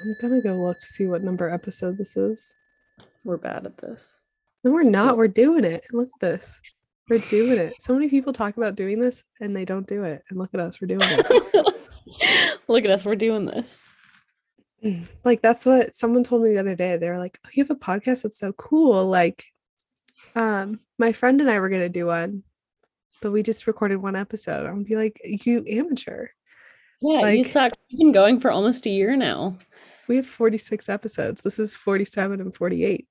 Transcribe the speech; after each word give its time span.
I'm 0.00 0.14
gonna 0.20 0.42
go 0.42 0.54
look 0.54 0.80
to 0.80 0.86
see 0.86 1.06
what 1.06 1.22
number 1.22 1.48
episode 1.48 1.96
this 1.96 2.16
is. 2.16 2.54
We're 3.24 3.38
bad 3.38 3.66
at 3.66 3.78
this. 3.78 4.24
No, 4.62 4.72
we're 4.72 4.82
not. 4.82 5.16
We're 5.16 5.28
doing 5.28 5.64
it. 5.64 5.84
Look 5.92 6.08
at 6.14 6.20
this. 6.20 6.60
We're 7.08 7.18
doing 7.18 7.58
it. 7.58 7.74
So 7.80 7.94
many 7.94 8.08
people 8.08 8.32
talk 8.32 8.56
about 8.56 8.74
doing 8.74 9.00
this 9.00 9.24
and 9.40 9.56
they 9.56 9.64
don't 9.64 9.86
do 9.86 10.04
it. 10.04 10.22
And 10.28 10.38
look 10.38 10.50
at 10.54 10.60
us, 10.60 10.80
we're 10.80 10.88
doing 10.88 11.00
it. 11.02 11.74
Look 12.68 12.84
at 12.84 12.90
us, 12.90 13.04
we're 13.04 13.14
doing 13.14 13.46
this. 13.46 13.88
like 15.24 15.40
that's 15.40 15.64
what 15.64 15.94
someone 15.94 16.24
told 16.24 16.42
me 16.42 16.50
the 16.50 16.58
other 16.58 16.74
day. 16.74 16.96
They 16.96 17.08
were 17.08 17.18
like, 17.18 17.38
"Oh, 17.44 17.50
you 17.52 17.62
have 17.62 17.70
a 17.70 17.76
podcast? 17.76 18.22
That's 18.22 18.38
so 18.38 18.52
cool!" 18.52 19.06
Like, 19.06 19.44
um, 20.34 20.80
my 20.98 21.12
friend 21.12 21.40
and 21.40 21.50
I 21.50 21.60
were 21.60 21.68
gonna 21.68 21.88
do 21.88 22.06
one, 22.06 22.42
but 23.22 23.32
we 23.32 23.42
just 23.42 23.66
recorded 23.66 24.02
one 24.02 24.16
episode. 24.16 24.66
I'm 24.66 24.82
be 24.82 24.96
like, 24.96 25.20
"You 25.24 25.64
amateur." 25.68 26.28
Yeah, 27.02 27.28
you 27.28 27.44
suck. 27.44 27.72
You've 27.88 27.98
been 27.98 28.12
going 28.12 28.40
for 28.40 28.50
almost 28.50 28.86
a 28.86 28.90
year 28.90 29.16
now. 29.16 29.56
We 30.08 30.16
have 30.16 30.26
46 30.26 30.88
episodes. 30.88 31.42
This 31.42 31.58
is 31.58 31.74
47 31.74 32.40
and 32.40 32.54
48. 32.54 33.06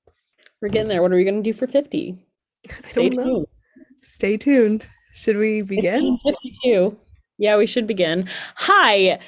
We're 0.61 0.69
getting 0.69 0.87
there. 0.87 1.01
What 1.01 1.11
are 1.11 1.15
we 1.15 1.25
gonna 1.25 1.41
do 1.41 1.53
for 1.53 1.67
50? 1.67 2.17
Stay 2.85 3.09
know. 3.09 3.23
tuned. 3.23 3.47
Stay 4.03 4.37
tuned. 4.37 4.87
Should 5.13 5.37
we 5.37 5.61
begin? 5.61 6.17
52. 6.23 6.97
Yeah, 7.37 7.57
we 7.57 7.67
should 7.67 7.87
begin. 7.87 8.27
Hi, 8.55 9.19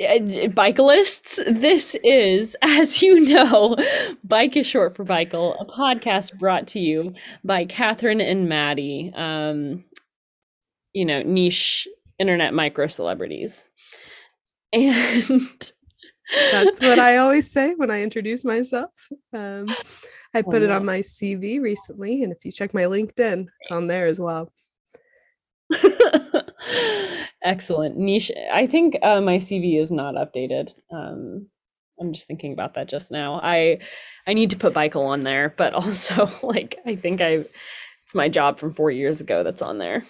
uh, 0.00 0.18
Bichaelists. 0.48 1.42
This 1.60 1.96
is, 2.02 2.56
as 2.62 3.02
you 3.02 3.20
know, 3.20 3.76
Bike 4.24 4.56
is 4.56 4.66
short 4.66 4.96
for 4.96 5.04
Bichael, 5.04 5.56
a 5.60 5.64
podcast 5.64 6.38
brought 6.38 6.66
to 6.68 6.80
you 6.80 7.14
by 7.44 7.64
Katherine 7.64 8.20
and 8.20 8.48
Maddie, 8.48 9.12
um, 9.14 9.84
you 10.92 11.04
know, 11.04 11.22
niche 11.22 11.86
internet 12.18 12.54
micro 12.54 12.86
celebrities. 12.86 13.66
And 14.72 15.72
That's 16.52 16.80
what 16.80 16.98
I 16.98 17.16
always 17.18 17.50
say 17.50 17.74
when 17.76 17.90
I 17.90 18.02
introduce 18.02 18.44
myself. 18.44 18.90
Um, 19.32 19.74
I 20.34 20.40
Oh, 20.40 20.42
put 20.42 20.62
it 20.62 20.70
on 20.70 20.84
my 20.84 21.00
CV 21.00 21.60
recently, 21.60 22.22
and 22.22 22.32
if 22.32 22.44
you 22.44 22.52
check 22.52 22.72
my 22.72 22.82
LinkedIn, 22.82 23.46
it's 23.60 23.70
on 23.70 23.86
there 23.86 24.06
as 24.06 24.20
well. 24.20 24.52
Excellent. 27.42 27.96
Niche. 27.96 28.30
I 28.52 28.66
think 28.66 28.96
uh, 29.02 29.20
my 29.20 29.36
CV 29.36 29.80
is 29.80 29.90
not 29.90 30.14
updated. 30.14 30.72
Um, 30.90 31.46
I'm 32.00 32.12
just 32.12 32.26
thinking 32.26 32.52
about 32.52 32.74
that 32.74 32.88
just 32.88 33.10
now. 33.10 33.40
I 33.42 33.78
I 34.26 34.34
need 34.34 34.50
to 34.50 34.56
put 34.56 34.74
Bichael 34.74 35.06
on 35.06 35.22
there, 35.24 35.54
but 35.56 35.74
also 35.80 36.30
like 36.42 36.78
I 36.86 36.96
think 36.96 37.20
I 37.20 37.44
it's 38.04 38.14
my 38.14 38.28
job 38.28 38.58
from 38.58 38.72
four 38.72 38.90
years 38.90 39.20
ago 39.20 39.42
that's 39.42 39.62
on 39.62 39.78
there. 39.78 40.04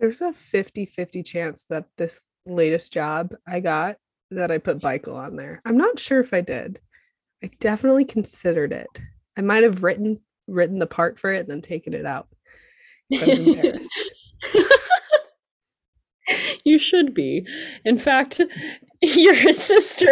There's 0.00 0.20
a 0.20 0.32
50 0.32 0.86
50 0.86 1.22
chance 1.22 1.64
that 1.70 1.86
this 1.96 2.22
latest 2.46 2.92
job 2.92 3.34
I 3.46 3.60
got 3.60 3.96
that 4.34 4.50
I 4.50 4.58
put 4.58 4.78
Bichael 4.78 5.14
on 5.14 5.36
there. 5.36 5.60
I'm 5.64 5.76
not 5.76 5.98
sure 5.98 6.20
if 6.20 6.32
I 6.32 6.40
did. 6.40 6.80
I 7.42 7.50
definitely 7.60 8.04
considered 8.04 8.72
it. 8.72 8.88
I 9.36 9.40
might 9.40 9.62
have 9.62 9.82
written 9.82 10.16
written 10.46 10.78
the 10.78 10.86
part 10.86 11.18
for 11.18 11.32
it 11.32 11.40
and 11.40 11.48
then 11.48 11.62
taken 11.62 11.94
it 11.94 12.06
out. 12.06 12.28
You 16.64 16.78
should 16.78 17.14
be. 17.14 17.46
In 17.84 17.98
fact, 17.98 18.40
your 19.02 19.52
sister 19.52 20.10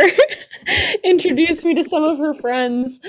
introduced 1.05 1.65
me 1.65 1.75
to 1.75 1.85
some 1.85 2.05
of 2.05 2.19
her 2.19 2.35
friends 2.35 3.01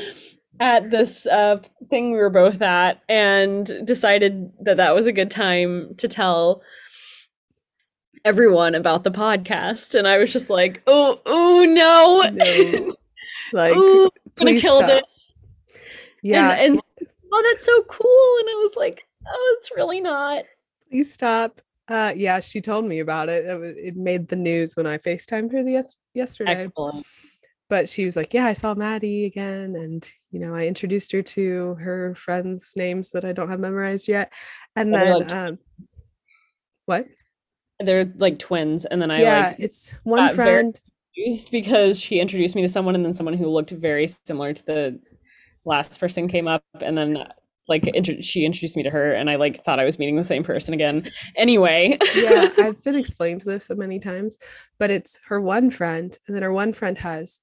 at 0.60 0.92
this 0.92 1.26
uh, 1.28 1.62
thing 1.90 2.12
we 2.12 2.18
were 2.18 2.30
both 2.30 2.62
at 2.62 3.02
and 3.10 3.70
decided 3.86 4.52
that 4.62 4.78
that 4.78 4.96
was 4.96 5.08
a 5.08 5.12
good 5.12 5.32
time 5.32 5.94
to 5.98 6.08
tell 6.08 6.62
everyone 8.26 8.76
about 8.76 9.04
the 9.04 9.12
podcast. 9.12 9.96
And 9.96 10.08
I 10.08 10.18
was 10.18 10.32
just 10.32 10.50
like, 10.50 10.82
oh, 10.88 11.20
oh 11.26 11.64
no. 11.66 12.30
No. 12.30 12.96
Like, 13.52 13.76
Ooh, 13.76 14.10
gonna 14.36 14.60
kill 14.60 14.78
stop. 14.78 14.90
it. 14.90 15.04
yeah, 16.24 16.54
And, 16.54 16.82
and 17.00 17.08
oh, 17.32 17.44
that's 17.52 17.64
so 17.64 17.84
cool. 17.84 18.38
And 18.40 18.50
I 18.50 18.56
was 18.64 18.76
like, 18.76 19.06
oh, 19.28 19.56
it's 19.60 19.70
really 19.76 20.02
not. 20.02 20.46
please 20.90 21.14
stop. 21.14 21.62
Uh, 21.88 22.14
yeah, 22.16 22.40
she 22.40 22.62
told 22.62 22.86
me 22.86 23.00
about 23.00 23.30
it. 23.30 23.46
It, 23.46 23.78
it 23.78 23.96
made 23.96 24.28
the 24.28 24.38
news 24.38 24.76
when 24.76 24.88
I 24.88 24.98
FaceTimed 24.98 25.52
her 25.52 25.64
the 25.64 25.74
yes- 25.74 25.96
yesterday. 26.16 26.64
Excellent. 26.64 27.06
But 27.70 27.88
she 27.88 28.06
was 28.06 28.16
like, 28.16 28.34
"Yeah, 28.34 28.46
I 28.46 28.54
saw 28.54 28.74
Maddie 28.74 29.26
again, 29.26 29.76
and 29.76 30.10
you 30.32 30.40
know, 30.40 30.56
I 30.56 30.66
introduced 30.66 31.12
her 31.12 31.22
to 31.22 31.76
her 31.76 32.16
friends' 32.16 32.74
names 32.76 33.12
that 33.12 33.24
I 33.26 33.34
don't 33.34 33.50
have 33.50 33.60
memorized 33.60 34.08
yet." 34.08 34.34
And 34.76 34.92
then, 34.94 35.32
um, 35.32 35.60
what? 36.86 37.06
They're 37.80 38.06
like 38.18 38.38
twins. 38.40 38.86
And 38.86 39.02
then 39.02 39.12
I 39.12 39.22
yeah, 39.22 39.48
like 39.50 39.56
it's 39.60 39.96
one 40.04 40.34
friend. 40.36 40.80
confused 41.16 41.52
because 41.52 42.00
she 42.00 42.20
introduced 42.20 42.56
me 42.56 42.62
to 42.62 42.68
someone 42.70 42.96
and 42.96 43.06
then 43.06 43.14
someone 43.14 43.36
who 43.36 43.48
looked 43.48 43.72
very 43.72 44.08
similar 44.26 44.54
to 44.54 44.66
the 44.66 45.00
last 45.66 46.00
person 46.00 46.28
came 46.28 46.48
up 46.48 46.64
and 46.82 46.98
then 46.98 47.26
like 47.70 47.90
she 48.22 48.44
introduced 48.46 48.76
me 48.76 48.84
to 48.84 48.90
her 48.90 49.14
and 49.14 49.30
I 49.30 49.36
like 49.38 49.64
thought 49.64 49.80
I 49.80 49.86
was 49.86 49.98
meeting 49.98 50.18
the 50.18 50.24
same 50.24 50.44
person 50.44 50.74
again. 50.74 51.10
Anyway, 51.38 51.98
yeah, 52.16 52.50
I've 52.58 52.82
been 52.84 52.96
explained 52.96 53.42
this 53.42 53.70
many 53.70 54.00
times, 54.00 54.38
but 54.80 54.92
it's 54.92 55.18
her 55.28 55.40
one 55.40 55.72
friend, 55.72 56.16
and 56.28 56.36
then 56.36 56.44
her 56.44 56.52
one 56.52 56.74
friend 56.74 56.98
has 56.98 57.40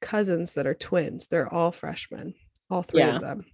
cousins 0.00 0.54
that 0.54 0.66
are 0.66 0.74
twins. 0.74 1.28
They're 1.28 1.52
all 1.52 1.70
freshmen, 1.70 2.34
all 2.70 2.82
three 2.82 3.00
Yeah. 3.00 3.16
of 3.16 3.20
them. 3.20 3.44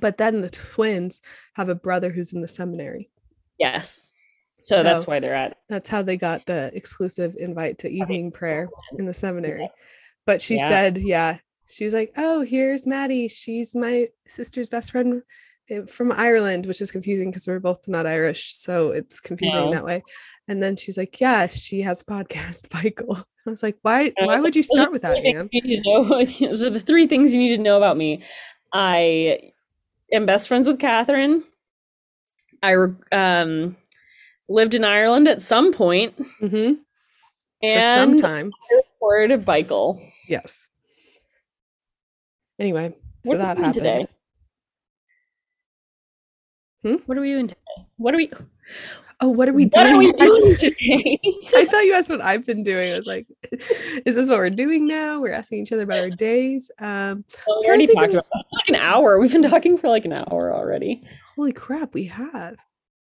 But 0.00 0.16
then 0.16 0.40
the 0.40 0.48
twins 0.48 1.20
have 1.54 1.68
a 1.68 1.74
brother 1.74 2.10
who's 2.10 2.32
in 2.32 2.40
the 2.40 2.48
seminary. 2.48 3.10
yes. 3.58 4.14
So, 4.62 4.82
that's 4.82 5.06
why 5.06 5.18
they're 5.20 5.34
at 5.34 5.58
That's 5.68 5.88
how 5.88 6.02
they 6.02 6.16
got 6.16 6.46
the 6.46 6.70
exclusive 6.74 7.34
invite 7.38 7.78
to 7.78 7.90
evening 7.90 8.30
prayer 8.30 8.68
in 8.98 9.06
the 9.06 9.14
seminary. 9.14 9.62
Yeah. 9.62 9.68
But 10.24 10.40
she 10.40 10.56
Yeah. 10.56 10.68
said, 10.68 10.98
yeah, 10.98 11.38
she 11.68 11.84
was 11.84 11.94
like, 11.94 12.12
oh, 12.16 12.42
here's 12.42 12.86
Maddie. 12.86 13.28
She's 13.28 13.74
my 13.74 14.08
sister's 14.26 14.68
best 14.68 14.92
friend 14.92 15.22
eh, 15.70 15.82
from 15.86 16.12
Ireland, 16.12 16.66
which 16.66 16.80
is 16.80 16.92
confusing 16.92 17.30
because 17.30 17.46
we're 17.46 17.58
both 17.58 17.88
not 17.88 18.06
Irish. 18.06 18.54
So 18.54 18.90
it's 18.90 19.18
confusing 19.20 19.64
No. 19.66 19.72
that 19.72 19.84
way. 19.84 20.02
And 20.48 20.62
then 20.62 20.76
she's 20.76 20.96
like, 20.98 21.20
yeah, 21.20 21.46
she 21.48 21.80
has 21.82 22.02
a 22.02 22.04
podcast, 22.04 22.68
Bichael. 22.68 23.24
I 23.46 23.50
was 23.50 23.62
like, 23.62 23.78
why, 23.82 24.12
why 24.18 24.38
would 24.40 24.54
you 24.54 24.62
like, 24.62 24.68
"Those 24.68 24.68
start 24.68 24.92
with 24.92 25.02
that, 25.02 25.22
man? 25.24 25.48
you 25.52 25.80
know- 25.82 26.24
Those 26.40 26.62
are 26.62 26.70
the 26.70 26.78
three 26.80 27.06
things 27.08 27.32
you 27.32 27.40
need 27.40 27.56
to 27.56 27.62
know 27.62 27.76
about 27.76 27.96
me. 27.96 28.22
I 28.72 29.50
am 30.12 30.26
best 30.26 30.46
friends 30.46 30.66
with 30.68 30.78
Katherine. 30.78 31.42
I 32.62 32.74
um, 33.10 33.76
lived 34.52 34.74
in 34.74 34.84
Ireland 34.84 35.28
at 35.28 35.42
some 35.42 35.72
point 35.72 36.16
Mm-hmm. 36.40 36.74
For 36.74 37.66
and 37.68 37.84
some 37.84 38.18
time. 38.20 38.52
recorded 39.00 39.44
Bichael. 39.44 40.00
Yes. 40.28 40.66
Anyway, 42.58 42.90
so 43.24 43.30
What 43.30 43.34
are 43.36 43.38
that 43.38 43.56
happened. 43.58 43.74
today? 43.74 44.06
Hmm? 46.82 46.94
What 47.06 47.16
are 47.16 47.20
we 47.20 47.30
doing 47.32 47.46
today? 47.46 47.60
What 47.96 48.14
are 48.14 48.16
we? 48.16 48.30
Oh, 49.20 49.28
what 49.28 49.48
are 49.48 49.52
we 49.52 49.66
doing? 49.66 49.84
What 49.86 49.94
are 49.94 49.98
we 49.98 50.08
I- 50.08 50.16
doing 50.16 50.56
today? 50.56 51.20
I 51.56 51.64
thought 51.66 51.84
you 51.84 51.92
asked 51.94 52.10
what 52.10 52.20
I've 52.20 52.44
been 52.44 52.64
doing. 52.64 52.92
I 52.92 52.96
was 52.96 53.06
like, 53.06 53.26
is 54.04 54.16
this 54.16 54.28
what 54.28 54.38
we're 54.38 54.50
doing 54.50 54.88
now? 54.88 55.20
We're 55.20 55.32
asking 55.32 55.60
each 55.62 55.72
other 55.72 55.82
about 55.84 56.00
our 56.00 56.10
days. 56.10 56.70
Um, 56.80 57.24
Well, 57.46 57.60
we 57.60 57.66
trying 57.66 57.68
already 57.68 57.86
talked 57.94 58.06
of- 58.08 58.14
about 58.14 58.24
that. 58.32 58.44
Like 58.52 58.68
an 58.70 58.74
hour. 58.74 59.20
We've 59.20 59.30
been 59.32 59.48
talking 59.48 59.78
for 59.78 59.88
like 59.88 60.04
an 60.04 60.12
hour 60.12 60.52
already. 60.52 61.04
holy 61.36 61.52
crap, 61.52 61.94
we 61.94 62.04
have. 62.06 62.56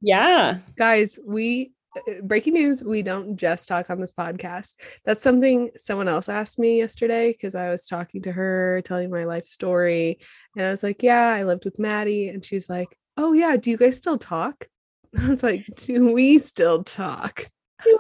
Yeah. 0.01 0.59
Guys, 0.77 1.19
we 1.27 1.73
uh, 1.97 2.21
breaking 2.23 2.55
news, 2.55 2.83
we 2.83 3.03
don't 3.03 3.37
just 3.37 3.69
talk 3.69 3.91
on 3.91 4.01
this 4.01 4.13
podcast. 4.13 4.75
That's 5.05 5.23
something 5.23 5.71
someone 5.77 6.09
else 6.09 6.29
asked 6.29 6.59
me 6.59 6.79
yesterday 6.79 7.33
because 7.33 7.55
I 7.55 7.71
was 7.71 7.87
talking 7.87 8.23
to 8.23 8.33
her, 8.33 8.83
telling 8.85 9.11
my 9.11 9.25
life 9.25 9.45
story. 9.45 10.19
And 10.57 10.67
I 10.67 10.71
was 10.71 10.83
like, 10.83 11.03
Yeah, 11.03 11.35
I 11.35 11.45
lived 11.45 11.65
with 11.65 11.79
Maddie. 11.79 12.29
And 12.29 12.45
she's 12.45 12.69
like, 12.69 12.89
Oh, 13.17 13.33
yeah, 13.33 13.57
do 13.57 13.71
you 13.71 13.77
guys 13.77 13.97
still 13.97 14.19
talk? 14.19 14.69
I 15.19 15.29
was 15.29 15.43
like, 15.43 15.67
Do 15.77 16.13
we 16.13 16.39
still 16.39 16.85
talk? 16.85 17.49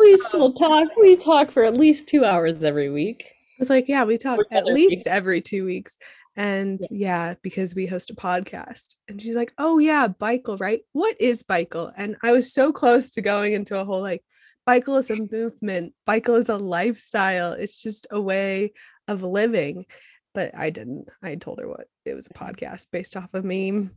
We 0.01 0.17
still 0.17 0.53
talk. 0.53 0.89
We 0.97 1.17
talk 1.17 1.51
for 1.51 1.65
at 1.65 1.77
least 1.77 2.09
two 2.09 2.25
hours 2.25 2.65
every 2.65 2.91
week. 2.91 3.33
I 3.59 3.61
was 3.61 3.71
like, 3.71 3.89
yeah, 3.89 4.05
we 4.05 4.19
talk 4.19 4.39
at 4.53 4.67
least 4.67 5.09
every 5.09 5.41
two 5.41 5.65
weeks. 5.65 5.99
And 6.39 6.81
yeah. 6.89 7.35
because 7.43 7.75
we 7.75 7.87
host 7.87 8.11
a 8.11 8.15
podcast. 8.15 8.95
And 9.09 9.21
she's 9.21 9.35
like, 9.35 9.53
oh, 9.59 9.79
yeah, 9.79 10.07
Bichael, 10.07 10.61
right? 10.61 10.83
What 10.93 11.21
is 11.21 11.43
Bichael? 11.43 11.93
And 11.99 12.17
I 12.23 12.31
was 12.31 12.53
so 12.53 12.73
close 12.73 13.11
to 13.11 13.21
going 13.21 13.55
into 13.55 13.79
a 13.79 13.85
whole 13.85 14.01
like, 14.01 14.23
Bichael 14.67 15.01
is 15.01 15.11
a 15.11 15.27
movement, 15.33 15.95
Bichael 16.07 16.39
is 16.39 16.49
a 16.49 16.57
lifestyle. 16.57 17.53
It's 17.53 17.83
just 17.83 18.07
a 18.13 18.21
way 18.21 18.73
of 19.09 19.25
living. 19.25 19.87
But 20.33 20.57
I 20.57 20.71
didn't. 20.71 21.09
I 21.23 21.35
told 21.35 21.59
her 21.59 21.67
what 21.67 21.89
it 22.05 22.15
was 22.15 22.29
a 22.29 22.35
mm-hmm. 22.35 22.45
podcast 22.45 22.93
based 22.93 23.17
off 23.17 23.35
a 23.35 23.43
meme 23.43 23.91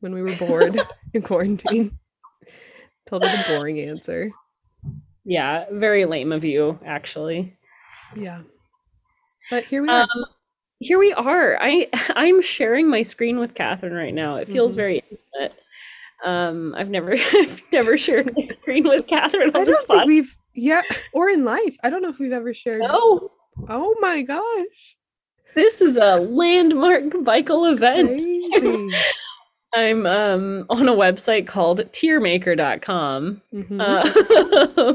when 0.00 0.12
we 0.12 0.20
were 0.20 0.36
bored 0.36 0.78
in 1.14 1.22
quarantine. 1.22 1.98
Told 3.06 3.24
her 3.24 3.34
the 3.34 3.56
boring 3.56 3.80
answer. 3.80 4.30
Yeah. 5.24 5.64
Very 5.70 6.04
lame 6.04 6.32
of 6.32 6.44
you, 6.44 6.78
actually. 6.84 7.56
Yeah. 8.14 8.42
But 9.50 9.64
here 9.64 9.80
we 9.80 9.88
are. 9.88 10.02
Um, 10.02 10.24
Here 10.80 10.98
we 10.98 11.12
are. 11.12 11.56
I 11.60 11.88
I'm 12.16 12.40
sharing 12.42 12.88
my 12.88 13.02
screen 13.02 13.38
with 13.38 13.54
Katherine 13.54 13.94
right 13.94 14.14
now. 14.14 14.36
It 14.36 14.48
feels 14.48 14.74
Mhm. 14.74 14.76
very 14.76 15.04
intimate. 15.10 15.58
Um, 16.24 16.74
I've 16.76 16.90
never 16.90 17.12
I've 17.34 17.62
never 17.72 17.96
shared 17.96 18.34
my 18.36 18.44
screen 18.44 18.84
with 18.84 19.06
Katherine 19.06 19.50
I 19.54 19.64
don't 19.64 19.86
think 19.86 20.04
we've 20.06 20.34
yeah, 20.54 20.82
or 21.12 21.28
in 21.28 21.44
life. 21.44 21.76
I 21.84 21.90
don't 21.90 22.02
know 22.02 22.08
if 22.08 22.18
we've 22.18 22.32
ever 22.32 22.52
shared. 22.52 22.80
No. 22.82 23.30
Oh 23.68 23.96
my 24.00 24.22
gosh. 24.22 24.96
This 25.54 25.80
is 25.80 25.96
a 25.96 26.16
landmark 26.16 27.04
Bichael 27.04 27.70
event. 27.72 28.94
I'm 29.74 30.06
um, 30.06 30.66
on 30.70 30.88
a 30.88 30.92
website 30.92 31.46
called 31.46 31.80
tiermaker.com. 31.92 33.42
Mm-hmm. 33.52 33.80
Uh, 33.80 34.94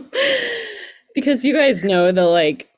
because 1.13 1.45
you 1.45 1.53
guys 1.53 1.83
know 1.83 2.11
the 2.11 2.25
like 2.25 2.69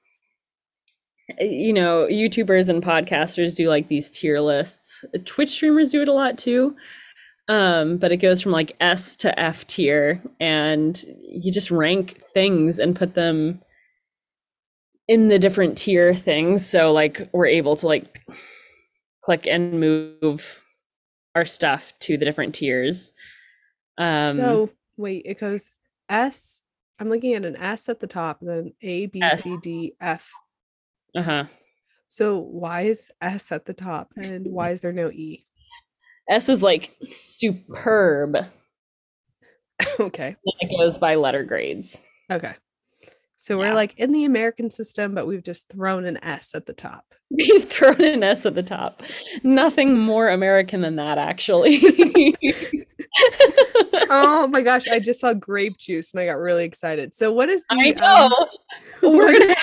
you 1.40 1.74
know, 1.74 2.08
YouTubers 2.10 2.70
and 2.70 2.84
podcasters 2.84 3.56
do 3.56 3.70
like 3.70 3.88
these 3.88 4.10
tier 4.10 4.40
lists. 4.40 5.04
Twitch 5.26 5.50
streamers 5.50 5.92
do 5.92 6.02
it 6.02 6.08
a 6.08 6.14
lot 6.14 6.38
too. 6.38 6.76
Um, 7.48 7.98
but 7.98 8.12
it 8.12 8.18
goes 8.18 8.42
from 8.42 8.52
like 8.52 8.76
S 8.80 9.16
to 9.18 9.40
F 9.40 9.68
tier, 9.68 10.22
and 10.40 11.04
you 11.20 11.52
just 11.52 11.70
rank 11.70 12.20
things 12.20 12.80
and 12.80 12.96
put 12.96 13.14
them 13.14 13.62
in 15.08 15.28
the 15.28 15.38
different 15.38 15.78
tier 15.78 16.14
things. 16.16 16.68
So 16.68 16.92
like 16.92 17.30
we're 17.34 17.46
able 17.46 17.76
to 17.76 17.88
like 17.88 18.22
click 19.22 19.46
and 19.48 19.80
move 19.80 20.62
our 21.36 21.46
stuff 21.46 21.94
to 22.00 22.18
the 22.18 22.26
different 22.26 22.56
tiers. 22.56 23.12
Um, 23.98 24.34
so 24.34 24.70
wait, 24.98 25.24
it 25.26 25.40
goes 25.40 25.70
S. 26.10 26.64
I'm 27.00 27.10
looking 27.10 27.34
at 27.34 27.46
an 27.46 27.58
S 27.58 27.90
at 27.90 28.00
the 28.00 28.08
top, 28.08 28.40
then 28.42 28.74
A, 28.82 29.06
B, 29.08 29.22
S. 29.22 29.44
C, 29.44 29.58
D, 29.62 29.94
F. 30.00 30.32
Uh 31.16 31.24
huh. 31.24 31.44
So 32.08 32.40
why 32.40 32.82
is 32.82 33.12
S 33.22 33.52
at 33.52 33.66
the 33.66 33.74
top, 33.74 34.12
and 34.16 34.48
why 34.48 34.72
is 34.72 34.82
there 34.82 34.94
no 34.94 35.10
E? 35.12 35.46
S 36.30 36.50
is 36.50 36.64
like 36.64 36.96
superb. 37.02 38.38
okay. 40.00 40.36
it 40.46 40.78
goes 40.78 40.98
by 40.98 41.16
letter 41.16 41.44
grades. 41.44 42.04
Okay. 42.32 42.54
So 43.38 43.58
we're 43.58 43.68
yeah. 43.68 43.74
like 43.74 43.94
in 43.98 44.12
the 44.12 44.24
American 44.24 44.72
system, 44.72 45.14
but 45.14 45.28
we've 45.28 45.44
just 45.44 45.70
thrown 45.70 46.06
an 46.06 46.18
S 46.24 46.56
at 46.56 46.66
the 46.66 46.74
top. 46.74 47.06
We've 47.32 47.66
thrown 47.66 48.02
an 48.02 48.24
S 48.24 48.46
at 48.46 48.54
the 48.54 48.64
top. 48.64 49.02
Nothing 49.44 49.98
more 49.98 50.30
American 50.30 50.82
than 50.82 50.96
that, 50.98 51.18
actually. 51.18 51.80
oh 54.10 54.48
my 54.48 54.62
gosh, 54.62 54.88
I 54.88 55.00
just 55.00 55.22
saw 55.22 55.34
grape 55.34 55.78
juice 55.78 56.14
and 56.14 56.22
I 56.22 56.28
got 56.28 56.38
really 56.38 56.66
excited. 56.66 57.16
So 57.16 57.34
what 57.34 57.50
is 57.50 57.66
the 57.70 57.78
I 57.78 57.92
know. 57.92 58.48
Um, 59.04 59.18
we're 59.18 59.34
gonna 59.34 59.55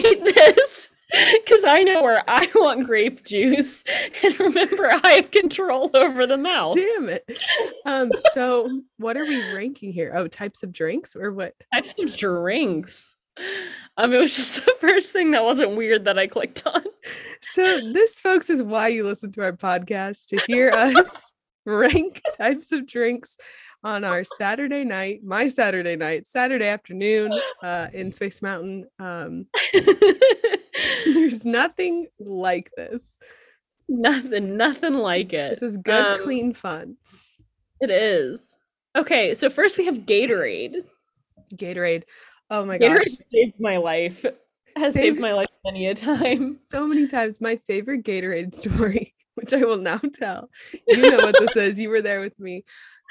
this 0.34 0.88
because 1.10 1.64
I 1.64 1.82
know 1.82 2.02
where 2.02 2.24
I 2.28 2.48
want 2.54 2.86
grape 2.86 3.24
juice, 3.24 3.84
and 4.22 4.40
remember, 4.40 4.90
I 5.02 5.12
have 5.12 5.30
control 5.30 5.90
over 5.94 6.26
the 6.26 6.38
mouth. 6.38 6.76
Damn 6.76 7.08
it! 7.10 7.38
Um, 7.84 8.12
so 8.32 8.82
what 8.96 9.16
are 9.16 9.26
we 9.26 9.54
ranking 9.54 9.92
here? 9.92 10.12
Oh, 10.14 10.26
types 10.26 10.62
of 10.62 10.72
drinks 10.72 11.14
or 11.14 11.32
what? 11.32 11.54
Types 11.72 11.94
of 11.98 12.16
drinks. 12.16 13.16
Um, 13.96 14.12
it 14.12 14.18
was 14.18 14.36
just 14.36 14.56
the 14.66 14.76
first 14.80 15.12
thing 15.12 15.32
that 15.32 15.44
wasn't 15.44 15.76
weird 15.76 16.04
that 16.04 16.18
I 16.18 16.26
clicked 16.26 16.66
on. 16.66 16.82
So 17.40 17.92
this, 17.92 18.20
folks, 18.20 18.50
is 18.50 18.62
why 18.62 18.88
you 18.88 19.04
listen 19.04 19.32
to 19.32 19.42
our 19.42 19.52
podcast 19.52 20.28
to 20.28 20.40
hear 20.46 20.70
us 20.70 21.32
rank 21.64 22.22
types 22.36 22.72
of 22.72 22.86
drinks 22.86 23.36
on 23.84 24.04
our 24.04 24.24
Saturday 24.24 24.84
night, 24.84 25.24
my 25.24 25.48
Saturday 25.48 25.96
night, 25.96 26.26
Saturday 26.26 26.66
afternoon 26.66 27.32
uh, 27.62 27.88
in 27.92 28.12
Space 28.12 28.42
Mountain. 28.42 28.86
Um, 28.98 29.46
there's 31.04 31.44
nothing 31.44 32.06
like 32.18 32.70
this. 32.76 33.18
Nothing, 33.88 34.56
nothing 34.56 34.94
like 34.94 35.32
it. 35.32 35.50
This 35.50 35.62
is 35.62 35.76
good, 35.76 36.04
um, 36.04 36.22
clean 36.22 36.54
fun. 36.54 36.96
It 37.80 37.90
is. 37.90 38.56
Okay, 38.96 39.34
so 39.34 39.50
first 39.50 39.78
we 39.78 39.86
have 39.86 40.00
Gatorade. 40.00 40.76
Gatorade. 41.54 42.04
Oh 42.50 42.64
my 42.64 42.78
Gatorade 42.78 42.98
gosh. 42.98 43.26
saved 43.30 43.58
my 43.58 43.78
life. 43.78 44.24
Has 44.76 44.94
saved, 44.94 45.16
saved 45.16 45.20
my 45.20 45.32
life 45.32 45.48
many 45.64 45.86
a 45.88 45.94
time. 45.94 46.50
So 46.50 46.86
many 46.86 47.06
times. 47.06 47.40
My 47.40 47.60
favorite 47.68 48.04
Gatorade 48.04 48.54
story, 48.54 49.14
which 49.34 49.52
I 49.52 49.58
will 49.58 49.78
now 49.78 50.00
tell. 50.14 50.48
You 50.86 51.10
know 51.10 51.18
what 51.18 51.38
this 51.38 51.56
is. 51.56 51.78
You 51.78 51.90
were 51.90 52.00
there 52.00 52.20
with 52.20 52.38
me. 52.38 52.64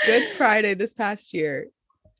Good 0.05 0.29
Friday 0.29 0.73
this 0.73 0.93
past 0.93 1.33
year. 1.33 1.67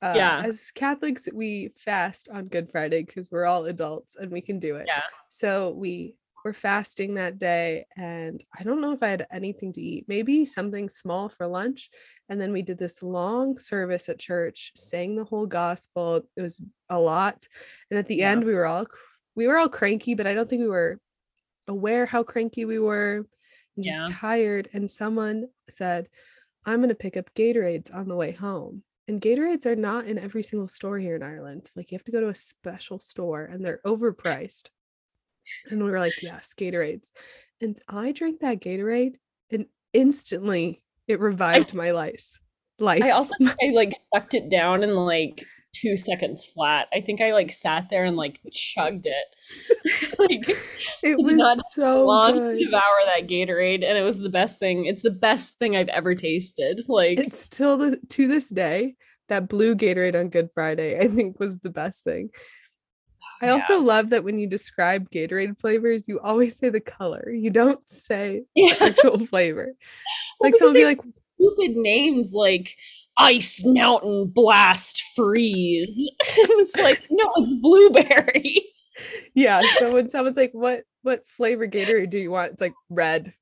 Uh, 0.02 0.14
yeah. 0.16 0.42
As 0.46 0.72
Catholics, 0.72 1.28
we 1.34 1.72
fast 1.78 2.30
on 2.30 2.48
Good 2.48 2.72
Friday 2.72 3.04
because 3.04 3.32
we're 3.32 3.46
all 3.46 3.66
adults 3.66 4.16
and 4.16 4.32
we 4.32 4.42
can 4.42 4.60
do 4.60 4.78
it. 4.78 4.86
Yeah. 4.88 5.04
So 5.30 5.72
we 5.72 6.16
were 6.44 6.54
fasting 6.54 7.14
that 7.16 7.38
day, 7.38 7.86
and 7.96 8.44
I 8.58 8.64
don't 8.64 8.82
know 8.82 8.94
if 8.94 9.04
I 9.04 9.10
had 9.10 9.28
anything 9.32 9.74
to 9.74 9.82
eat. 9.82 10.06
Maybe 10.08 10.44
something 10.44 10.90
small 10.90 11.30
for 11.30 11.46
lunch. 11.46 11.90
And 12.30 12.40
then 12.40 12.52
we 12.52 12.62
did 12.62 12.78
this 12.78 13.04
long 13.04 13.58
service 13.58 14.10
at 14.10 14.18
church, 14.18 14.72
sang 14.76 15.16
the 15.16 15.26
whole 15.26 15.46
gospel. 15.46 16.22
It 16.36 16.42
was 16.42 16.62
a 16.90 16.98
lot. 16.98 17.46
And 17.90 18.00
at 18.00 18.08
the 18.08 18.18
yeah. 18.18 18.32
end, 18.32 18.44
we 18.44 18.54
were 18.54 18.66
all 18.66 18.88
we 19.36 19.48
were 19.48 19.58
all 19.58 19.70
cranky, 19.70 20.16
but 20.16 20.28
I 20.28 20.34
don't 20.34 20.50
think 20.50 20.62
we 20.62 20.68
were 20.68 21.00
aware 21.68 22.06
how 22.06 22.24
cranky 22.24 22.66
we 22.66 22.80
were 22.80 23.26
and 23.76 23.86
just 23.86 24.10
yeah. 24.10 24.16
tired. 24.18 24.70
And 24.74 24.90
someone 24.90 25.48
said, 25.70 26.08
I'm 26.66 26.80
going 26.80 26.90
to 26.90 26.96
pick 26.96 27.18
up 27.18 27.34
Gatorades 27.36 27.94
on 27.94 28.08
the 28.08 28.16
way 28.16 28.32
home. 28.32 28.84
And 29.08 29.22
Gatorades 29.22 29.66
are 29.66 29.76
not 29.76 30.06
in 30.06 30.18
every 30.18 30.44
single 30.44 30.68
store 30.68 31.00
here 31.00 31.16
in 31.16 31.24
Ireland. 31.24 31.70
Like 31.76 31.92
you 31.92 31.98
have 31.98 32.06
to 32.06 32.12
go 32.12 32.22
to 32.22 32.30
a 32.30 32.36
special 32.36 33.00
store 33.00 33.46
and 33.46 33.66
they're 33.66 33.82
overpriced. 33.86 34.70
And 35.70 35.84
we 35.84 35.92
were 35.92 36.00
like, 36.00 36.22
yes, 36.22 36.54
Gatorades. 36.58 37.10
And 37.62 37.78
I 37.88 38.12
drank 38.12 38.40
that 38.40 38.62
Gatorade 38.62 39.16
and 39.52 39.66
instantly 39.94 40.82
it 41.08 41.20
revived 41.20 41.74
I, 41.74 41.78
my 41.78 41.92
life. 41.92 42.40
Life. 42.80 43.04
I 43.04 43.12
also 43.12 43.34
I 43.42 43.72
like 43.74 43.94
sucked 44.14 44.34
it 44.34 44.50
down 44.50 44.84
and 44.84 44.96
like 44.96 45.44
two 45.82 45.98
seconds 45.98 46.46
flat. 46.46 46.88
I 46.94 47.02
think 47.02 47.22
I 47.22 47.34
like 47.34 47.52
sat 47.52 47.90
there 47.90 48.06
and 48.06 48.16
like 48.16 48.40
chugged 48.52 49.08
it. 49.08 50.20
like 50.20 50.58
it 51.04 51.18
was 51.18 51.36
not 51.36 51.58
so 51.72 52.06
long 52.06 52.34
good. 52.34 52.60
to 52.60 52.66
devour 52.66 52.82
that 53.08 53.28
Gatorade, 53.28 53.84
and 53.84 53.98
it 53.98 54.04
was 54.04 54.20
the 54.20 54.30
best 54.30 54.60
thing. 54.60 54.86
It's 54.86 55.04
the 55.04 55.12
best 55.12 55.58
thing 55.58 55.76
I've 55.76 55.90
ever 55.90 56.16
tasted. 56.16 56.84
Like 56.88 57.20
it's 57.20 57.42
still 57.42 57.78
the 57.78 57.98
to 58.10 58.28
this 58.28 58.50
day 58.50 58.96
that 59.30 59.50
blue 59.50 59.76
Gatorade 59.76 60.20
on 60.20 60.30
Good 60.30 60.50
Friday. 60.54 61.00
I 61.00 61.08
think 61.08 61.40
was 61.40 61.60
the 61.60 61.70
best 61.70 62.04
thing. 62.04 62.30
Oh, 63.42 63.46
I 63.46 63.46
yeah. 63.48 63.54
also 63.54 63.82
love 63.82 64.12
that 64.12 64.24
when 64.24 64.38
you 64.38 64.48
describe 64.48 65.10
Gatorade 65.10 65.60
flavors, 65.60 66.08
you 66.08 66.20
always 66.20 66.58
say 66.58 66.70
the 66.70 66.80
color. 66.80 67.32
You 67.32 67.50
don't 67.50 67.84
say 67.84 68.44
yeah. 68.56 68.76
the 68.76 68.86
actual 68.86 69.26
flavor. 69.26 69.74
Like 70.40 70.56
someone 70.56 70.76
be 70.76 70.86
like 70.86 71.02
stupid 71.36 71.76
names 71.76 72.34
like 72.34 72.78
ice 73.22 73.64
mountain 73.66 74.28
blast 74.28 75.04
freeze. 75.16 76.10
it's 76.20 76.76
like, 76.78 77.06
no, 77.10 77.32
it's 77.38 77.62
blueberry. 77.62 78.62
Yeah. 79.34 79.62
So 79.80 79.94
when 79.94 80.10
someone's 80.10 80.38
like, 80.38 80.52
what 80.54 80.84
what 81.04 81.26
flavor 81.26 81.68
Gatorade 81.68 82.10
do 82.10 82.18
you 82.18 82.32
want? 82.32 82.54
It's 82.54 82.62
like 82.62 82.74
red. 82.90 83.34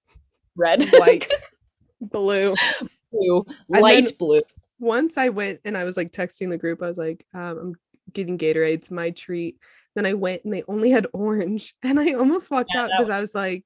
Red. 0.55 0.83
White. 0.93 1.31
blue. 2.01 2.55
Blue. 3.11 3.45
Light 3.67 4.17
blue. 4.17 4.41
Once 4.79 5.17
I 5.17 5.29
went 5.29 5.59
and 5.65 5.77
I 5.77 5.83
was 5.83 5.97
like 5.97 6.11
texting 6.11 6.49
the 6.49 6.57
group, 6.57 6.81
I 6.81 6.87
was 6.87 6.97
like, 6.97 7.25
um, 7.33 7.57
I'm 7.57 7.75
getting 8.13 8.37
Gatorade. 8.37 8.73
It's 8.73 8.91
my 8.91 9.11
treat. 9.11 9.57
Then 9.95 10.05
I 10.05 10.13
went 10.13 10.43
and 10.45 10.53
they 10.53 10.63
only 10.67 10.89
had 10.89 11.07
orange. 11.13 11.75
And 11.83 11.99
I 11.99 12.13
almost 12.13 12.51
walked 12.51 12.71
yeah, 12.73 12.83
out 12.83 12.89
because 12.95 13.09
I 13.09 13.19
was 13.19 13.35
like, 13.35 13.65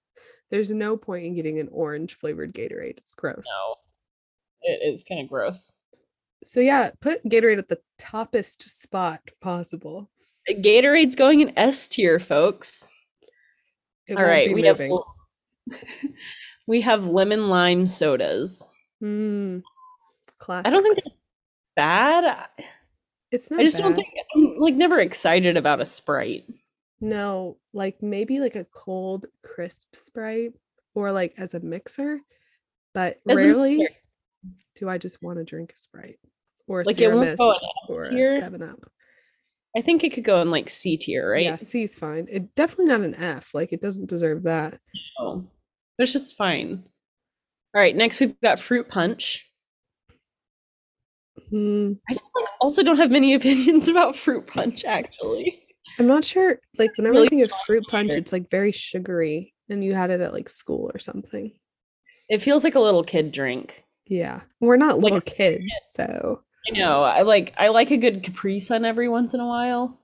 there's 0.50 0.72
no 0.72 0.98
point 0.98 1.25
in 1.25 1.36
getting 1.36 1.60
an 1.60 1.70
orange 1.72 2.15
flavored 2.15 2.53
Gatorade. 2.53 2.98
It's 2.98 3.15
gross. 3.15 3.43
No. 3.46 3.75
It 4.62 4.93
is 4.93 5.03
kind 5.03 5.22
of 5.22 5.29
gross. 5.29 5.77
So 6.45 6.59
yeah, 6.59 6.91
put 7.01 7.23
Gatorade 7.25 7.57
at 7.57 7.69
the 7.69 7.77
toppest 8.00 8.63
spot 8.67 9.21
possible. 9.41 10.09
Gatorade's 10.50 11.15
going 11.15 11.39
in 11.41 11.57
S 11.57 11.88
tier, 11.88 12.19
folks. 12.19 12.89
It 14.07 14.17
All 14.17 14.23
right, 14.23 14.53
we 14.53 14.62
moving. 14.62 14.91
have 15.69 15.79
we 16.67 16.81
have 16.81 17.05
lemon 17.05 17.50
lime 17.50 17.88
sodas. 17.88 18.69
Mm, 19.01 19.63
I 20.47 20.69
don't 20.69 20.83
think 20.83 20.97
it's 20.97 21.15
bad. 21.75 22.47
It's 23.31 23.50
not. 23.50 23.62
I 23.62 23.63
just 23.63 23.77
bad. 23.77 23.83
don't 23.83 23.95
think 23.95 24.09
I'm 24.35 24.57
like 24.57 24.75
never 24.75 25.00
excited 25.00 25.55
about 25.55 25.81
a 25.81 25.85
Sprite. 25.85 26.43
No, 27.00 27.57
like 27.73 28.01
maybe 28.01 28.39
like 28.39 28.55
a 28.55 28.65
cold 28.65 29.25
crisp 29.43 29.95
Sprite 29.95 30.53
or 30.93 31.12
like 31.12 31.33
as 31.38 31.53
a 31.53 31.59
mixer, 31.62 32.19
but 32.93 33.19
as 33.27 33.38
rarely 33.38 33.77
mixer. 33.77 33.95
do 34.75 34.89
I 34.89 34.97
just 34.97 35.23
want 35.23 35.38
to 35.38 35.45
drink 35.45 35.71
a 35.73 35.77
Sprite 35.77 36.19
or 36.67 36.84
like 36.84 36.96
Sierra 36.96 37.20
Mist 37.20 37.41
or 37.88 38.05
a 38.05 38.39
Seven 38.39 38.62
Up. 38.63 38.79
I 39.75 39.82
think 39.82 40.03
it 40.03 40.13
could 40.13 40.24
go 40.24 40.41
in 40.41 40.51
like 40.51 40.70
C 40.70 40.98
tier, 40.98 41.32
right? 41.32 41.43
Yeah, 41.43 41.55
C 41.55 41.84
is 41.84 41.96
fine. 41.96 42.27
It 42.29 42.53
definitely 42.55 42.86
not 42.86 43.01
an 43.01 43.15
F. 43.15 43.53
Like 43.53 43.74
it 43.74 43.82
doesn't 43.82 44.10
deserve 44.10 44.43
that. 44.43 44.79
No, 45.20 45.48
but 45.98 46.03
it's 46.03 46.13
just 46.13 46.38
fine. 46.38 46.84
All 47.75 47.82
right, 47.82 47.96
next 47.96 48.20
we've 48.20 48.39
got 48.41 48.60
fruit 48.60 48.88
punch. 48.88 49.50
Hmm. 51.50 51.93
I 52.08 52.13
just 52.13 52.29
like 52.36 52.46
also 52.62 52.84
don't 52.84 52.98
have 52.98 53.10
many 53.10 53.34
opinions 53.36 53.89
about 53.89 54.15
fruit 54.15 54.46
punch. 54.46 54.86
Actually, 54.86 55.63
I'm 55.98 56.08
not 56.08 56.24
sure. 56.24 56.60
Like 56.77 56.91
whenever 56.98 57.13
really 57.13 57.27
I 57.27 57.29
think 57.29 57.43
of 57.43 57.51
fruit 57.65 57.84
punch, 57.89 58.13
it's 58.13 58.32
like 58.32 58.51
very 58.51 58.72
sugary, 58.72 59.53
and 59.70 59.84
you 59.84 59.96
had 59.96 60.12
it 60.12 60.22
at 60.22 60.34
like 60.34 60.50
school 60.50 60.91
or 60.93 61.00
something. 61.00 61.51
It 62.29 62.41
feels 62.41 62.63
like 62.63 62.75
a 62.75 62.79
little 62.79 63.03
kid 63.03 63.32
drink. 63.32 63.84
Yeah, 64.05 64.41
we're 64.60 64.77
not 64.77 65.00
little 65.00 65.17
like, 65.17 65.25
kids, 65.25 65.65
so 65.93 66.41
I 66.67 66.72
know. 66.72 67.03
I 67.03 67.24
like 67.24 67.53
I 67.58 67.70
like 67.70 67.91
a 67.91 67.98
good 67.98 68.24
Capri 68.24 68.60
Sun 68.60 68.86
every 68.86 69.10
once 69.10 69.34
in 69.34 69.39
a 69.39 69.48
while. 69.48 70.00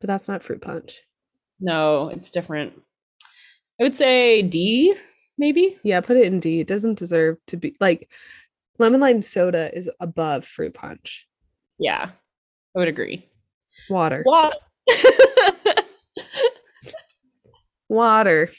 But 0.00 0.08
that's 0.08 0.28
not 0.28 0.42
fruit 0.42 0.60
punch. 0.60 1.00
No, 1.60 2.08
it's 2.08 2.30
different. 2.30 2.74
I 3.80 3.84
would 3.84 3.96
say 3.96 4.42
D, 4.42 4.94
maybe. 5.38 5.76
Yeah, 5.82 6.00
put 6.00 6.16
it 6.16 6.26
in 6.26 6.38
D. 6.38 6.60
It 6.60 6.66
doesn't 6.66 6.98
deserve 6.98 7.38
to 7.48 7.56
be 7.56 7.76
like 7.80 8.10
lemon 8.78 9.00
lime 9.00 9.22
soda 9.22 9.76
is 9.76 9.90
above 10.00 10.44
fruit 10.44 10.74
punch. 10.74 11.26
Yeah, 11.78 12.10
I 12.76 12.78
would 12.78 12.88
agree. 12.88 13.28
Water. 13.90 14.22
Water. 14.26 14.56
Water. 17.88 18.50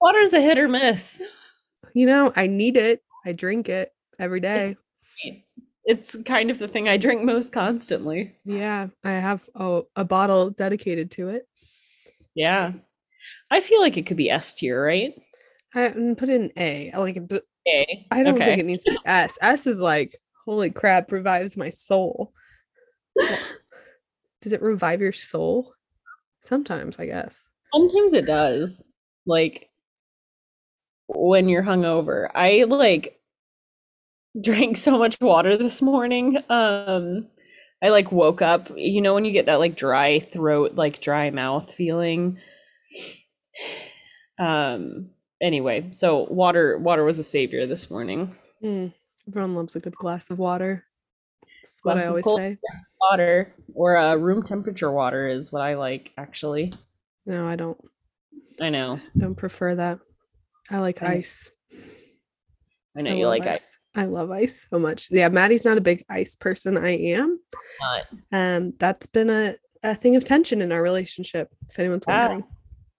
Water 0.00 0.18
is 0.18 0.32
a 0.32 0.40
hit 0.40 0.58
or 0.58 0.68
miss. 0.68 1.24
You 1.94 2.06
know, 2.06 2.32
I 2.36 2.46
need 2.46 2.76
it. 2.76 3.02
I 3.24 3.32
drink 3.32 3.68
it 3.68 3.92
every 4.18 4.40
day. 4.40 4.76
It's 5.84 6.16
kind 6.24 6.50
of 6.50 6.58
the 6.58 6.68
thing 6.68 6.88
I 6.88 6.96
drink 6.96 7.22
most 7.22 7.52
constantly. 7.52 8.34
Yeah, 8.44 8.88
I 9.04 9.12
have 9.12 9.48
a, 9.54 9.82
a 9.96 10.04
bottle 10.04 10.50
dedicated 10.50 11.10
to 11.12 11.30
it. 11.30 11.48
Yeah. 12.34 12.72
I 13.50 13.60
feel 13.60 13.80
like 13.80 13.96
it 13.96 14.06
could 14.06 14.16
be 14.16 14.30
S 14.30 14.54
tier, 14.54 14.84
right? 14.84 15.14
I 15.74 15.88
mm, 15.88 16.16
put 16.16 16.28
in 16.28 16.52
A. 16.56 16.90
I 16.92 16.98
like 16.98 17.16
it. 17.16 17.44
A. 17.66 18.06
I 18.10 18.22
don't 18.22 18.36
Okay. 18.36 18.44
think 18.44 18.60
it 18.60 18.66
needs 18.66 18.84
to 18.84 18.92
be 18.92 18.98
S. 19.06 19.38
S 19.40 19.66
is 19.66 19.80
like, 19.80 20.20
holy 20.44 20.70
crap, 20.70 21.10
revives 21.10 21.56
my 21.56 21.70
soul. 21.70 22.32
Does 24.40 24.52
it 24.52 24.62
revive 24.62 25.00
your 25.00 25.12
soul? 25.12 25.74
Sometimes, 26.42 26.98
I 27.00 27.06
guess. 27.06 27.50
Sometimes 27.72 28.14
it 28.14 28.26
does. 28.26 28.88
Like 29.26 29.68
when 31.08 31.48
you're 31.48 31.62
hungover. 31.62 32.30
I 32.34 32.64
like 32.64 33.17
drank 34.42 34.76
so 34.76 34.98
much 34.98 35.18
water 35.20 35.56
this 35.56 35.82
morning. 35.82 36.38
Um 36.48 37.28
I 37.82 37.90
like 37.90 38.10
woke 38.10 38.42
up, 38.42 38.70
you 38.74 39.00
know 39.00 39.14
when 39.14 39.24
you 39.24 39.32
get 39.32 39.46
that 39.46 39.60
like 39.60 39.76
dry 39.76 40.18
throat, 40.20 40.74
like 40.74 41.00
dry 41.00 41.30
mouth 41.30 41.72
feeling. 41.72 42.38
Um 44.38 45.10
anyway, 45.40 45.88
so 45.92 46.24
water 46.30 46.78
water 46.78 47.04
was 47.04 47.18
a 47.18 47.24
savior 47.24 47.66
this 47.66 47.90
morning. 47.90 48.34
Mm, 48.62 48.92
everyone 49.28 49.54
loves 49.54 49.76
a 49.76 49.80
good 49.80 49.96
glass 49.96 50.30
of 50.30 50.38
water. 50.38 50.84
That's 51.62 51.80
what 51.82 51.96
Lots 51.96 52.06
I 52.06 52.08
always 52.08 52.24
say. 52.24 52.58
Water 53.00 53.54
or 53.74 53.96
uh, 53.96 54.14
room 54.16 54.42
temperature 54.42 54.90
water 54.90 55.28
is 55.28 55.52
what 55.52 55.62
I 55.62 55.74
like 55.74 56.12
actually. 56.16 56.72
No, 57.26 57.46
I 57.46 57.56
don't. 57.56 57.78
I 58.60 58.70
know. 58.70 59.00
Don't 59.16 59.34
prefer 59.34 59.74
that. 59.76 60.00
I 60.70 60.78
like 60.78 61.02
I 61.02 61.14
ice. 61.14 61.50
I 62.98 63.02
know 63.02 63.12
I 63.12 63.14
you 63.14 63.28
like 63.28 63.46
ice. 63.46 63.90
I 63.94 64.06
love 64.06 64.32
ice 64.32 64.66
so 64.68 64.78
much. 64.78 65.06
Yeah, 65.10 65.28
Maddie's 65.28 65.64
not 65.64 65.78
a 65.78 65.80
big 65.80 66.04
ice 66.10 66.34
person. 66.34 66.76
I 66.76 66.96
am. 66.96 67.38
Not. 67.80 68.02
Um, 68.32 68.72
that's 68.78 69.06
been 69.06 69.30
a, 69.30 69.54
a 69.84 69.94
thing 69.94 70.16
of 70.16 70.24
tension 70.24 70.60
in 70.60 70.72
our 70.72 70.82
relationship, 70.82 71.54
if 71.68 71.78
anyone's 71.78 72.06
wondering. 72.08 72.42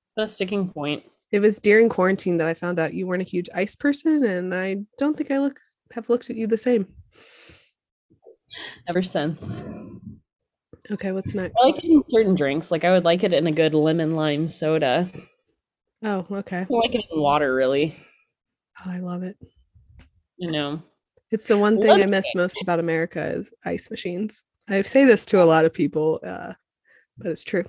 It's 0.06 0.14
been 0.14 0.24
a 0.24 0.28
sticking 0.28 0.70
point. 0.70 1.04
It 1.34 1.42
was 1.42 1.60
during 1.60 1.90
quarantine 1.90 2.38
that 2.38 2.48
I 2.48 2.54
found 2.54 2.80
out 2.80 2.94
you 2.94 3.08
weren't 3.08 3.22
a 3.22 3.26
huge 3.26 3.50
ice 3.54 3.76
person, 3.76 4.24
and 4.24 4.56
I 4.56 4.78
don't 4.98 5.18
think 5.18 5.32
I 5.32 5.40
look 5.40 5.60
have 5.92 6.10
looked 6.10 6.30
at 6.30 6.38
you 6.38 6.48
the 6.48 6.58
same. 6.58 6.88
Ever 8.88 9.04
since. 9.04 9.68
Okay, 10.92 11.12
what's 11.12 11.36
next? 11.36 11.56
I 11.60 11.66
like 11.66 11.78
it 11.78 11.84
in 11.84 12.04
certain 12.10 12.36
drinks. 12.36 12.72
Like 12.72 12.86
I 12.86 12.92
would 12.92 13.04
like 13.04 13.24
it 13.26 13.34
in 13.34 13.48
a 13.48 13.52
good 13.52 13.74
lemon 13.74 14.16
lime 14.16 14.48
soda. 14.48 15.12
oh, 16.04 16.26
okay. 16.32 16.60
I 16.62 16.74
like 16.74 16.96
it 16.96 17.06
in 17.12 17.20
water, 17.20 17.54
really. 17.54 17.98
Oh, 18.86 18.92
I 18.92 19.00
love 19.00 19.24
it. 19.24 19.36
You 20.40 20.52
know. 20.52 20.82
It's 21.32 21.46
the 21.46 21.58
one 21.58 21.80
thing 21.80 22.02
I 22.02 22.08
miss 22.08 22.26
most 22.34 22.62
about 22.62 22.80
America 22.86 23.24
is 23.24 23.54
ice 23.64 23.92
machines. 23.92 24.42
I 24.68 24.82
say 24.82 25.06
this 25.06 25.26
to 25.28 25.44
a 25.44 25.46
lot 25.46 25.66
of 25.66 25.74
people, 25.74 26.20
uh, 26.26 26.54
but 27.18 27.28
it's 27.28 27.44
true. 27.44 27.66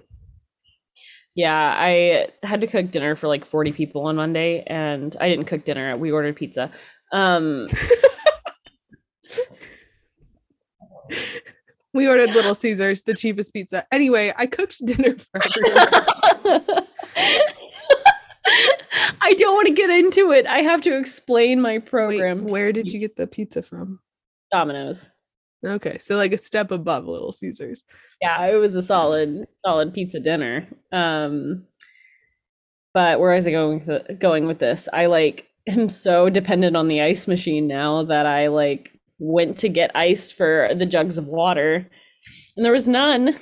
Yeah, 1.34 1.74
I 1.76 2.28
had 2.42 2.62
to 2.62 2.66
cook 2.66 2.90
dinner 2.90 3.16
for 3.16 3.28
like 3.28 3.44
40 3.44 3.72
people 3.72 4.06
on 4.06 4.16
Monday, 4.16 4.62
and 4.66 5.14
I 5.20 5.28
didn't 5.28 5.44
cook 5.44 5.64
dinner. 5.64 5.96
We 5.96 6.10
ordered 6.10 6.36
pizza. 6.36 6.70
Um, 7.12 7.66
We 11.92 12.08
ordered 12.08 12.30
Little 12.30 12.54
Caesars, 12.54 13.02
the 13.02 13.14
cheapest 13.14 13.52
pizza. 13.52 13.84
Anyway, 13.90 14.32
I 14.36 14.46
cooked 14.46 14.78
dinner 14.86 15.16
for 15.16 15.40
everyone. 15.44 16.86
I 19.20 19.32
don't 19.34 19.54
want 19.54 19.68
to 19.68 19.74
get 19.74 19.90
into 19.90 20.32
it. 20.32 20.46
I 20.46 20.60
have 20.60 20.82
to 20.82 20.96
explain 20.96 21.60
my 21.60 21.74
Wait, 21.74 21.86
program. 21.86 22.44
where 22.44 22.72
did 22.72 22.88
you 22.88 23.00
get 23.00 23.16
the 23.16 23.26
pizza 23.26 23.62
from? 23.62 24.00
Domino's. 24.50 25.12
Okay, 25.64 25.98
so 25.98 26.16
like 26.16 26.32
a 26.32 26.38
step 26.38 26.70
above 26.70 27.06
Little 27.06 27.32
Caesars. 27.32 27.84
Yeah, 28.20 28.46
it 28.46 28.56
was 28.56 28.74
a 28.74 28.82
solid, 28.82 29.46
solid 29.64 29.92
pizza 29.92 30.18
dinner. 30.18 30.66
Um, 30.90 31.66
but 32.94 33.20
where 33.20 33.34
is 33.34 33.46
it 33.46 33.52
going 33.52 33.84
with 33.86 34.18
going 34.18 34.46
with 34.46 34.58
this? 34.58 34.88
I 34.92 35.06
like 35.06 35.48
am 35.66 35.88
so 35.88 36.30
dependent 36.30 36.76
on 36.76 36.88
the 36.88 37.02
ice 37.02 37.28
machine 37.28 37.66
now 37.66 38.02
that 38.04 38.26
I 38.26 38.48
like 38.48 38.92
went 39.18 39.58
to 39.58 39.68
get 39.68 39.94
ice 39.94 40.32
for 40.32 40.70
the 40.74 40.86
jugs 40.86 41.18
of 41.18 41.26
water, 41.26 41.86
and 42.56 42.64
there 42.64 42.72
was 42.72 42.88
none, 42.88 43.34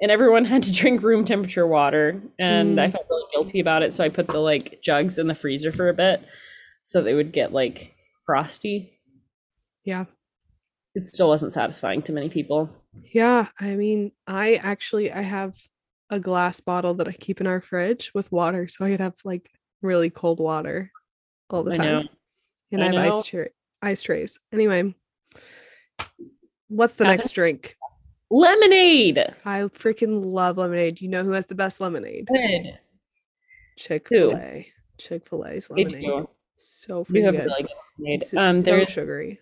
and 0.00 0.10
everyone 0.10 0.44
had 0.52 0.62
to 0.64 0.72
drink 0.72 1.02
room 1.02 1.24
temperature 1.24 1.66
water, 1.66 2.20
and 2.38 2.80
I 2.80 2.88
Mm. 2.88 2.92
felt 2.92 3.06
really 3.10 3.26
guilty 3.32 3.60
about 3.60 3.82
it. 3.82 3.92
So 3.94 4.04
I 4.04 4.08
put 4.08 4.28
the 4.28 4.40
like 4.40 4.80
jugs 4.82 5.18
in 5.18 5.26
the 5.26 5.34
freezer 5.34 5.72
for 5.72 5.88
a 5.88 5.94
bit, 5.94 6.22
so 6.84 7.02
they 7.02 7.14
would 7.14 7.32
get 7.32 7.52
like 7.52 7.94
frosty. 8.24 8.98
Yeah. 9.84 10.04
It 10.94 11.06
still 11.06 11.28
wasn't 11.28 11.52
satisfying 11.52 12.02
to 12.02 12.12
many 12.12 12.28
people. 12.30 12.70
Yeah, 13.12 13.48
I 13.60 13.74
mean, 13.74 14.12
I 14.26 14.54
actually 14.54 15.10
I 15.12 15.22
have 15.22 15.56
a 16.10 16.20
glass 16.20 16.60
bottle 16.60 16.94
that 16.94 17.08
I 17.08 17.12
keep 17.12 17.40
in 17.40 17.46
our 17.48 17.60
fridge 17.60 18.12
with 18.14 18.30
water, 18.30 18.68
so 18.68 18.84
I 18.84 18.90
could 18.90 19.00
have 19.00 19.16
like 19.24 19.50
really 19.82 20.08
cold 20.10 20.38
water 20.38 20.90
all 21.50 21.64
the 21.64 21.72
I 21.72 21.76
time. 21.76 21.86
know. 21.86 22.02
And 22.72 22.82
I 22.84 22.88
I, 22.88 23.04
have 23.04 23.14
ice 23.14 23.24
tra- 23.24 23.48
ice 23.82 24.02
trays. 24.02 24.38
Anyway, 24.52 24.94
what's 26.68 26.94
the 26.94 27.04
Nothing? 27.04 27.16
next 27.18 27.32
drink? 27.32 27.76
Lemonade. 28.34 29.18
I 29.44 29.60
freaking 29.60 30.24
love 30.24 30.58
lemonade. 30.58 31.00
You 31.00 31.08
know 31.08 31.22
who 31.22 31.30
has 31.32 31.46
the 31.46 31.54
best 31.54 31.80
lemonade? 31.80 32.26
Good. 32.26 32.78
Chick 33.76 34.08
Fil 34.08 34.34
A. 34.34 34.66
Chick 34.98 35.28
Fil 35.28 35.46
A's 35.46 35.70
lemonade. 35.70 36.26
So 36.56 37.04
freaking 37.04 37.12
good. 37.12 37.14
really 37.14 37.36
good 37.36 37.46
lemonade. 37.98 38.22
It's 38.22 38.34
Um, 38.34 38.56
so 38.56 38.62
there's 38.62 38.90
sugary. 38.90 39.40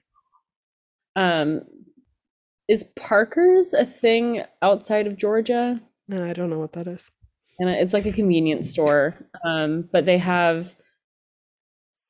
um, 1.17 1.63
is 2.69 2.85
Parker's 2.97 3.73
a 3.73 3.85
thing 3.87 4.45
outside 4.61 5.07
of 5.07 5.17
Georgia? 5.17 5.81
Uh, 6.13 6.23
I 6.23 6.33
don't 6.33 6.51
know 6.51 6.59
what 6.59 6.73
that 6.73 6.87
is. 6.87 7.11
And 7.59 7.69
it's 7.71 7.95
like 7.95 8.07
a 8.07 8.13
convenience 8.13 8.71
store. 8.71 9.15
Um, 9.45 9.89
but 9.91 10.05
they 10.05 10.19
have 10.19 10.75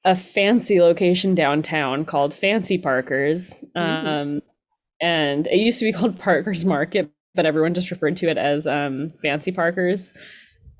a 0.04 0.16
fancy 0.16 0.80
location 0.80 1.34
downtown 1.34 2.04
called 2.04 2.34
Fancy 2.34 2.76
Parker's. 2.76 3.58
Mm. 3.76 4.04
Um, 4.06 4.42
and 5.02 5.46
it 5.48 5.58
used 5.58 5.78
to 5.80 5.84
be 5.84 5.92
called 5.98 6.18
Parker's 6.18 6.64
Market, 6.64 7.10
but 7.34 7.44
everyone 7.44 7.74
just 7.74 7.90
referred 7.90 8.16
to 8.18 8.28
it 8.28 8.38
as 8.38 8.66
um 8.66 9.12
Fancy 9.22 9.52
Parker's. 9.52 10.12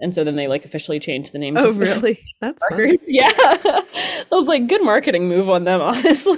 And 0.00 0.14
so 0.14 0.24
then 0.24 0.34
they 0.34 0.48
like 0.48 0.64
officially 0.64 0.98
changed 0.98 1.32
the 1.32 1.38
name. 1.38 1.56
Oh, 1.56 1.70
really? 1.72 2.18
That's. 2.40 2.60
Parker's. 2.68 2.96
Yeah. 3.06 3.30
I 3.36 4.26
was 4.32 4.46
like, 4.48 4.66
good 4.66 4.82
marketing 4.82 5.28
move 5.28 5.48
on 5.48 5.62
them, 5.64 5.80
honestly. 5.80 6.36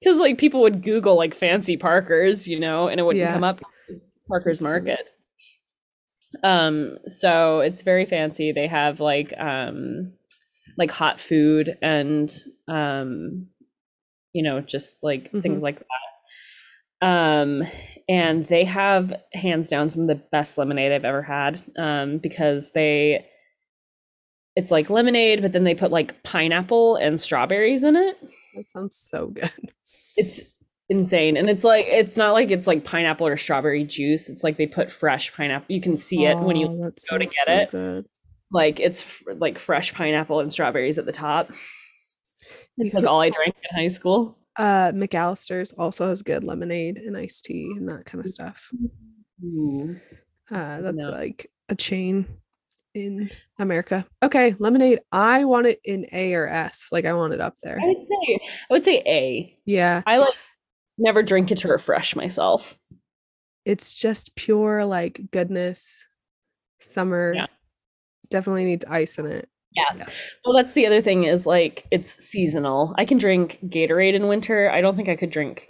Because 0.00 0.18
like 0.18 0.38
people 0.38 0.62
would 0.62 0.82
Google 0.82 1.16
like 1.16 1.34
fancy 1.34 1.76
Parkers, 1.76 2.46
you 2.48 2.58
know, 2.58 2.88
and 2.88 2.98
it 2.98 3.02
wouldn't 3.02 3.20
Yeah. 3.22 3.32
come 3.32 3.44
up 3.44 3.60
Parker's 4.28 4.60
Market. 4.62 5.06
Um, 6.42 6.96
so 7.08 7.60
it's 7.60 7.82
very 7.82 8.04
fancy. 8.06 8.52
They 8.52 8.66
have 8.68 9.00
like 9.00 9.32
um 9.38 10.12
like 10.78 10.90
hot 10.90 11.20
food 11.20 11.76
and 11.82 12.34
um 12.68 13.48
you 14.32 14.42
know, 14.42 14.60
just 14.60 15.02
like 15.04 15.30
things 15.30 15.62
like 15.62 15.78
that. 15.78 15.84
Um 17.04 17.62
and 18.08 18.44
they 18.46 18.64
have 18.64 19.12
hands 19.32 19.68
down 19.70 19.90
some 19.90 20.02
of 20.02 20.08
the 20.08 20.14
best 20.32 20.58
lemonade 20.58 20.92
I've 20.92 21.04
ever 21.04 21.22
had. 21.22 21.60
Um 21.78 22.18
because 22.18 22.70
they 22.72 23.26
it's 24.56 24.70
like 24.70 24.88
lemonade, 24.88 25.42
but 25.42 25.52
then 25.52 25.64
they 25.64 25.74
put 25.74 25.90
like 25.90 26.22
pineapple 26.22 26.96
and 26.96 27.20
strawberries 27.20 27.82
in 27.82 27.96
it. 27.96 28.16
That 28.54 28.70
sounds 28.70 28.96
so 28.96 29.26
good. 29.28 29.50
It's 30.16 30.40
insane. 30.88 31.36
And 31.36 31.50
it's 31.50 31.64
like 31.64 31.86
it's 31.88 32.16
not 32.16 32.34
like 32.34 32.50
it's 32.52 32.68
like 32.68 32.84
pineapple 32.84 33.26
or 33.26 33.36
strawberry 33.36 33.82
juice. 33.84 34.28
It's 34.28 34.44
like 34.44 34.56
they 34.58 34.66
put 34.68 34.92
fresh 34.92 35.34
pineapple. 35.34 35.66
You 35.74 35.80
can 35.80 35.96
see 35.96 36.24
it 36.26 36.38
when 36.38 36.54
you 36.56 36.68
Oh, 36.68 36.92
go 37.10 37.18
to 37.18 37.24
get 37.26 37.30
so 37.46 37.52
it. 37.52 37.70
Good. 37.72 38.06
like 38.52 38.78
it's 38.78 39.02
f- 39.02 39.22
like 39.38 39.58
fresh 39.58 39.92
pineapple 39.92 40.38
and 40.38 40.52
strawberries 40.52 40.98
at 40.98 41.06
the 41.06 41.10
top. 41.12 41.50
It's 42.78 42.94
like 42.94 43.06
all 43.06 43.20
I 43.20 43.30
drank 43.30 43.56
in 43.70 43.76
high 43.76 43.88
school. 43.88 44.38
Uh, 44.56 44.92
McAlister's 44.92 45.72
also 45.72 46.08
has 46.08 46.22
good 46.22 46.44
lemonade 46.44 46.98
and 46.98 47.16
iced 47.16 47.44
tea 47.44 47.72
and 47.76 47.88
that 47.88 48.04
kind 48.06 48.24
of 48.24 48.30
stuff. 48.30 48.70
Ooh. 49.44 49.96
Uh, 50.50 50.80
that's 50.80 50.96
No. 51.04 51.10
like 51.10 51.50
a 51.68 51.74
chain 51.74 52.26
in 52.94 53.30
America. 53.58 54.04
Okay, 54.22 54.54
lemonade. 54.60 55.00
I 55.10 55.44
want 55.44 55.66
it 55.66 55.80
in 55.84 56.06
A 56.12 56.34
or 56.34 56.46
S. 56.48 56.88
Like 56.92 57.04
I 57.04 57.14
want 57.14 57.32
it 57.34 57.40
up 57.40 57.54
there. 57.62 57.78
I 57.82 57.86
would 57.86 58.02
say 58.02 58.38
I 58.70 58.72
would 58.72 58.84
say 58.84 59.02
A. 59.06 59.58
Yeah, 59.64 60.02
I 60.06 60.18
like 60.18 60.34
never 60.98 61.22
drink 61.22 61.50
it 61.50 61.58
to 61.58 61.68
refresh 61.68 62.14
myself. 62.14 62.78
it's 63.64 63.92
just 63.94 64.36
pure 64.36 64.84
like 64.84 65.20
goodness. 65.32 66.06
Summer 66.78 67.32
Yeah. 67.34 67.46
definitely 68.30 68.64
needs 68.66 68.84
ice 68.84 69.18
in 69.18 69.26
it, 69.26 69.48
Yeah. 69.74 69.84
Yeah. 69.96 70.08
Well, 70.44 70.54
that's 70.54 70.74
the 70.74 70.86
other 70.86 71.00
thing 71.02 71.24
is 71.24 71.46
like 71.46 71.86
it's 71.90 72.22
seasonal. 72.24 72.94
I 72.96 73.04
can 73.04 73.18
drink 73.18 73.58
Gatorade 73.66 74.14
in 74.14 74.28
winter. 74.28 74.70
I 74.70 74.80
don't 74.80 74.96
think 74.96 75.08
I 75.08 75.16
could 75.16 75.30
drink 75.30 75.68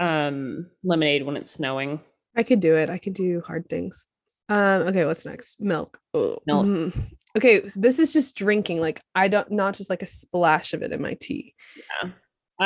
um 0.00 0.66
lemonade 0.84 1.24
when 1.26 1.36
it's 1.36 1.50
snowing. 1.50 2.00
I 2.36 2.42
could 2.42 2.60
do 2.60 2.76
it. 2.76 2.88
I 2.88 2.98
could 2.98 3.12
do 3.14 3.42
hard 3.46 3.68
things. 3.68 4.06
Um, 4.48 4.82
okay, 4.88 5.04
what's 5.04 5.26
next? 5.26 5.60
Milk. 5.60 5.98
Oh. 6.14 6.38
Milk. 6.46 6.66
mhm. 6.66 7.02
Okay, 7.36 7.68
so 7.68 7.78
this 7.80 7.98
is 7.98 8.12
just 8.12 8.36
drinking. 8.36 8.80
Like 8.80 9.00
I 9.14 9.28
don't 9.28 9.50
not 9.52 9.74
just 9.74 9.90
like 9.90 10.02
a 10.02 10.06
splash 10.06 10.72
of 10.72 10.82
it 10.82 10.90
in 10.92 11.00
my 11.02 11.14
tea. 11.20 11.54
Yeah. 11.76 12.10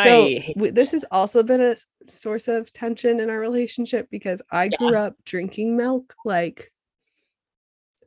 So 0.02 0.28
w- 0.54 0.73
this 0.73 0.92
has 0.92 1.04
also 1.11 1.42
been 1.42 1.61
a 1.61 1.76
source 2.08 2.49
of 2.49 2.73
tension 2.73 3.20
in 3.20 3.30
our 3.30 3.38
relationship 3.38 4.08
because 4.11 4.40
I 4.50 4.64
Yeah. 4.64 4.76
grew 4.78 4.96
up 4.96 5.14
drinking 5.25 5.76
milk 5.76 6.14
like 6.25 6.73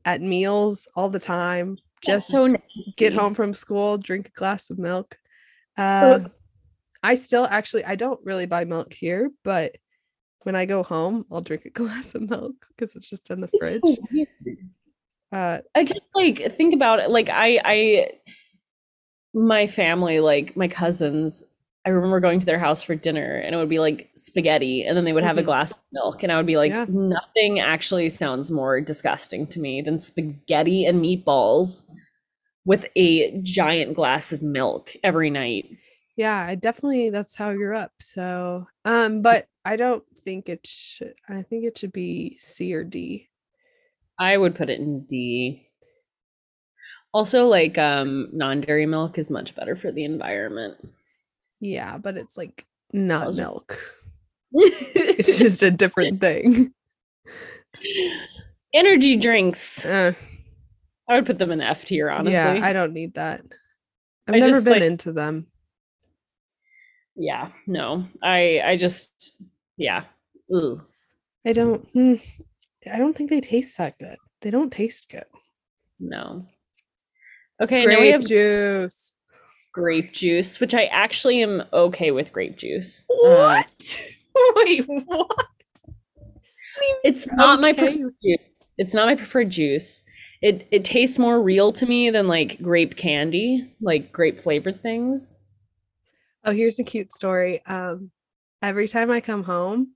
at 0.06 0.22
meals 0.22 0.88
all 0.96 1.10
the 1.10 1.20
time. 1.20 1.78
Just 2.04 2.28
so 2.28 2.56
get 2.96 3.14
home 3.14 3.34
from 3.34 3.54
school, 3.54 3.98
drink 3.98 4.30
a 4.30 4.40
glass 4.40 4.70
of 4.70 4.78
milk. 4.78 5.18
Uh, 5.78 6.20
I 7.04 7.16
still 7.16 7.48
actually 7.50 7.86
I 7.86 7.96
don't 7.96 8.20
really 8.24 8.46
buy 8.46 8.66
milk 8.66 8.94
here, 8.94 9.32
but 9.44 9.76
when 10.44 10.56
I 10.56 10.66
go 10.66 10.84
home, 10.84 11.26
I'll 11.32 11.42
drink 11.42 11.66
a 11.66 11.70
glass 11.72 12.16
of 12.16 12.30
milk 12.30 12.56
because 12.70 12.96
it's 12.96 13.10
just 13.10 13.30
in 13.32 13.40
the 13.40 13.50
fridge. 13.60 13.82
so. 13.86 15.38
Uh, 15.38 15.60
I 15.76 15.84
just 15.84 16.02
like 16.16 16.52
think 16.54 16.74
about 16.74 17.00
it. 17.00 17.10
Like 17.10 17.30
I, 17.30 17.60
I, 17.64 18.12
my 19.34 19.68
family, 19.68 20.22
like 20.22 20.56
my 20.56 20.70
cousins, 20.70 21.44
I 21.88 21.92
remember 21.92 22.20
going 22.20 22.42
to 22.42 22.46
their 22.46 22.60
house 22.60 22.84
for 22.84 22.96
dinner, 22.96 23.38
and 23.38 23.56
it 23.56 23.58
would 23.58 23.70
be 23.70 23.80
like 23.80 24.10
spaghetti, 24.18 24.84
and 24.84 24.98
then 24.98 25.06
they 25.06 25.14
would 25.14 25.24
have 25.24 25.38
a 25.38 25.42
Mhm. 25.42 25.46
glass 25.46 25.72
of 25.72 25.78
milk, 25.94 26.22
and 26.22 26.34
I 26.34 26.38
would 26.38 26.46
be 26.46 26.58
like, 26.58 26.74
Yeah. 26.74 26.86
nothing 26.86 27.62
actually 27.62 28.10
sounds 28.10 28.52
more 28.52 28.82
disgusting 28.82 29.48
to 29.48 29.62
me 29.62 29.82
than 29.82 29.98
spaghetti 29.98 30.86
and 30.86 31.02
meatballs 31.02 31.84
with 32.66 32.88
a 32.96 33.40
giant 33.42 33.96
glass 33.96 34.34
of 34.34 34.44
milk 34.44 34.94
every 35.04 35.30
night. 35.30 35.66
yeah, 36.16 36.46
I 36.48 36.56
definitely 36.56 37.10
that's 37.10 37.36
how 37.36 37.52
you're 37.52 37.76
up. 37.76 37.94
So, 38.02 38.68
um, 38.86 39.22
but 39.22 39.48
I 39.66 39.76
don't 39.76 40.04
think 40.24 40.50
it 40.50 40.66
should. 40.66 41.14
I 41.30 41.42
think 41.44 41.64
it 41.66 41.78
should 41.78 41.94
be 41.94 42.38
C 42.40 42.74
or 42.74 42.84
D. 42.84 43.30
I 44.20 44.38
would 44.38 44.54
put 44.56 44.70
it 44.70 44.80
in 44.80 45.06
D. 45.06 45.70
Also, 47.14 47.48
like 47.48 47.78
um, 47.78 48.30
non-dairy 48.34 48.86
milk 48.86 49.18
is 49.18 49.30
much 49.30 49.56
better 49.56 49.76
for 49.76 49.92
the 49.92 50.04
environment. 50.04 50.78
Yeah, 51.60 51.98
but 51.98 52.18
it's 52.18 52.38
like 52.38 52.66
not 52.94 53.28
was- 53.28 53.38
milk. 53.38 53.80
It's 54.54 55.38
just 55.40 55.64
a 55.64 55.72
different 55.72 56.22
thing. 56.22 56.74
Energy 58.74 59.16
drinks. 59.16 59.86
Uh, 59.86 60.14
I 61.10 61.16
would 61.16 61.26
put 61.26 61.38
them 61.40 61.52
in 61.52 61.62
F 61.62 61.86
tier, 61.86 62.10
honestly. 62.10 62.34
yeah, 62.34 62.54
Yeah, 62.54 62.66
I 62.66 62.74
don't 62.74 62.94
need 62.94 63.14
that. 63.16 63.42
I've 64.28 64.36
I 64.36 64.40
never 64.40 64.52
just, 64.54 64.66
been 64.66 64.74
like- 64.74 64.82
into 64.84 65.12
them. 65.14 65.48
Yeah, 67.16 67.50
no. 67.66 68.06
I 68.22 68.62
I 68.64 68.78
just 68.78 69.36
yeah. 69.78 70.04
Ooh. 70.54 70.82
I 71.46 71.54
don't. 71.54 71.84
hmm, 71.94 72.14
I 72.94 72.98
don't 72.98 73.14
think 73.16 73.30
they 73.32 73.42
taste 73.42 73.78
that 73.80 73.98
good. 73.98 74.18
They 74.42 74.52
don't 74.52 74.72
taste 74.72 75.10
good. 75.10 75.26
No. 76.00 76.46
Okay, 77.60 77.86
now 77.86 78.00
we 78.00 78.10
have 78.12 78.28
juice. 78.28 79.14
Grape 79.78 80.12
juice, 80.12 80.60
which 80.60 80.74
I 80.74 80.86
actually 80.86 81.44
am 81.44 81.62
okay 81.72 82.10
with 82.10 82.34
grape 82.34 82.58
juice. 82.58 83.06
What? 83.08 84.10
Wait, 84.56 84.86
what? 84.88 85.46
it's 87.04 87.28
not 87.28 87.62
my 87.62 87.74
preferred 87.74 88.16
juice. 88.24 88.74
It's 88.80 88.96
not 88.96 89.06
my 89.06 89.14
preferred 89.14 89.52
juice. 89.52 90.04
It 90.42 90.68
it 90.72 90.84
tastes 90.84 91.20
more 91.20 91.40
real 91.40 91.72
to 91.74 91.86
me 91.86 92.10
than 92.10 92.28
like 92.28 92.60
grape 92.60 92.96
candy, 92.96 93.72
like 93.80 94.12
grape 94.12 94.40
flavored 94.40 94.82
things. 94.82 95.40
Oh, 96.44 96.52
here's 96.52 96.80
a 96.80 96.84
cute 96.84 97.12
story. 97.12 97.64
Um, 97.68 98.10
every 98.64 98.88
time 98.88 99.12
I 99.12 99.22
come 99.22 99.44
home 99.44 99.94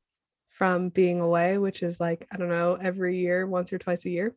from 0.49 0.89
being 0.89 1.21
away, 1.21 1.58
which 1.58 1.82
is 1.82 1.99
like, 1.99 2.27
I 2.32 2.38
don't 2.38 2.49
know, 2.49 2.75
every 2.75 3.17
year, 3.17 3.47
once 3.47 3.73
or 3.73 3.79
twice 3.79 4.05
a 4.05 4.12
year, 4.12 4.36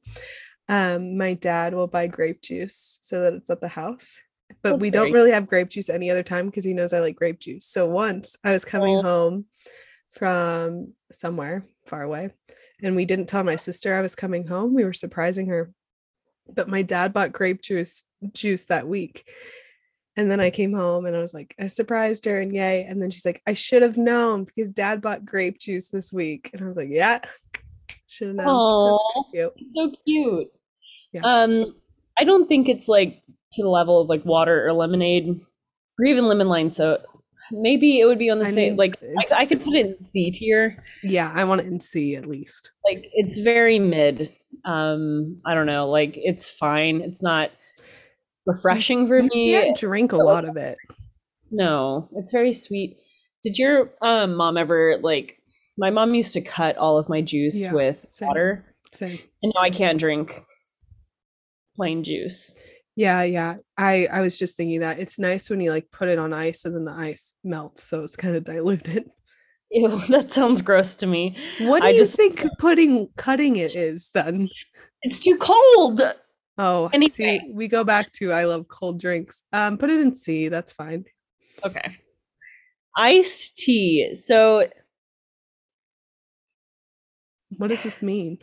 um, 0.70 1.18
my 1.18 1.34
dad 1.34 1.74
will 1.74 1.86
buy 1.86 2.06
grape 2.06 2.40
juice 2.40 2.98
so 3.02 3.20
that 3.20 3.34
it's 3.34 3.50
at 3.50 3.60
the 3.60 3.68
house. 3.68 4.18
But 4.64 4.70
That's 4.70 4.80
we 4.80 4.90
don't 4.90 5.12
really 5.12 5.30
have 5.30 5.46
grape 5.46 5.68
juice 5.68 5.90
any 5.90 6.10
other 6.10 6.22
time 6.22 6.46
because 6.46 6.64
he 6.64 6.72
knows 6.72 6.94
I 6.94 7.00
like 7.00 7.16
grape 7.16 7.38
juice. 7.38 7.66
So 7.66 7.86
once 7.86 8.34
I 8.42 8.50
was 8.52 8.64
coming 8.64 8.96
Oh. 8.96 9.02
home 9.02 9.44
from 10.10 10.94
somewhere 11.12 11.66
far 11.84 12.02
away 12.02 12.30
and 12.82 12.96
we 12.96 13.04
didn't 13.04 13.26
tell 13.28 13.44
my 13.44 13.56
sister 13.56 13.94
I 13.94 14.00
was 14.00 14.14
coming 14.14 14.46
home. 14.46 14.72
We 14.72 14.84
were 14.84 14.94
surprising 14.94 15.48
her. 15.48 15.70
But 16.48 16.68
my 16.68 16.80
dad 16.80 17.12
bought 17.12 17.30
grape 17.32 17.60
juice 17.60 18.04
juice 18.32 18.64
that 18.66 18.88
week. 18.88 19.28
And 20.16 20.30
then 20.30 20.40
I 20.40 20.48
came 20.48 20.72
home 20.72 21.04
and 21.04 21.14
I 21.14 21.20
was 21.20 21.34
like, 21.34 21.54
I 21.60 21.66
surprised 21.66 22.24
her 22.24 22.40
and 22.40 22.54
yay. 22.54 22.84
And 22.84 23.02
then 23.02 23.10
she's 23.10 23.26
like, 23.26 23.42
I 23.46 23.52
should 23.52 23.82
have 23.82 23.98
known 23.98 24.44
because 24.44 24.70
dad 24.70 25.02
bought 25.02 25.26
grape 25.26 25.58
juice 25.58 25.88
this 25.90 26.10
week. 26.10 26.50
And 26.54 26.62
I 26.62 26.68
was 26.68 26.78
like, 26.78 26.88
yeah, 26.90 27.20
should 28.06 28.28
have 28.28 28.36
known. 28.36 28.48
Aw. 28.48 28.98
That's 29.14 29.30
cute. 29.30 29.72
So 29.74 29.92
cute. 30.06 30.48
Yeah. 31.12 31.20
Um, 31.22 31.74
I 32.18 32.24
don't 32.24 32.46
think 32.48 32.70
it's 32.70 32.88
like 32.88 33.20
to 33.54 33.62
the 33.62 33.68
level 33.68 34.00
of 34.00 34.08
like 34.08 34.24
water 34.24 34.66
or 34.66 34.72
lemonade 34.72 35.40
or 35.98 36.04
even 36.04 36.26
lemon 36.26 36.48
lime. 36.48 36.72
So 36.72 36.98
maybe 37.50 38.00
it 38.00 38.06
would 38.06 38.18
be 38.18 38.30
on 38.30 38.38
the 38.38 38.46
I 38.46 38.50
same. 38.50 38.70
mean, 38.70 38.76
Like 38.76 38.92
I, 39.30 39.42
I 39.42 39.46
could 39.46 39.62
put 39.62 39.74
it 39.74 39.86
in 39.98 40.06
C 40.06 40.30
tier. 40.30 40.82
Yeah, 41.02 41.32
I 41.34 41.44
want 41.44 41.60
it 41.60 41.66
in 41.66 41.80
C 41.80 42.16
at 42.16 42.26
least. 42.26 42.70
Like 42.84 43.06
it's 43.12 43.38
very 43.38 43.78
mid. 43.78 44.30
Um, 44.64 45.40
I 45.46 45.54
don't 45.54 45.66
know. 45.66 45.88
Like 45.90 46.14
it's 46.16 46.48
fine. 46.48 47.00
It's 47.02 47.22
not 47.22 47.50
refreshing 48.46 49.06
for 49.06 49.18
You 49.20 49.28
me. 49.32 49.52
can't 49.52 49.76
drink 49.76 50.12
a 50.12 50.16
lot 50.16 50.44
of 50.44 50.56
it. 50.56 50.76
No, 51.50 52.08
it's 52.16 52.32
very 52.32 52.52
sweet. 52.52 52.96
Did 53.42 53.58
your 53.58 53.92
um, 54.02 54.34
mom 54.34 54.56
ever 54.56 54.98
like? 55.02 55.38
My 55.76 55.90
mom 55.90 56.14
used 56.14 56.32
to 56.34 56.40
cut 56.40 56.76
all 56.76 56.98
of 56.98 57.08
my 57.08 57.20
juice 57.20 57.64
Yeah, 57.64 57.72
with 57.72 58.06
same. 58.08 58.28
water, 58.28 58.64
Same. 58.92 59.18
and 59.42 59.52
now 59.54 59.60
I 59.60 59.70
can't 59.70 59.98
drink 59.98 60.40
plain 61.76 62.04
juice. 62.04 62.56
Yeah, 62.96 63.22
yeah. 63.24 63.56
I 63.76 64.06
I 64.12 64.20
was 64.20 64.38
just 64.38 64.56
thinking 64.56 64.80
that 64.80 64.98
it's 65.00 65.18
nice 65.18 65.50
when 65.50 65.60
you 65.60 65.70
like 65.70 65.90
put 65.90 66.08
it 66.08 66.18
on 66.18 66.32
ice 66.32 66.64
and 66.64 66.74
then 66.76 66.84
the 66.84 66.92
ice 66.92 67.34
melts, 67.42 67.82
so 67.82 68.04
it's 68.04 68.16
kind 68.16 68.36
of 68.36 68.44
diluted. 68.44 69.08
Ew, 69.72 69.98
that 70.08 70.30
sounds 70.30 70.62
gross 70.62 70.94
to 70.96 71.06
me. 71.08 71.36
What 71.62 71.80
do 71.82 71.88
I 71.88 71.90
you 71.90 71.98
just- 71.98 72.16
think 72.16 72.46
putting 72.58 73.08
cutting 73.16 73.56
it 73.56 73.74
is 73.74 74.10
then? 74.14 74.48
It's 75.02 75.18
too 75.18 75.36
cold. 75.38 76.00
Oh, 76.56 76.88
Anyway. 76.92 77.10
see, 77.10 77.40
we 77.52 77.66
go 77.66 77.82
back 77.82 78.12
to 78.12 78.30
I 78.32 78.44
love 78.44 78.68
cold 78.68 79.00
drinks. 79.00 79.42
Um, 79.52 79.76
put 79.76 79.90
it 79.90 79.98
in 80.00 80.14
C. 80.14 80.46
That's 80.48 80.70
fine. 80.72 81.04
Okay. 81.64 81.96
Iced 82.96 83.56
tea. 83.56 84.14
So 84.14 84.68
What 87.58 87.68
does 87.68 87.82
this 87.82 88.02
mean? 88.02 88.38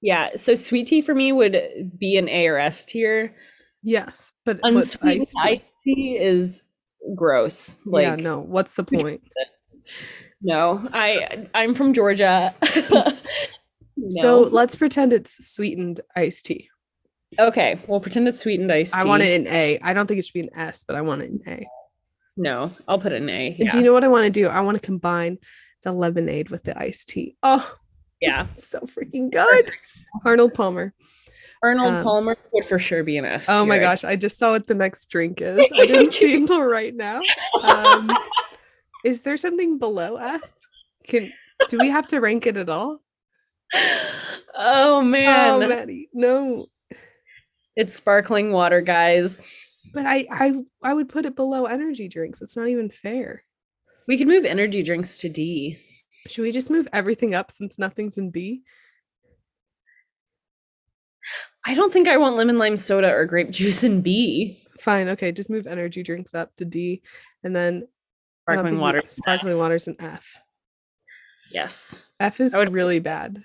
Yeah, 0.00 0.30
so 0.36 0.54
sweet 0.54 0.86
tea 0.86 1.00
for 1.00 1.14
me 1.14 1.32
would 1.32 1.92
be 1.98 2.16
an 2.16 2.28
A 2.28 2.46
or 2.46 2.58
S 2.58 2.84
tier. 2.84 3.34
Yes, 3.82 4.32
but 4.44 4.58
Unsweetened 4.62 5.22
iced 5.22 5.32
tea? 5.32 5.48
iced 5.48 5.64
tea 5.84 6.18
is 6.20 6.62
gross. 7.14 7.80
Like 7.86 8.04
yeah, 8.04 8.16
no. 8.16 8.40
What's 8.40 8.74
the 8.74 8.84
point? 8.84 9.22
no, 10.42 10.86
I 10.92 11.46
I'm 11.54 11.74
from 11.74 11.92
Georgia. 11.94 12.54
So 14.10 14.42
let's 14.42 14.76
pretend 14.76 15.12
it's 15.12 15.44
sweetened 15.44 16.00
iced 16.14 16.46
tea. 16.46 16.68
okay, 17.38 17.78
we'll 17.88 18.00
pretend 18.00 18.28
it's 18.28 18.38
sweetened 18.40 18.70
iced 18.70 18.94
tea. 18.94 19.00
I 19.00 19.04
want 19.04 19.22
it 19.22 19.40
in 19.40 19.46
A. 19.48 19.78
I 19.82 19.92
don't 19.92 20.06
think 20.06 20.18
it 20.20 20.24
should 20.24 20.34
be 20.34 20.40
an 20.40 20.50
S, 20.54 20.84
but 20.84 20.94
I 20.94 21.00
want 21.00 21.22
it 21.22 21.30
in 21.30 21.40
A. 21.48 21.66
No, 22.36 22.70
I'll 22.86 23.00
put 23.00 23.12
it 23.12 23.20
in 23.20 23.28
A. 23.28 23.56
Yeah. 23.58 23.70
Do 23.70 23.78
you 23.78 23.84
know 23.84 23.92
what 23.92 24.04
I 24.04 24.08
want 24.08 24.24
to 24.24 24.30
do? 24.30 24.46
I 24.46 24.60
want 24.60 24.78
to 24.78 24.86
combine 24.86 25.38
the 25.82 25.90
lemonade 25.92 26.48
with 26.50 26.62
the 26.62 26.78
iced 26.78 27.08
tea. 27.08 27.36
Oh, 27.42 27.74
yeah. 28.20 28.46
so 28.52 28.80
freaking 28.80 29.30
good. 29.30 29.72
Arnold 30.24 30.54
Palmer. 30.54 30.94
Arnold 31.62 31.92
Um, 31.92 32.04
Palmer 32.04 32.36
would 32.52 32.64
for 32.66 32.78
sure 32.78 33.02
be 33.02 33.16
an 33.18 33.24
S. 33.24 33.46
Oh 33.48 33.66
my 33.66 33.78
gosh, 33.78 34.04
I 34.04 34.14
just 34.16 34.38
saw 34.38 34.52
what 34.52 34.66
the 34.66 34.74
next 34.74 35.06
drink 35.10 35.40
is. 35.40 35.58
I 35.74 35.86
didn't 35.86 36.14
see 36.14 36.36
until 36.36 36.62
right 36.62 36.94
now. 36.94 37.20
Um, 37.62 38.10
is 39.04 39.22
there 39.22 39.36
something 39.36 39.78
below 39.78 40.16
F? 40.16 40.42
Can 41.06 41.32
do 41.68 41.78
we 41.78 41.88
have 41.88 42.06
to 42.08 42.20
rank 42.20 42.46
it 42.46 42.56
at 42.56 42.68
all? 42.68 43.00
Oh 44.54 45.02
man. 45.02 45.62
Oh, 45.62 45.68
Maddie, 45.68 46.08
no. 46.12 46.66
It's 47.76 47.96
sparkling 47.96 48.52
water, 48.52 48.80
guys. 48.80 49.50
But 49.94 50.04
I, 50.06 50.26
I, 50.30 50.52
I 50.82 50.92
would 50.94 51.08
put 51.08 51.24
it 51.24 51.34
below 51.36 51.66
energy 51.66 52.08
drinks. 52.08 52.42
It's 52.42 52.56
not 52.56 52.68
even 52.68 52.90
fair. 52.90 53.44
We 54.06 54.18
could 54.18 54.26
move 54.28 54.44
energy 54.44 54.82
drinks 54.82 55.18
to 55.18 55.28
D. 55.28 55.78
Should 56.26 56.42
we 56.42 56.52
just 56.52 56.70
move 56.70 56.88
everything 56.92 57.34
up 57.34 57.50
since 57.50 57.78
nothing's 57.78 58.18
in 58.18 58.30
B? 58.30 58.62
I 61.66 61.74
don't 61.74 61.92
think 61.92 62.08
I 62.08 62.16
want 62.16 62.36
lemon 62.36 62.58
lime 62.58 62.76
soda 62.76 63.10
or 63.12 63.26
grape 63.26 63.50
juice 63.52 63.84
in 63.84 64.00
B. 64.00 64.58
Fine. 64.80 65.08
Okay, 65.08 65.32
just 65.32 65.50
move 65.50 65.66
energy 65.66 66.02
drinks 66.02 66.34
up 66.34 66.54
to 66.56 66.64
D, 66.64 67.02
and 67.44 67.54
then 67.54 67.86
uh, 68.48 68.52
Sparkling 68.52 68.78
water. 68.80 69.02
Sparkling 69.08 69.58
water's 69.58 69.88
an 69.88 69.96
F. 69.98 70.40
Yes. 71.52 72.10
F 72.20 72.40
is 72.40 72.56
would- 72.56 72.72
really 72.72 72.98
bad. 72.98 73.44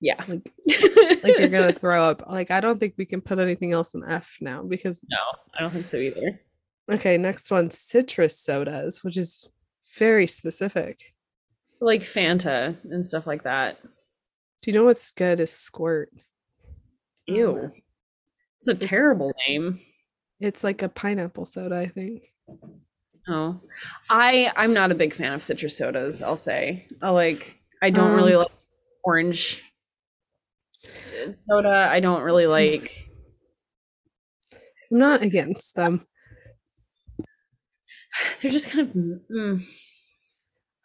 Yeah. 0.00 0.22
Like, 0.28 0.46
like 1.24 1.38
you're 1.38 1.48
gonna 1.48 1.72
throw 1.72 2.04
up. 2.04 2.22
Like 2.28 2.50
I 2.50 2.60
don't 2.60 2.78
think 2.78 2.94
we 2.96 3.04
can 3.04 3.20
put 3.20 3.38
anything 3.38 3.72
else 3.72 3.94
in 3.94 4.04
F 4.08 4.36
now 4.40 4.62
because 4.62 5.04
no, 5.10 5.18
I 5.56 5.60
don't 5.62 5.72
think 5.72 5.88
so 5.88 5.96
either. 5.96 6.40
Okay, 6.90 7.18
next 7.18 7.50
one, 7.50 7.68
citrus 7.68 8.38
sodas, 8.38 9.02
which 9.04 9.16
is 9.16 9.48
very 9.98 10.26
specific. 10.26 11.00
Like 11.80 12.02
Fanta 12.02 12.76
and 12.84 13.06
stuff 13.06 13.26
like 13.26 13.44
that. 13.44 13.78
Do 14.62 14.70
you 14.70 14.76
know 14.76 14.84
what's 14.84 15.12
good 15.12 15.40
is 15.40 15.52
squirt? 15.52 16.10
Ew. 17.26 17.70
It's 18.58 18.68
a 18.68 18.74
terrible 18.74 19.32
name. 19.46 19.78
It's 20.40 20.64
like 20.64 20.82
a 20.82 20.88
pineapple 20.88 21.44
soda, 21.44 21.78
I 21.78 21.86
think. 21.86 22.22
Oh. 23.28 23.60
I 24.10 24.52
I'm 24.56 24.72
not 24.72 24.90
a 24.90 24.96
big 24.96 25.12
fan 25.12 25.32
of 25.32 25.42
citrus 25.42 25.76
sodas, 25.76 26.22
I'll 26.22 26.36
say. 26.36 26.86
I 27.02 27.10
like 27.10 27.54
I 27.82 27.90
don't 27.90 28.10
um, 28.10 28.16
really 28.16 28.36
like 28.36 28.50
orange 29.04 29.62
soda. 31.48 31.88
I 31.90 32.00
don't 32.00 32.22
really 32.22 32.46
like 32.58 32.90
I'm 34.90 34.98
not 34.98 35.22
against 35.22 35.76
them. 35.76 36.06
They're 38.40 38.50
just 38.50 38.70
kind 38.70 38.88
of 38.88 38.94
mm. 38.94 39.62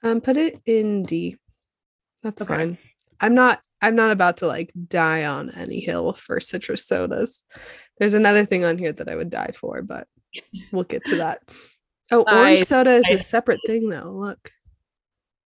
Um 0.04 0.22
put 0.22 0.38
it 0.38 0.60
in 0.66 1.04
D. 1.04 1.38
That's 2.22 2.42
okay. 2.42 2.54
fine. 2.54 2.78
I'm 3.20 3.36
not 3.36 3.62
I'm 3.82 3.96
not 3.96 4.12
about 4.12 4.38
to 4.38 4.48
like 4.48 4.72
die 4.88 5.26
on 5.26 5.50
any 5.52 5.80
hill 5.80 6.14
for 6.14 6.40
citrus 6.40 6.86
sodas. 6.86 7.44
There's 7.98 8.14
another 8.14 8.46
thing 8.46 8.64
on 8.66 8.78
here 8.78 8.94
that 8.94 9.10
I 9.10 9.16
would 9.16 9.30
die 9.30 9.52
for, 9.54 9.82
but 9.82 10.08
we'll 10.72 10.84
get 10.84 11.04
to 11.06 11.18
that. 11.18 11.42
Oh, 12.12 12.24
orange 12.28 12.60
I, 12.60 12.64
soda 12.64 12.92
is 12.92 13.06
I, 13.10 13.14
a 13.16 13.18
separate 13.18 13.60
thing 13.66 13.90
though. 13.90 14.12
Look. 14.12 14.52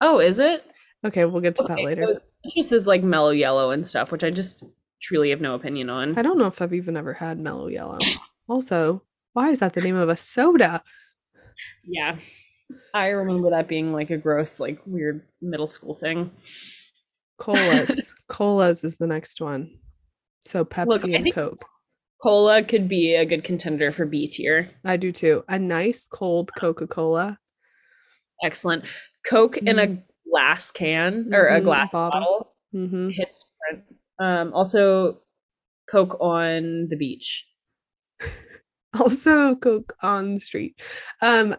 Oh, 0.02 0.20
is 0.20 0.40
it? 0.40 0.66
Okay, 1.06 1.26
we'll 1.26 1.42
get 1.42 1.56
to 1.58 1.64
okay, 1.64 1.76
that 1.76 1.84
later. 1.84 2.04
So 2.04 2.20
just 2.54 2.72
is 2.72 2.88
like 2.88 3.04
mellow 3.04 3.32
yellow 3.32 3.72
and 3.72 3.88
stuff, 3.88 4.12
which 4.12 4.24
I 4.24 4.32
just 4.32 4.64
truly 5.02 5.30
have 5.30 5.42
no 5.42 5.54
opinion 5.54 5.90
on. 5.90 6.18
I 6.18 6.22
don't 6.22 6.38
know 6.38 6.48
if 6.48 6.62
I've 6.62 6.74
even 6.74 6.98
ever 6.98 7.14
had 7.14 7.40
mellow 7.40 7.68
yellow. 7.68 8.00
also, 8.48 9.04
why 9.34 9.50
is 9.50 9.60
that 9.60 9.74
the 9.74 9.82
name 9.82 9.96
of 9.96 10.10
a 10.10 10.18
soda? 10.18 10.84
Yeah. 11.84 12.18
I 12.94 13.10
remember 13.10 13.52
that 13.52 13.68
being 13.68 13.94
like 13.94 14.10
a 14.10 14.18
gross, 14.18 14.60
like 14.60 14.80
weird 14.86 15.22
middle 15.42 15.68
school 15.68 15.94
thing. 15.94 16.32
Colas. 17.38 18.14
Colas 18.28 18.84
is 18.84 18.98
the 18.98 19.08
next 19.08 19.42
one. 19.42 19.70
So 20.46 20.64
Pepsi 20.64 20.88
Look, 20.88 21.04
and 21.04 21.34
Coke. 21.34 21.60
Cola 22.22 22.64
could 22.64 22.88
be 22.88 23.16
a 23.16 23.26
good 23.26 23.44
contender 23.44 23.92
for 23.92 24.06
B 24.06 24.28
tier. 24.28 24.68
I 24.84 24.98
do 24.98 25.12
too. 25.12 25.44
A 25.48 25.60
nice 25.60 26.08
cold 26.08 26.52
Coca 26.58 26.88
Cola. 26.88 27.38
Excellent. 28.44 28.86
Coke 29.28 29.56
mm. 29.56 29.68
in 29.68 29.80
a 29.80 29.88
mm-hmm. 29.88 30.30
glass 30.32 30.72
can 30.72 31.34
or 31.34 31.46
mm-hmm, 31.46 31.56
a 31.58 31.62
glass 31.62 31.92
bottle, 31.92 32.12
bottle 32.12 32.54
mm-hmm. 32.74 33.10
hits 33.10 33.46
different. 33.70 33.86
Um, 34.20 34.54
also, 34.54 35.20
Coke 35.90 36.18
on 36.20 36.88
the 36.90 36.98
beach. 36.98 37.46
also, 39.00 39.56
Coke 39.56 39.94
on 40.02 40.36
the 40.36 40.40
street. 40.40 40.82
Um, 41.22 41.56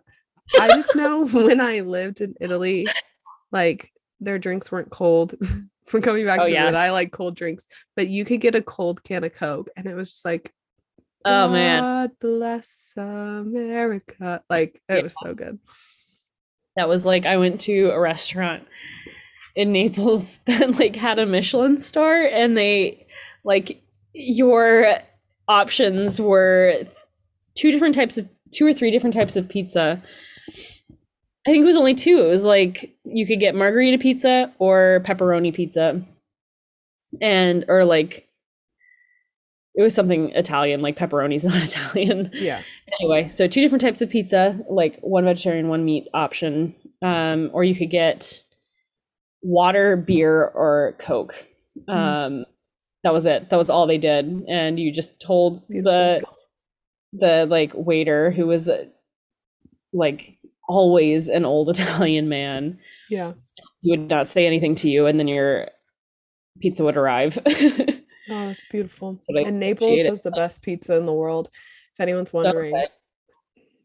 I 0.61 0.69
just 0.69 0.95
know 0.97 1.27
when 1.33 1.61
I 1.61 1.81
lived 1.81 2.21
in 2.21 2.35
Italy, 2.41 2.87
like 3.53 3.93
their 4.21 4.39
drinks 4.39 4.71
weren't 4.71 4.91
cold. 4.91 5.35
From 5.87 6.03
coming 6.03 6.27
back 6.27 6.41
oh, 6.41 6.47
to 6.47 6.53
yeah. 6.53 6.65
that, 6.65 6.75
I 6.75 6.91
like 6.91 7.13
cold 7.13 7.37
drinks, 7.37 7.69
but 7.95 8.09
you 8.09 8.25
could 8.25 8.41
get 8.41 8.57
a 8.57 8.61
cold 8.61 9.05
can 9.05 9.23
of 9.23 9.33
Coke, 9.35 9.69
and 9.77 9.87
it 9.87 9.95
was 9.95 10.11
just 10.11 10.25
like, 10.25 10.53
oh 11.25 11.49
man, 11.49 11.81
God 11.81 12.11
bless 12.21 12.93
America. 12.97 14.43
Like 14.51 14.83
it 14.89 14.97
yeah. 14.97 15.03
was 15.03 15.15
so 15.23 15.33
good. 15.33 15.61
That 16.75 16.89
was 16.89 17.07
like 17.07 17.25
I 17.25 17.37
went 17.37 17.61
to 17.63 17.91
a 17.91 18.01
restaurant 18.01 18.65
in 19.55 19.71
Naples 19.71 20.39
that 20.47 20.77
like 20.77 20.97
had 20.97 21.21
a 21.21 21.27
Michelin 21.27 21.79
star, 21.79 22.25
and 22.25 22.59
they 22.59 23.07
like 23.45 23.81
your 24.13 24.93
options 25.47 26.21
were 26.21 26.85
two 27.55 27.71
different 27.71 27.95
types 27.95 28.19
of 28.19 28.29
two 28.53 28.67
or 28.67 28.75
three 28.75 28.91
different 28.91 29.15
types 29.15 29.37
of 29.37 29.49
pizza 29.49 30.03
I 30.49 31.51
think 31.51 31.63
it 31.63 31.67
was 31.67 31.77
only 31.77 31.95
two. 31.95 32.25
It 32.25 32.31
was 32.31 32.45
like 32.45 32.97
you 33.05 33.27
could 33.27 33.41
get 33.41 33.55
margarita 33.55 33.99
pizza 33.99 34.53
or 34.59 35.03
pepperoni 35.05 35.55
pizza. 35.55 36.03
And 37.21 37.65
or 37.69 37.85
like 37.85 38.27
it 39.77 39.83
was 39.83 39.95
something 39.95 40.31
Italian, 40.31 40.81
like 40.81 40.99
pepperoni's 40.99 41.45
not 41.45 41.63
Italian. 41.63 42.31
Yeah. 42.33 42.63
Anyway, 43.01 43.31
so 43.33 43.47
two 43.47 43.61
different 43.61 43.83
types 43.83 44.03
of 44.03 44.11
pizza, 44.11 44.59
like 44.69 44.99
one 45.01 45.25
vegetarian, 45.25 45.69
one 45.69 45.85
meat 45.85 46.09
option. 46.15 46.75
Um, 47.03 47.51
or 47.53 47.63
you 47.63 47.75
could 47.75 47.91
get 47.91 48.43
water, 49.43 49.97
beer, 49.97 50.47
or 50.55 50.97
Coke. 50.99 51.35
Mm. 51.89 51.95
Um, 51.95 52.45
that 53.05 53.13
was 53.13 53.27
it. 53.27 53.51
That 53.51 53.57
was 53.57 53.71
all 53.71 53.87
they 53.87 53.99
did. 53.99 54.45
And 54.49 54.81
you 54.81 54.91
just 54.91 55.21
told 55.21 55.63
the 55.69 56.25
the 57.13 57.47
like 57.49 57.73
waiter 57.75 58.31
who 58.31 58.47
was 58.47 58.69
like 59.93 60.36
always 60.69 61.29
an 61.29 61.45
old 61.45 61.69
Italian 61.79 62.29
man. 62.29 62.79
Yeah. 63.11 63.35
He 63.83 63.91
would 63.91 64.09
not 64.09 64.29
say 64.29 64.47
anything 64.47 64.75
to 64.77 64.91
you, 64.91 65.07
and 65.07 65.19
then 65.19 65.29
your 65.29 65.69
pizza 66.61 66.85
would 66.85 66.97
arrive. 66.97 67.39
oh, 67.47 67.97
that's 68.29 68.67
beautiful. 68.71 69.21
and 69.29 69.61
Naples 69.61 70.01
has 70.03 70.23
the 70.23 70.31
best 70.31 70.63
pizza 70.63 70.97
in 70.97 71.07
the 71.07 71.13
world. 71.13 71.51
If 71.95 72.01
anyone's 72.01 72.33
wondering, 72.33 72.73
so 72.73 72.87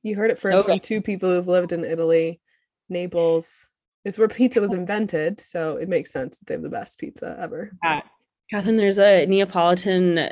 you 0.04 0.16
heard 0.16 0.32
it 0.32 0.40
first 0.40 0.58
so 0.58 0.64
from 0.64 0.80
two 0.80 1.02
people 1.02 1.30
who've 1.30 1.48
lived 1.48 1.72
in 1.72 1.84
Italy. 1.84 2.42
Naples 2.90 3.70
is 4.04 4.18
where 4.18 4.28
pizza 4.28 4.60
was 4.60 4.74
invented, 4.82 5.40
so 5.40 5.78
it 5.78 5.90
makes 5.90 6.12
sense 6.12 6.40
that 6.40 6.48
they 6.48 6.56
have 6.56 6.64
the 6.64 6.70
best 6.70 7.00
pizza 7.00 7.38
ever. 7.40 7.72
Yeah. 7.84 8.02
Katherine, 8.50 8.78
there's 8.78 9.00
a 9.00 9.26
Neapolitan 9.26 10.32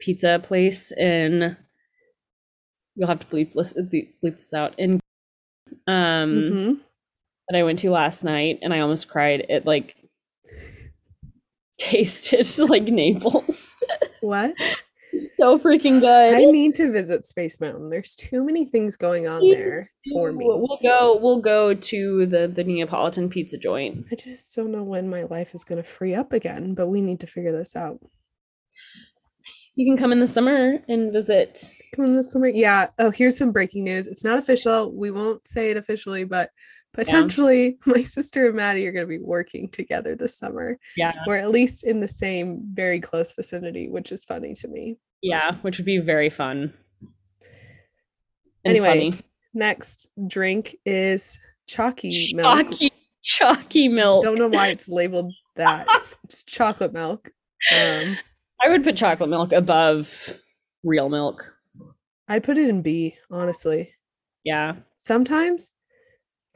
pizza 0.00 0.40
place 0.42 0.92
in. 0.92 1.56
You'll 2.96 3.08
have 3.08 3.20
to 3.20 3.26
bleep 3.26 3.54
bleep 3.54 4.14
this 4.22 4.54
out 4.54 4.78
in 4.78 5.00
um 5.86 6.30
mm-hmm. 6.30 6.72
that 7.48 7.58
I 7.58 7.62
went 7.62 7.78
to 7.80 7.90
last 7.90 8.24
night 8.24 8.58
and 8.62 8.72
I 8.72 8.80
almost 8.80 9.08
cried. 9.08 9.46
It 9.48 9.66
like 9.66 9.96
tasted 11.78 12.46
like 12.68 12.84
Naples. 12.84 13.76
What? 14.20 14.54
so 15.36 15.58
freaking 15.58 16.00
good. 16.00 16.34
I 16.34 16.44
need 16.44 16.74
to 16.76 16.90
visit 16.90 17.26
Space 17.26 17.60
Mountain. 17.60 17.90
There's 17.90 18.14
too 18.14 18.44
many 18.44 18.64
things 18.64 18.96
going 18.96 19.28
on 19.28 19.48
there 19.48 19.90
for 20.12 20.32
me. 20.32 20.44
We'll 20.46 20.78
go 20.82 21.16
we'll 21.16 21.40
go 21.40 21.74
to 21.74 22.26
the 22.26 22.48
the 22.48 22.64
Neapolitan 22.64 23.28
pizza 23.28 23.58
joint. 23.58 24.06
I 24.10 24.16
just 24.16 24.54
don't 24.54 24.72
know 24.72 24.82
when 24.82 25.08
my 25.08 25.24
life 25.24 25.54
is 25.54 25.64
going 25.64 25.82
to 25.82 25.88
free 25.88 26.14
up 26.14 26.32
again, 26.32 26.74
but 26.74 26.88
we 26.88 27.00
need 27.00 27.20
to 27.20 27.26
figure 27.26 27.52
this 27.52 27.76
out. 27.76 27.98
You 29.76 29.86
can 29.86 29.96
come 29.96 30.12
in 30.12 30.20
the 30.20 30.28
summer 30.28 30.78
and 30.88 31.12
visit. 31.12 31.74
Come 31.96 32.04
in 32.04 32.12
the 32.12 32.22
summer. 32.22 32.46
Yeah. 32.46 32.88
Oh, 32.98 33.10
here's 33.10 33.36
some 33.36 33.50
breaking 33.50 33.84
news. 33.84 34.06
It's 34.06 34.24
not 34.24 34.38
official. 34.38 34.92
We 34.94 35.10
won't 35.10 35.46
say 35.46 35.70
it 35.70 35.76
officially, 35.76 36.24
but 36.24 36.50
potentially 36.92 37.66
yeah. 37.66 37.72
my 37.94 38.02
sister 38.04 38.46
and 38.46 38.54
Maddie 38.54 38.86
are 38.86 38.92
going 38.92 39.04
to 39.04 39.08
be 39.08 39.18
working 39.18 39.68
together 39.68 40.14
this 40.14 40.38
summer. 40.38 40.78
Yeah. 40.96 41.12
Or 41.26 41.36
at 41.36 41.50
least 41.50 41.84
in 41.84 42.00
the 42.00 42.08
same 42.08 42.62
very 42.72 43.00
close 43.00 43.32
vicinity, 43.32 43.88
which 43.88 44.12
is 44.12 44.24
funny 44.24 44.54
to 44.54 44.68
me. 44.68 44.96
Yeah, 45.22 45.56
which 45.62 45.78
would 45.78 45.86
be 45.86 45.98
very 45.98 46.30
fun. 46.30 46.72
anyway, 48.64 49.10
funny. 49.10 49.14
next 49.54 50.08
drink 50.26 50.76
is 50.84 51.38
chalky 51.66 52.32
milk. 52.34 52.68
Chalky, 52.68 52.92
chalky 53.22 53.88
milk. 53.88 54.24
Don't 54.24 54.38
know 54.38 54.48
why 54.48 54.68
it's 54.68 54.88
labeled 54.88 55.32
that. 55.56 55.88
it's 56.24 56.42
chocolate 56.44 56.92
milk. 56.92 57.30
Um, 57.74 58.18
I 58.64 58.68
would 58.70 58.82
put 58.82 58.96
chocolate 58.96 59.28
milk 59.28 59.52
above 59.52 60.40
real 60.82 61.10
milk. 61.10 61.54
I'd 62.28 62.44
put 62.44 62.56
it 62.56 62.70
in 62.70 62.80
B, 62.80 63.14
honestly. 63.30 63.92
Yeah. 64.42 64.76
Sometimes 64.96 65.72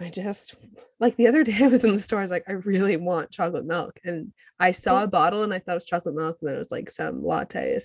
I 0.01 0.09
just 0.09 0.55
like 1.01 1.16
the 1.16 1.27
other 1.27 1.44
day 1.44 1.59
I 1.61 1.68
was 1.68 1.85
in 1.85 1.92
the 1.92 1.99
store, 1.99 2.21
I 2.21 2.23
was 2.23 2.31
like, 2.31 2.44
I 2.49 2.53
really 2.53 2.97
want 2.97 3.31
chocolate 3.31 3.66
milk. 3.66 4.01
And 4.05 4.33
I 4.59 4.73
saw 4.73 5.03
a 5.03 5.07
bottle 5.07 5.42
and 5.42 5.53
I 5.53 5.59
thought 5.59 5.73
it 5.73 5.75
was 5.75 5.85
chocolate 5.85 6.14
milk, 6.14 6.38
and 6.40 6.49
then 6.49 6.55
it 6.57 6.59
was 6.59 6.71
like 6.71 6.88
some 6.88 7.23
latte, 7.23 7.79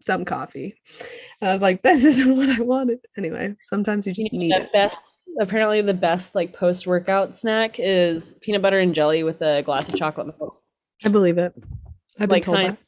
some 0.00 0.24
coffee. 0.24 0.74
And 1.40 1.48
I 1.48 1.52
was 1.52 1.62
like, 1.62 1.82
this 1.82 2.04
isn't 2.04 2.36
what 2.36 2.48
I 2.48 2.60
wanted. 2.60 2.98
Anyway, 3.16 3.54
sometimes 3.60 4.08
you 4.08 4.12
just 4.12 4.32
need 4.32 4.52
the 4.52 4.68
best 4.72 5.20
apparently 5.40 5.80
the 5.82 5.94
best 5.94 6.34
like 6.34 6.52
post 6.52 6.84
workout 6.84 7.36
snack 7.36 7.78
is 7.78 8.34
peanut 8.40 8.60
butter 8.60 8.80
and 8.80 8.92
jelly 8.92 9.22
with 9.22 9.40
a 9.40 9.62
glass 9.62 9.88
of 9.88 9.94
chocolate 9.94 10.36
milk. 10.36 10.60
I 11.04 11.10
believe 11.10 11.38
it. 11.38 11.54
I've 12.18 12.28
been 12.28 12.36
like 12.36 12.44
told 12.44 12.58
that 12.58 12.78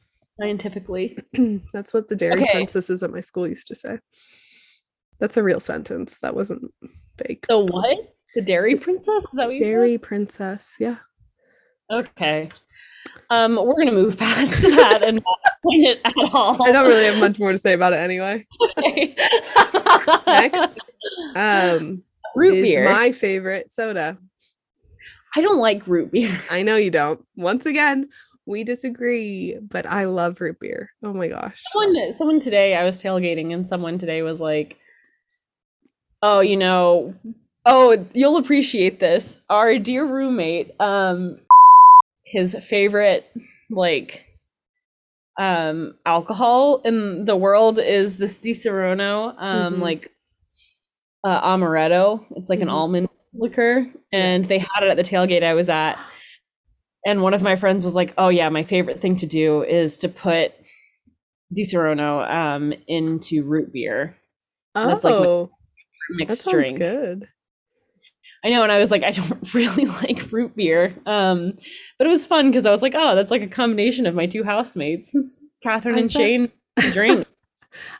scientifically. 0.41 1.19
That's 1.73 1.93
what 1.93 2.09
the 2.09 2.17
dairy 2.17 2.43
okay. 2.43 2.53
princesses 2.53 3.03
at 3.03 3.13
my 3.13 3.21
school 3.21 3.47
used 3.47 3.67
to 3.69 3.75
say. 3.75 3.99
That's 5.19 5.37
a 5.37 5.43
real 5.43 5.61
sentence. 5.61 6.21
That 6.21 6.35
wasn't 6.35 6.73
fake. 7.19 7.45
The 7.49 7.59
what? 7.59 8.15
The 8.35 8.41
dairy 8.41 8.77
princess? 8.77 9.25
Is 9.25 9.33
that 9.33 9.49
what 9.49 9.59
Dairy 9.59 9.59
said? 9.59 9.65
Dairy 9.65 9.99
princess, 9.99 10.77
yeah. 10.81 10.97
Okay. 11.91 12.51
Um, 13.29 13.57
we're 13.57 13.77
gonna 13.77 13.93
move 13.93 14.17
past 14.17 14.63
that 14.63 15.03
and 15.03 15.17
not 15.17 15.39
explain 15.45 15.87
it 15.87 16.01
at 16.05 16.15
all. 16.33 16.63
I 16.63 16.73
don't 16.73 16.89
really 16.89 17.05
have 17.05 17.19
much 17.19 17.39
more 17.39 17.53
to 17.53 17.59
say 17.59 17.73
about 17.73 17.93
it 17.93 17.99
anyway. 17.99 18.47
Okay. 18.79 19.17
Next, 20.27 20.81
um, 21.35 22.03
root 22.37 22.53
beer. 22.53 22.85
Is 22.85 22.91
my 22.91 23.13
favorite 23.13 23.73
soda. 23.73 24.17
I 25.37 25.43
don't 25.43 25.59
like 25.59 25.87
root 25.87 26.13
beer. 26.13 26.41
I 26.51 26.63
know 26.63 26.77
you 26.77 26.91
don't. 26.91 27.25
Once 27.37 27.67
again, 27.67 28.09
we 28.47 28.65
disagree, 28.65 29.57
but 29.61 29.87
I 29.87 30.05
love 30.05 30.41
root 30.41 30.59
beer. 30.61 30.91
Oh 31.03 31.13
my 31.13 31.29
gosh. 31.29 31.63
Someone, 31.73 32.13
someone 32.13 32.41
today, 32.41 32.75
I 32.75 32.85
was 32.85 33.03
tailgating, 33.03 33.53
and 33.55 33.67
someone 33.69 33.99
today 33.99 34.23
was 34.23 34.41
like, 34.41 34.79
"Oh, 36.23 36.41
you 36.41 36.57
know, 36.57 37.15
oh, 37.67 38.05
you'll 38.15 38.37
appreciate 38.39 39.01
this. 39.01 39.41
Our 39.51 39.79
dear 39.79 40.05
roommate, 40.05 40.73
um, 40.81 41.39
his 42.25 42.57
favorite 42.65 43.31
like 43.71 44.27
um 45.39 45.95
alcohol 46.07 46.81
in 46.85 47.25
the 47.25 47.37
world 47.37 47.79
is 47.79 48.17
this 48.17 48.39
Disaronno, 48.39 49.35
um, 49.39 49.77
Mhm. 49.77 49.81
like 49.81 50.11
uh, 51.25 51.41
amaretto. 51.43 52.25
It's 52.37 52.49
like 52.51 52.61
an 52.61 52.69
Mhm. 52.69 52.73
almond 52.73 53.09
liquor, 53.35 53.87
and 54.13 54.45
they 54.47 54.59
had 54.59 54.83
it 54.83 54.89
at 54.91 54.97
the 54.97 55.03
tailgate 55.03 55.43
I 55.43 55.55
was 55.55 55.69
at. 55.69 55.99
And 57.07 57.23
one 57.23 57.33
of 57.35 57.43
my 57.43 57.57
friends 57.57 57.85
was 57.85 57.95
like, 57.95 58.13
"Oh 58.19 58.29
yeah, 58.29 58.49
my 58.51 58.63
favorite 58.65 59.01
thing 59.01 59.17
to 59.17 59.27
do 59.27 59.63
is 59.63 59.99
to 59.99 60.09
put 60.09 60.53
Disaronno 61.57 62.29
um 62.31 62.73
into 62.87 63.43
root 63.45 63.73
beer, 63.73 64.17
Oh, 64.75 64.87
That's 64.87 65.05
like 65.05 65.15
that 65.15 65.49
mixed 66.11 66.49
drink." 66.49 66.79
good. 66.79 67.27
I 68.45 68.49
know, 68.49 68.63
and 68.63 68.73
I 68.73 68.79
was 68.79 68.91
like, 68.91 69.03
I 69.03 69.11
don't 69.11 69.55
really 69.55 69.85
like 69.87 70.31
root 70.33 70.57
beer, 70.57 70.95
um, 71.07 71.53
but 71.99 72.07
it 72.07 72.11
was 72.11 72.25
fun 72.27 72.51
because 72.51 72.65
I 72.67 72.71
was 72.71 72.81
like, 72.83 72.95
oh, 72.97 73.15
that's 73.15 73.31
like 73.31 73.43
a 73.43 73.47
combination 73.49 74.07
of 74.07 74.15
my 74.15 74.27
two 74.27 74.45
housemates, 74.45 75.15
Katherine 75.63 75.97
I 75.97 75.99
and 76.01 76.13
thought- 76.13 76.19
Shane. 76.19 76.53
Drink. 76.93 77.27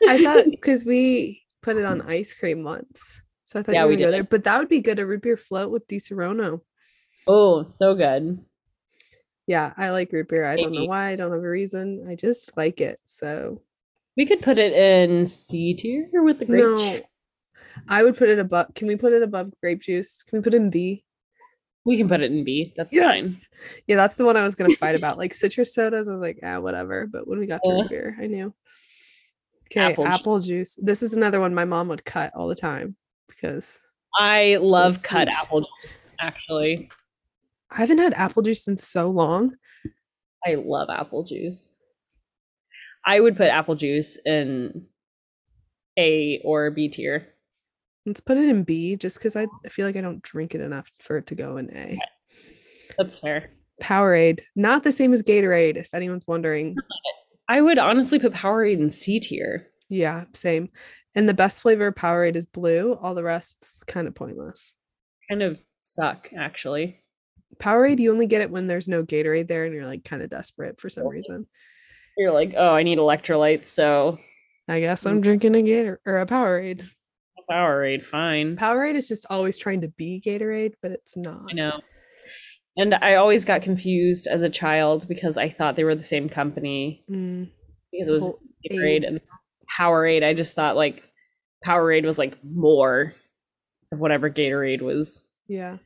I 0.07 0.23
thought 0.23 0.45
because 0.49 0.83
we 0.85 1.43
put 1.61 1.77
it 1.77 1.85
on 1.85 2.01
ice 2.01 2.33
cream 2.33 2.63
once. 2.63 3.21
So 3.43 3.59
I 3.59 3.63
thought 3.63 3.75
Yeah, 3.75 3.85
we 3.85 3.95
gonna 3.95 4.05
go 4.05 4.11
did. 4.11 4.13
there. 4.15 4.23
But 4.23 4.43
that 4.45 4.57
would 4.59 4.69
be 4.69 4.79
good, 4.79 4.97
a 4.97 5.05
root 5.05 5.21
beer 5.21 5.37
float 5.37 5.69
with 5.71 5.85
Disaronno. 5.87 6.61
oh, 7.27 7.67
so 7.69 7.93
good. 7.93 8.39
Yeah, 9.51 9.73
I 9.75 9.89
like 9.89 10.13
root 10.13 10.29
beer. 10.29 10.45
I 10.45 10.55
don't 10.55 10.73
know 10.73 10.85
why. 10.85 11.09
I 11.09 11.17
don't 11.17 11.29
have 11.33 11.43
a 11.43 11.49
reason. 11.49 12.05
I 12.07 12.15
just 12.15 12.55
like 12.55 12.79
it. 12.79 13.01
So 13.03 13.61
We 14.15 14.25
could 14.25 14.41
put 14.41 14.57
it 14.57 14.71
in 14.71 15.25
C 15.25 15.73
tier 15.73 16.07
with 16.23 16.39
the 16.39 16.45
grape. 16.45 16.63
no, 16.63 16.77
juice. 16.77 17.01
I 17.89 18.01
would 18.01 18.15
put 18.15 18.29
it 18.29 18.39
above. 18.39 18.73
Can 18.75 18.87
we 18.87 18.95
put 18.95 19.11
it 19.11 19.21
above 19.21 19.51
grape 19.59 19.81
juice? 19.81 20.23
Can 20.23 20.39
we 20.39 20.41
put 20.41 20.53
it 20.53 20.61
in 20.61 20.69
B? 20.69 21.03
We 21.83 21.97
can 21.97 22.07
put 22.07 22.21
it 22.21 22.31
in 22.31 22.45
B. 22.45 22.73
That's 22.77 22.97
fine. 22.97 23.35
Yeah, 23.87 23.97
that's 23.97 24.15
the 24.15 24.23
one 24.23 24.37
I 24.37 24.43
was 24.45 24.55
gonna 24.55 24.71
fight 24.71 24.95
about. 24.95 25.17
Like 25.17 25.33
citrus 25.33 25.73
sodas, 25.75 26.07
I 26.07 26.13
was 26.13 26.21
like, 26.21 26.39
ah, 26.43 26.61
whatever. 26.61 27.05
But 27.07 27.27
when 27.27 27.37
we 27.37 27.45
got 27.45 27.61
to 27.63 27.71
Uh, 27.71 27.73
root 27.73 27.89
beer, 27.89 28.17
I 28.21 28.27
knew. 28.27 28.55
Okay, 29.65 29.81
apple 29.81 30.05
apple, 30.07 30.39
ju- 30.39 30.59
juice. 30.59 30.79
This 30.81 31.03
is 31.03 31.17
another 31.17 31.41
one 31.41 31.53
my 31.53 31.65
mom 31.65 31.89
would 31.89 32.05
cut 32.05 32.31
all 32.37 32.47
the 32.47 32.55
time 32.55 32.95
because 33.27 33.81
I 34.17 34.59
love 34.61 34.95
cut 35.03 35.27
apple 35.27 35.59
juice. 35.83 36.07
Actually, 36.21 36.89
I 37.71 37.77
haven't 37.77 37.99
had 37.99 38.13
apple 38.13 38.43
juice 38.43 38.67
in 38.67 38.77
so 38.77 39.09
long. 39.09 39.55
I 40.45 40.55
love 40.55 40.89
apple 40.89 41.23
juice. 41.23 41.77
I 43.05 43.19
would 43.19 43.37
put 43.37 43.47
apple 43.47 43.75
juice 43.75 44.17
in 44.25 44.85
A 45.97 46.41
or 46.43 46.69
B 46.71 46.89
tier. 46.89 47.27
Let's 48.05 48.19
put 48.19 48.37
it 48.37 48.49
in 48.49 48.63
B 48.63 48.95
just 48.95 49.19
because 49.19 49.35
I 49.35 49.47
feel 49.69 49.85
like 49.85 49.95
I 49.95 50.01
don't 50.01 50.21
drink 50.21 50.55
it 50.55 50.61
enough 50.61 50.91
for 50.99 51.17
it 51.17 51.27
to 51.27 51.35
go 51.35 51.57
in 51.57 51.75
A. 51.75 51.99
That's 52.97 53.19
fair. 53.19 53.51
Powerade, 53.81 54.41
not 54.55 54.83
the 54.83 54.91
same 54.91 55.13
as 55.13 55.23
Gatorade, 55.23 55.77
if 55.77 55.89
anyone's 55.93 56.27
wondering. 56.27 56.75
I 57.47 57.61
would 57.61 57.77
honestly 57.77 58.19
put 58.19 58.33
Powerade 58.33 58.79
in 58.79 58.89
C 58.89 59.19
tier. 59.19 59.67
Yeah, 59.89 60.25
same. 60.33 60.69
And 61.15 61.27
the 61.27 61.33
best 61.33 61.61
flavor 61.61 61.87
of 61.87 61.95
Powerade 61.95 62.35
is 62.35 62.45
blue. 62.45 62.93
All 63.01 63.13
the 63.15 63.23
rest's 63.23 63.83
kind 63.83 64.07
of 64.07 64.15
pointless. 64.15 64.73
Kind 65.29 65.43
of 65.43 65.59
suck, 65.81 66.29
actually. 66.37 67.00
Powerade, 67.59 67.99
you 67.99 68.11
only 68.11 68.27
get 68.27 68.41
it 68.41 68.51
when 68.51 68.67
there's 68.67 68.87
no 68.87 69.03
Gatorade 69.03 69.47
there 69.47 69.65
and 69.65 69.73
you're 69.73 69.85
like 69.85 70.03
kind 70.03 70.21
of 70.21 70.29
desperate 70.29 70.79
for 70.79 70.89
some 70.89 71.07
reason. 71.07 71.45
You're 72.17 72.31
like, 72.33 72.53
oh, 72.57 72.69
I 72.71 72.83
need 72.83 72.97
electrolytes, 72.97 73.67
so 73.67 74.17
I 74.67 74.79
guess 74.79 75.05
I'm 75.05 75.21
drinking 75.21 75.55
a 75.55 75.61
Gator 75.61 75.99
or 76.05 76.17
a 76.19 76.25
Powerade. 76.25 76.83
Powerade, 77.49 78.03
fine. 78.03 78.55
Powerade 78.55 78.95
is 78.95 79.07
just 79.07 79.25
always 79.29 79.57
trying 79.57 79.81
to 79.81 79.87
be 79.89 80.21
Gatorade, 80.25 80.73
but 80.81 80.91
it's 80.91 81.17
not. 81.17 81.45
I 81.49 81.53
know. 81.53 81.81
And 82.77 82.95
I 82.95 83.15
always 83.15 83.43
got 83.43 83.61
confused 83.61 84.27
as 84.27 84.43
a 84.43 84.49
child 84.49 85.05
because 85.09 85.37
I 85.37 85.49
thought 85.49 85.75
they 85.75 85.83
were 85.83 85.95
the 85.95 86.03
same 86.03 86.29
company 86.29 87.03
Mm, 87.09 87.49
because 87.91 88.07
it 88.07 88.11
was 88.13 88.23
Whole 88.23 88.39
Gatorade 88.69 88.87
Aid. 88.87 89.03
and 89.03 89.21
Powerade. 89.77 90.23
I 90.23 90.33
just 90.33 90.55
thought 90.55 90.75
like 90.77 91.03
Powerade 91.65 92.05
was 92.05 92.17
like 92.17 92.37
more 92.43 93.13
of 93.91 93.99
whatever 93.99 94.29
Gatorade 94.29 94.81
was 94.81 95.25
yeah. 95.47 95.77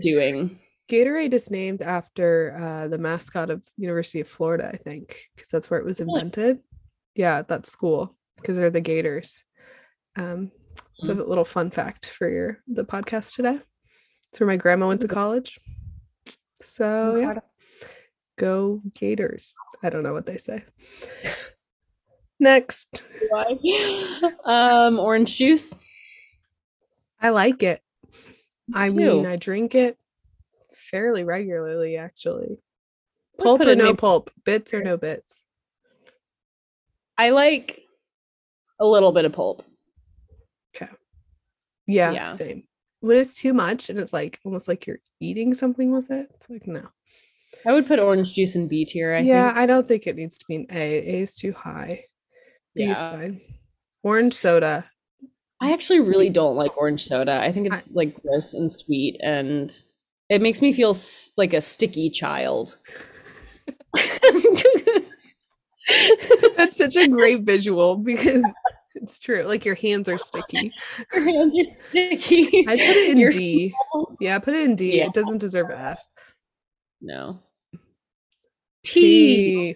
doing. 0.00 0.60
Gatorade 0.88 1.34
is 1.34 1.50
named 1.50 1.82
after 1.82 2.56
uh, 2.58 2.88
the 2.88 2.98
mascot 2.98 3.50
of 3.50 3.62
University 3.76 4.20
of 4.20 4.28
Florida, 4.28 4.70
I 4.72 4.76
think, 4.76 5.16
because 5.34 5.50
that's 5.50 5.70
where 5.70 5.78
it 5.78 5.84
was 5.84 6.00
invented. 6.00 6.60
Yeah, 7.14 7.38
at 7.38 7.48
that 7.48 7.66
school 7.66 8.16
because 8.36 8.56
they're 8.56 8.70
the 8.70 8.80
Gators. 8.80 9.44
Um, 10.16 10.50
it's 10.98 11.08
a 11.08 11.14
little 11.14 11.44
fun 11.44 11.70
fact 11.70 12.06
for 12.06 12.28
your 12.28 12.62
the 12.66 12.84
podcast 12.84 13.36
today. 13.36 13.58
It's 14.28 14.40
where 14.40 14.46
my 14.46 14.56
grandma 14.56 14.88
went 14.88 15.02
to 15.02 15.08
college. 15.08 15.58
So 16.60 17.16
yeah, 17.16 17.40
go 18.38 18.80
Gators. 18.94 19.54
I 19.82 19.90
don't 19.90 20.02
know 20.02 20.14
what 20.14 20.26
they 20.26 20.38
say. 20.38 20.64
Next, 22.40 23.02
um, 24.44 24.98
orange 24.98 25.36
juice. 25.36 25.78
I 27.20 27.28
like 27.30 27.62
it. 27.62 27.82
I 28.72 28.88
mean. 28.88 29.26
I 29.26 29.36
drink 29.36 29.74
it 29.74 29.98
fairly 30.90 31.24
regularly, 31.24 31.96
actually. 31.96 32.58
Pulp 33.38 33.60
or 33.60 33.74
no 33.74 33.94
pulp? 33.94 34.30
Bits 34.44 34.74
or 34.74 34.82
no 34.82 34.96
bits? 34.96 35.44
I 37.16 37.30
like 37.30 37.82
a 38.80 38.86
little 38.86 39.12
bit 39.12 39.24
of 39.24 39.32
pulp. 39.32 39.62
Yeah, 41.90 42.12
Yeah. 42.12 42.26
same. 42.28 42.64
When 43.00 43.16
it's 43.16 43.40
too 43.40 43.54
much 43.54 43.88
and 43.88 43.98
it's 43.98 44.12
like 44.12 44.38
almost 44.44 44.68
like 44.68 44.86
you're 44.86 44.98
eating 45.20 45.54
something 45.54 45.90
with 45.90 46.10
it, 46.10 46.28
it's 46.34 46.50
like 46.50 46.66
no. 46.66 46.82
I 47.64 47.72
would 47.72 47.86
put 47.86 47.98
orange 47.98 48.34
juice 48.34 48.56
in 48.56 48.68
B 48.68 48.84
tier. 48.84 49.14
I 49.14 49.20
yeah, 49.20 49.48
think. 49.48 49.58
I 49.58 49.66
don't 49.66 49.86
think 49.86 50.06
it 50.06 50.16
needs 50.16 50.36
to 50.36 50.44
be 50.46 50.56
an 50.56 50.66
A. 50.70 50.98
A 50.98 51.22
is 51.22 51.34
too 51.34 51.52
high. 51.52 52.04
B 52.74 52.82
is 52.82 52.90
Yeah. 52.90 53.10
fine. 53.10 53.40
Orange 54.02 54.34
soda. 54.34 54.84
I 55.62 55.72
actually 55.72 56.00
really 56.00 56.28
don't 56.28 56.56
like 56.56 56.76
orange 56.76 57.04
soda. 57.04 57.40
I 57.40 57.52
think 57.52 57.72
I- 57.72 57.78
it's 57.78 57.90
like 57.92 58.20
gross 58.20 58.52
and 58.52 58.70
sweet, 58.70 59.18
and 59.22 59.70
it 60.28 60.40
makes 60.42 60.60
me 60.62 60.72
feel 60.72 60.90
s- 60.90 61.32
like 61.36 61.54
a 61.54 61.60
sticky 61.60 62.10
child. 62.10 62.76
That's 66.56 66.76
such 66.76 66.96
a 66.96 67.08
great 67.08 67.42
visual 67.42 67.96
because 67.96 68.44
it's 68.94 69.18
true. 69.18 69.44
Like 69.44 69.64
your 69.64 69.74
hands 69.74 70.08
are 70.08 70.18
sticky. 70.18 70.72
Your 71.14 71.24
hands 71.24 71.54
are 71.58 71.72
sticky. 71.88 72.66
I 72.68 72.76
put 72.76 72.80
it 72.80 73.10
in 73.10 73.18
You're 73.18 73.30
D. 73.30 73.74
Yeah, 74.20 74.38
put 74.38 74.54
it 74.54 74.64
in 74.64 74.76
D. 74.76 74.98
Yeah. 74.98 75.06
It 75.06 75.14
doesn't 75.14 75.38
deserve 75.38 75.70
F. 75.70 76.04
No. 77.00 77.40
Tea. 78.84 79.74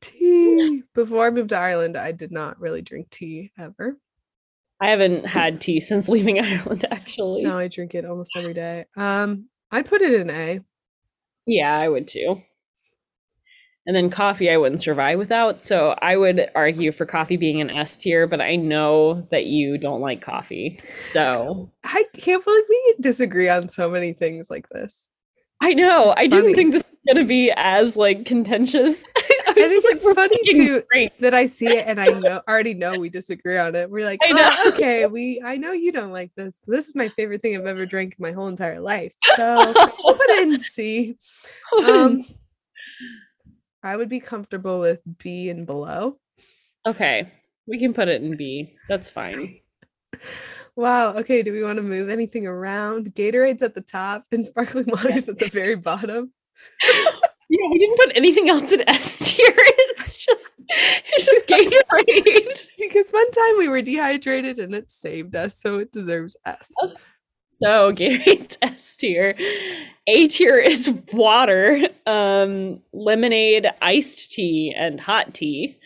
Tea. 0.00 0.82
Before 0.94 1.26
I 1.26 1.30
moved 1.30 1.50
to 1.50 1.56
Ireland, 1.58 1.96
I 1.96 2.12
did 2.12 2.32
not 2.32 2.60
really 2.60 2.82
drink 2.82 3.08
tea 3.10 3.52
ever. 3.58 3.96
I 4.80 4.90
haven't 4.90 5.26
had 5.26 5.60
tea 5.60 5.80
since 5.80 6.08
leaving 6.08 6.40
Ireland, 6.44 6.84
actually. 6.90 7.42
Now 7.42 7.58
I 7.58 7.68
drink 7.68 7.94
it 7.94 8.04
almost 8.04 8.36
every 8.36 8.54
day. 8.54 8.86
Um, 8.96 9.48
I'd 9.70 9.86
put 9.86 10.02
it 10.02 10.12
in 10.12 10.30
A. 10.30 10.60
Yeah, 11.46 11.76
I 11.76 11.88
would 11.88 12.08
too. 12.08 12.42
And 13.86 13.96
then 13.96 14.10
coffee, 14.10 14.50
I 14.50 14.58
wouldn't 14.58 14.82
survive 14.82 15.18
without. 15.18 15.64
So 15.64 15.96
I 16.02 16.18
would 16.18 16.50
argue 16.54 16.92
for 16.92 17.06
coffee 17.06 17.38
being 17.38 17.62
an 17.62 17.70
S 17.70 17.96
tier, 17.96 18.26
but 18.26 18.38
I 18.38 18.54
know 18.54 19.26
that 19.30 19.46
you 19.46 19.78
don't 19.78 20.02
like 20.02 20.20
coffee. 20.20 20.78
So 20.92 21.72
I 21.84 22.04
can't 22.12 22.44
believe 22.44 22.64
we 22.68 22.94
disagree 23.00 23.48
on 23.48 23.66
so 23.68 23.90
many 23.90 24.12
things 24.12 24.50
like 24.50 24.68
this. 24.68 25.08
I 25.62 25.72
know. 25.72 26.10
It's 26.10 26.20
I 26.20 26.26
didn't 26.26 26.54
think 26.54 26.74
this 26.74 26.82
was 26.82 27.14
going 27.14 27.24
to 27.24 27.26
be 27.26 27.50
as 27.56 27.96
like 27.96 28.26
contentious. 28.26 29.04
Think 29.58 29.84
like, 29.84 29.94
it's 29.96 30.12
funny 30.12 30.38
too 30.50 30.82
great. 30.90 31.18
that 31.18 31.34
I 31.34 31.46
see 31.46 31.66
it 31.66 31.86
and 31.86 32.00
I 32.00 32.06
know 32.06 32.40
already 32.48 32.74
know 32.74 32.98
we 32.98 33.08
disagree 33.08 33.58
on 33.58 33.74
it. 33.74 33.90
We're 33.90 34.04
like, 34.04 34.20
oh, 34.24 34.72
okay, 34.74 35.06
we 35.06 35.40
I 35.44 35.56
know 35.56 35.72
you 35.72 35.92
don't 35.92 36.12
like 36.12 36.34
this. 36.34 36.60
This 36.66 36.88
is 36.88 36.94
my 36.94 37.08
favorite 37.08 37.42
thing 37.42 37.56
I've 37.56 37.66
ever 37.66 37.86
drank 37.86 38.16
in 38.18 38.22
my 38.22 38.32
whole 38.32 38.48
entire 38.48 38.80
life. 38.80 39.12
So 39.36 39.72
we'll 40.02 40.16
put 40.16 40.30
it 40.30 40.48
in 40.48 40.56
C. 40.56 41.16
Um, 41.86 42.20
I 43.84 43.94
would 43.94 44.08
be 44.08 44.18
comfortable 44.18 44.80
with 44.80 45.00
B 45.18 45.48
and 45.48 45.64
below. 45.64 46.18
okay, 46.86 47.30
we 47.68 47.78
can 47.78 47.94
put 47.94 48.08
it 48.08 48.20
in 48.20 48.36
B. 48.36 48.74
That's 48.88 49.10
fine. 49.10 49.60
Wow. 50.78 51.14
Okay. 51.14 51.42
Do 51.42 51.52
we 51.52 51.64
want 51.64 51.78
to 51.78 51.82
move 51.82 52.08
anything 52.08 52.46
around? 52.46 53.12
Gatorade's 53.12 53.62
at 53.62 53.74
the 53.74 53.80
top 53.80 54.24
and 54.30 54.46
sparkling 54.46 54.86
water's 54.86 55.28
at 55.28 55.36
the 55.36 55.48
very 55.48 55.74
bottom. 55.74 56.32
Yeah, 57.48 57.66
we 57.70 57.78
didn't 57.78 57.96
put 57.98 58.12
anything 58.16 58.48
else 58.48 58.72
in 58.72 58.82
S 58.88 59.34
tier. 59.34 59.54
It's 59.56 60.24
just, 60.24 60.50
it's 60.68 61.24
just 61.26 61.46
Gatorade. 61.48 62.66
Because 62.78 63.10
one 63.10 63.30
time 63.32 63.58
we 63.58 63.68
were 63.68 63.82
dehydrated 63.82 64.58
and 64.58 64.74
it 64.74 64.90
saved 64.90 65.36
us, 65.36 65.60
so 65.60 65.78
it 65.78 65.92
deserves 65.92 66.36
S. 66.46 66.72
So 67.52 67.92
Gatorade's 67.92 68.56
S 68.62 68.96
tier. 68.96 69.34
A 70.06 70.28
tier 70.28 70.56
is 70.58 70.90
water, 71.12 71.80
um, 72.06 72.80
lemonade, 72.92 73.66
iced 73.82 74.30
tea, 74.32 74.74
and 74.76 75.00
hot 75.00 75.34
tea. 75.34 75.78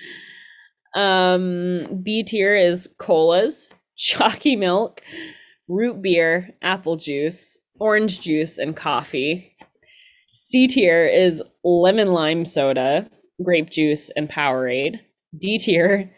Um, 0.95 2.01
B 2.03 2.23
tier 2.23 2.55
is 2.55 2.91
colas, 2.99 3.69
chalky 3.97 4.57
milk, 4.57 5.01
root 5.69 6.03
beer, 6.03 6.51
apple 6.63 6.97
juice, 6.97 7.59
orange 7.81 8.21
juice, 8.21 8.59
and 8.59 8.77
coffee. 8.77 9.52
C 10.35 10.67
tier 10.67 11.07
is 11.07 11.43
lemon 11.63 12.13
lime 12.13 12.45
soda, 12.45 13.09
grape 13.43 13.71
juice, 13.71 14.11
and 14.17 14.29
Powerade. 14.29 14.99
D 15.39 15.59
tier 15.59 16.11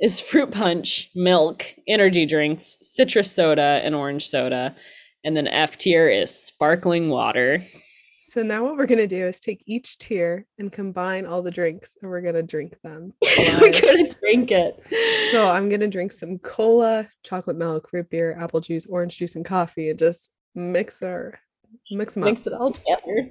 is 0.00 0.20
fruit 0.20 0.50
punch, 0.50 1.10
milk, 1.14 1.64
energy 1.86 2.24
drinks, 2.24 2.78
citrus 2.80 3.30
soda, 3.30 3.80
and 3.84 3.94
orange 3.94 4.26
soda. 4.26 4.74
And 5.24 5.36
then 5.36 5.48
F 5.48 5.76
tier 5.76 6.08
is 6.08 6.30
sparkling 6.30 7.10
water. 7.10 7.66
So 8.22 8.42
now 8.42 8.64
what 8.64 8.76
we're 8.76 8.86
gonna 8.86 9.06
do 9.06 9.26
is 9.26 9.40
take 9.40 9.62
each 9.66 9.98
tier 9.98 10.46
and 10.58 10.70
combine 10.72 11.26
all 11.26 11.42
the 11.42 11.50
drinks, 11.50 11.96
and 12.00 12.10
we're 12.10 12.20
gonna 12.20 12.42
drink 12.42 12.76
them. 12.82 13.12
we're 13.38 13.72
gonna 13.72 14.14
drink 14.20 14.50
it. 14.50 14.82
So 15.30 15.48
I'm 15.48 15.68
gonna 15.68 15.88
drink 15.88 16.12
some 16.12 16.38
cola, 16.38 17.08
chocolate 17.22 17.56
milk, 17.56 17.90
root 17.92 18.08
beer, 18.10 18.36
apple 18.38 18.60
juice, 18.60 18.86
orange 18.86 19.16
juice, 19.16 19.36
and 19.36 19.44
coffee, 19.44 19.90
and 19.90 19.98
just 19.98 20.30
mix 20.54 21.02
our 21.02 21.38
mix 21.90 22.14
them 22.14 22.24
mix 22.24 22.46
up. 22.46 22.52
it 22.52 22.56
all 22.56 22.72
together. 22.72 23.30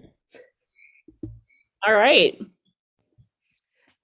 All 1.86 1.94
right, 1.94 2.40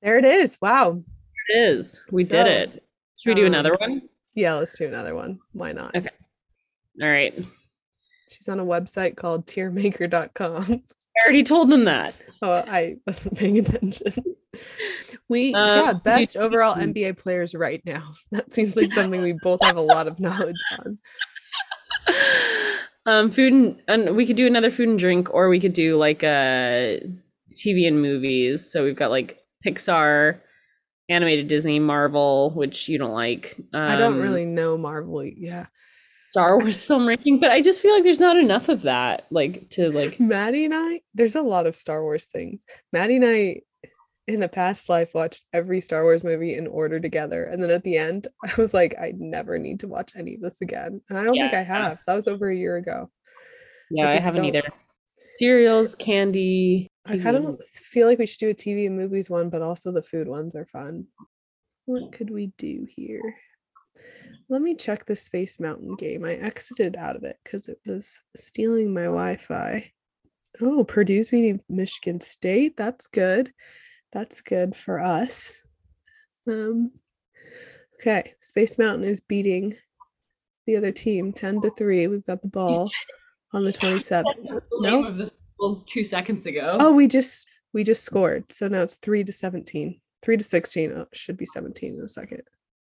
There 0.01 0.17
it 0.17 0.25
is. 0.25 0.57
Wow. 0.62 1.01
it 1.49 1.57
is. 1.57 2.03
We 2.12 2.23
So, 2.23 2.43
did 2.43 2.47
it. 2.47 2.83
Should 3.19 3.29
we 3.29 3.36
do 3.36 3.41
um, 3.41 3.47
another 3.47 3.75
one? 3.75 4.01
Yeah, 4.36 4.55
let's 4.55 4.77
do 4.77 4.88
another 4.88 5.15
one. 5.15 5.39
Why 5.53 5.71
not? 5.71 5.95
Okay. 5.95 6.09
All 7.01 7.09
right. 7.09 7.33
She's 8.29 8.47
on 8.47 8.59
a 8.59 8.65
website 8.65 9.15
called 9.15 9.45
tiermaker.com. 9.45 10.63
I 10.71 11.25
already 11.25 11.43
told 11.43 11.69
them 11.69 11.86
that. 11.86 12.15
Oh, 12.41 12.51
I 12.51 12.97
wasn't 13.05 13.38
paying 13.38 13.59
attention. 13.59 14.13
We 15.29 15.53
Um, 15.53 15.86
yeah, 15.86 15.93
best 15.93 16.36
overall 16.38 16.75
NBA 16.75 17.17
players 17.17 17.55
right 17.55 17.81
now. 17.86 18.03
That 18.31 18.51
seems 18.51 18.75
like 18.75 18.91
something 18.91 19.21
we 19.21 19.33
both 19.41 19.59
have 19.63 19.77
a 19.77 19.81
lot 19.81 20.07
of 20.07 20.19
knowledge 20.19 20.55
on. 20.79 20.97
um, 23.05 23.31
food 23.31 23.53
and, 23.53 23.81
and 23.88 24.15
we 24.15 24.25
could 24.25 24.36
do 24.36 24.47
another 24.47 24.69
food 24.71 24.89
and 24.89 24.99
drink, 24.99 25.33
or 25.33 25.49
we 25.49 25.59
could 25.59 25.73
do 25.73 25.97
like 25.97 26.23
uh 26.23 26.97
TV 27.53 27.87
and 27.87 28.01
movies. 28.01 28.71
So 28.71 28.83
we've 28.83 28.95
got 28.95 29.11
like 29.11 29.39
Pixar, 29.65 30.39
animated 31.09 31.47
Disney, 31.47 31.79
Marvel, 31.79 32.51
which 32.51 32.87
you 32.89 32.97
don't 32.97 33.13
like. 33.13 33.55
Um, 33.73 33.81
I 33.91 33.95
don't 33.95 34.19
really 34.19 34.45
know 34.45 34.77
Marvel. 34.77 35.23
Yeah. 35.23 35.67
Star 36.25 36.57
Wars 36.57 36.83
film 36.87 37.07
ranking, 37.07 37.39
but 37.39 37.51
I 37.51 37.61
just 37.61 37.81
feel 37.81 37.93
like 37.93 38.03
there's 38.03 38.19
not 38.19 38.37
enough 38.37 38.67
of 38.69 38.81
that. 38.83 39.27
Like 39.29 39.69
to 39.71 39.91
like 39.91 40.19
Maddie 40.19 40.65
and 40.65 40.73
I, 40.73 41.01
there's 41.13 41.35
a 41.35 41.41
lot 41.41 41.67
of 41.67 41.75
Star 41.75 42.01
Wars 42.01 42.25
things. 42.25 42.65
Maddie 42.91 43.17
and 43.17 43.25
I, 43.25 43.61
in 44.27 44.41
a 44.41 44.47
past 44.47 44.89
life, 44.89 45.13
watched 45.13 45.43
every 45.51 45.81
Star 45.81 46.03
Wars 46.03 46.23
movie 46.23 46.55
in 46.55 46.65
order 46.65 46.99
together. 46.99 47.43
And 47.45 47.61
then 47.61 47.69
at 47.69 47.83
the 47.83 47.97
end, 47.97 48.27
I 48.43 48.51
was 48.57 48.73
like, 48.73 48.95
I 48.99 49.13
never 49.17 49.59
need 49.59 49.79
to 49.81 49.87
watch 49.87 50.13
any 50.17 50.35
of 50.35 50.41
this 50.41 50.61
again. 50.61 51.01
And 51.09 51.19
I 51.19 51.23
don't 51.23 51.35
think 51.35 51.53
I 51.53 51.61
have. 51.61 51.99
That 52.07 52.15
was 52.15 52.27
over 52.27 52.49
a 52.49 52.55
year 52.55 52.77
ago. 52.77 53.11
yeah, 53.91 54.07
I, 54.07 54.11
just 54.13 54.25
haven't 54.25 54.43
don't- 54.43 54.55
either. 54.55 54.69
Cereals, 55.38 55.96
candy. 55.96 56.88
I 57.08 57.17
kind 57.17 57.38
of 57.38 57.60
feel 57.74 58.08
like 58.08 58.19
we 58.19 58.26
should 58.26 58.39
do 58.39 58.50
a 58.50 58.54
TV 58.54 58.86
and 58.88 58.96
movies 58.96 59.30
one, 59.30 59.50
but 59.50 59.62
also 59.62 59.91
the 59.91 60.04
food 60.04 60.28
ones 60.28 60.56
are 60.56 60.65
fun. 60.65 61.06
What 61.86 62.12
could 62.12 62.30
we 62.30 62.54
do 62.58 62.88
here? 62.89 63.36
Let 64.50 64.62
me 64.62 64.76
check 64.76 65.06
the 65.06 65.15
Space 65.15 65.60
Mountain 65.60 65.96
game. 65.96 66.24
I 66.24 66.36
exited 66.36 66.96
out 66.96 67.15
of 67.15 67.24
it 67.24 67.38
because 67.43 67.67
it 67.67 67.80
was 67.86 68.22
stealing 68.36 68.93
my 68.93 69.04
Wi 69.04 69.38
Fi. 69.38 69.91
Oh, 70.62 70.84
Purdue's 70.84 71.30
beating 71.30 71.62
Michigan 71.67 72.22
State. 72.22 72.78
That's 72.78 73.08
good. 73.08 73.52
That's 74.12 74.41
good 74.41 74.76
for 74.76 75.00
us. 75.00 75.62
Um, 76.48 76.91
okay, 78.00 78.34
Space 78.41 78.78
Mountain 78.78 79.06
is 79.06 79.19
beating 79.19 79.74
the 80.67 80.78
other 80.78 80.91
team 80.91 81.34
10 81.34 81.62
to 81.62 81.72
3. 81.72 82.08
We've 82.08 82.26
got 82.26 82.41
the 82.41 82.50
ball 82.50 82.89
on 83.53 83.63
the 83.65 83.73
27th. 83.73 84.23
The 84.47 84.61
No? 84.81 85.05
of 85.05 85.17
this 85.17 85.31
was 85.59 85.83
two 85.83 86.03
seconds 86.03 86.45
ago. 86.45 86.77
Oh, 86.79 86.91
we 86.91 87.07
just 87.07 87.47
we 87.73 87.83
just 87.83 88.03
scored. 88.03 88.51
So 88.51 88.67
now 88.67 88.81
it's 88.81 88.97
3 88.97 89.23
to 89.23 89.31
17. 89.31 89.99
3 90.21 90.37
to 90.37 90.43
16. 90.43 90.91
Oh, 90.93 91.05
should 91.13 91.37
be 91.37 91.45
17 91.45 91.95
in 91.97 92.01
a 92.03 92.07
second. 92.09 92.41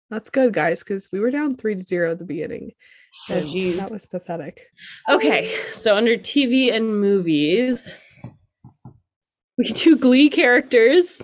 That's 0.09 0.29
good, 0.29 0.53
guys, 0.53 0.79
because 0.83 1.07
we 1.11 1.19
were 1.19 1.29
down 1.31 1.53
3 1.53 1.75
to 1.75 1.81
0 1.81 2.11
at 2.11 2.17
the 2.19 2.25
beginning. 2.25 2.71
Oh, 3.29 3.35
And 3.35 3.49
geez. 3.49 3.77
that 3.77 3.91
was 3.91 4.05
pathetic. 4.07 4.61
Okay, 5.09 5.45
so 5.71 5.95
under 5.95 6.15
TV 6.17 6.73
and 6.73 6.99
movies, 6.99 7.99
we 9.57 9.65
can 9.65 9.75
do 9.75 9.95
Glee 9.97 10.29
characters. 10.29 11.21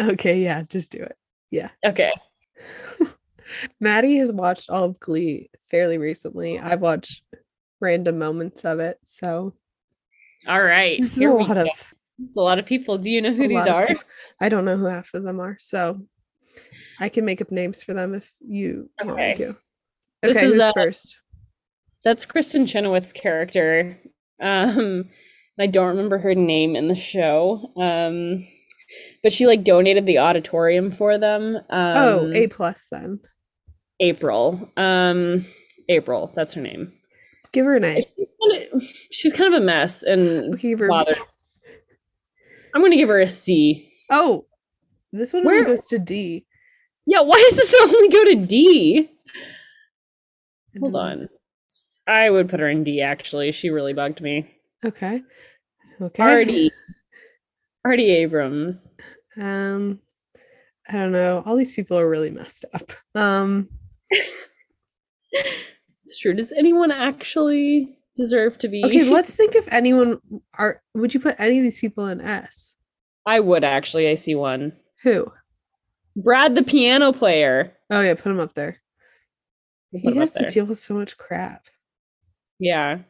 Okay, 0.00 0.40
yeah, 0.42 0.62
just 0.64 0.90
do 0.90 0.98
it. 0.98 1.16
Yeah. 1.50 1.70
Okay, 1.86 2.12
Maddie 3.80 4.16
has 4.18 4.30
watched 4.32 4.68
all 4.68 4.84
of 4.84 5.00
Glee 5.00 5.48
fairly 5.70 5.96
recently. 5.96 6.58
I've 6.58 6.80
watched 6.82 7.22
random 7.80 8.18
moments 8.18 8.64
of 8.64 8.80
it. 8.80 8.98
So 9.02 9.54
all 10.46 10.62
right. 10.62 11.00
this 11.00 11.16
is 11.16 11.22
a 11.24 11.28
lot 11.28 11.54
go. 11.54 11.62
of 11.62 11.68
It's 12.26 12.36
a 12.36 12.40
lot 12.40 12.58
of 12.58 12.66
people. 12.66 12.98
Do 12.98 13.10
you 13.10 13.20
know 13.22 13.32
who 13.32 13.48
these 13.48 13.66
are? 13.66 13.88
I 14.40 14.48
don't 14.48 14.64
know 14.64 14.76
who 14.76 14.86
half 14.86 15.14
of 15.14 15.22
them 15.22 15.40
are. 15.40 15.56
So 15.60 16.00
I 17.00 17.08
can 17.08 17.24
make 17.24 17.40
up 17.40 17.50
names 17.50 17.82
for 17.84 17.94
them 17.94 18.14
if 18.14 18.32
you 18.40 18.90
want 19.04 19.16
me 19.16 19.22
Okay. 19.22 19.34
to. 19.34 19.56
This 20.22 20.36
Okay, 20.36 20.46
is, 20.46 20.54
who's 20.54 20.62
uh, 20.62 20.72
first? 20.72 21.16
That's 22.04 22.26
Kristin 22.26 22.68
Chenoweth's 22.68 23.12
character. 23.12 23.98
Um, 24.40 25.08
I 25.60 25.66
don't 25.66 25.88
remember 25.88 26.18
her 26.18 26.34
name 26.34 26.76
in 26.76 26.88
the 26.88 26.94
show. 26.94 27.72
Um, 27.76 28.46
but 29.22 29.32
she 29.32 29.46
like 29.46 29.64
donated 29.64 30.06
the 30.06 30.18
auditorium 30.18 30.90
for 30.90 31.18
them. 31.18 31.56
Um, 31.56 31.62
oh, 31.70 32.30
A 32.32 32.46
plus 32.48 32.86
then. 32.90 33.20
April. 34.00 34.70
Um, 34.76 35.44
April. 35.88 36.32
That's 36.34 36.54
her 36.54 36.62
name. 36.62 36.92
Give 37.52 37.64
her 37.66 37.76
an 37.76 37.84
A. 37.84 38.06
She's 39.10 39.32
kind 39.32 39.52
of 39.54 39.60
a 39.60 39.64
mess 39.64 40.02
and 40.02 40.58
give 40.58 40.78
her 40.80 40.86
a 40.86 40.88
B. 40.88 40.92
bothered. 40.92 41.18
I'm 42.74 42.82
gonna 42.82 42.96
give 42.96 43.08
her 43.08 43.20
a 43.20 43.26
C. 43.26 43.90
Oh, 44.10 44.46
this 45.12 45.32
one 45.32 45.44
Where- 45.44 45.56
only 45.60 45.66
goes 45.66 45.86
to 45.86 45.98
D. 45.98 46.44
Yeah, 47.06 47.20
why 47.22 47.40
does 47.48 47.58
this 47.58 47.74
only 47.80 48.08
go 48.08 48.24
to 48.24 48.34
D? 48.46 49.10
Hold 50.78 50.94
on. 50.96 51.28
I 52.06 52.30
would 52.30 52.48
put 52.48 52.60
her 52.60 52.68
in 52.68 52.84
D 52.84 53.00
actually. 53.00 53.50
She 53.52 53.70
really 53.70 53.92
bugged 53.94 54.20
me. 54.20 54.54
Okay. 54.84 55.22
Okay. 56.00 56.22
Artie. 56.22 56.70
Artie 57.84 58.10
Abrams. 58.10 58.90
Um, 59.40 60.00
I 60.88 60.92
don't 60.92 61.12
know. 61.12 61.42
All 61.46 61.56
these 61.56 61.72
people 61.72 61.98
are 61.98 62.08
really 62.08 62.30
messed 62.30 62.64
up. 62.74 62.92
Um, 63.14 63.68
It's 66.08 66.16
true. 66.16 66.32
Does 66.32 66.52
anyone 66.52 66.90
actually 66.90 67.98
deserve 68.16 68.56
to 68.58 68.68
be? 68.68 68.82
okay, 68.82 69.04
let's 69.10 69.36
think 69.36 69.54
if 69.54 69.68
anyone 69.70 70.18
are. 70.54 70.80
Would 70.94 71.12
you 71.12 71.20
put 71.20 71.36
any 71.38 71.58
of 71.58 71.62
these 71.62 71.78
people 71.78 72.06
in 72.06 72.22
S? 72.22 72.76
I 73.26 73.40
would 73.40 73.62
actually. 73.62 74.08
I 74.08 74.14
see 74.14 74.34
one. 74.34 74.72
Who? 75.02 75.30
Brad, 76.16 76.54
the 76.54 76.62
piano 76.62 77.12
player. 77.12 77.74
Oh 77.90 78.00
yeah, 78.00 78.14
put 78.14 78.32
him 78.32 78.40
up 78.40 78.54
there. 78.54 78.78
He 79.92 80.16
has 80.16 80.32
to 80.32 80.44
there. 80.44 80.50
deal 80.50 80.64
with 80.64 80.78
so 80.78 80.94
much 80.94 81.18
crap. 81.18 81.66
Yeah, 82.58 83.00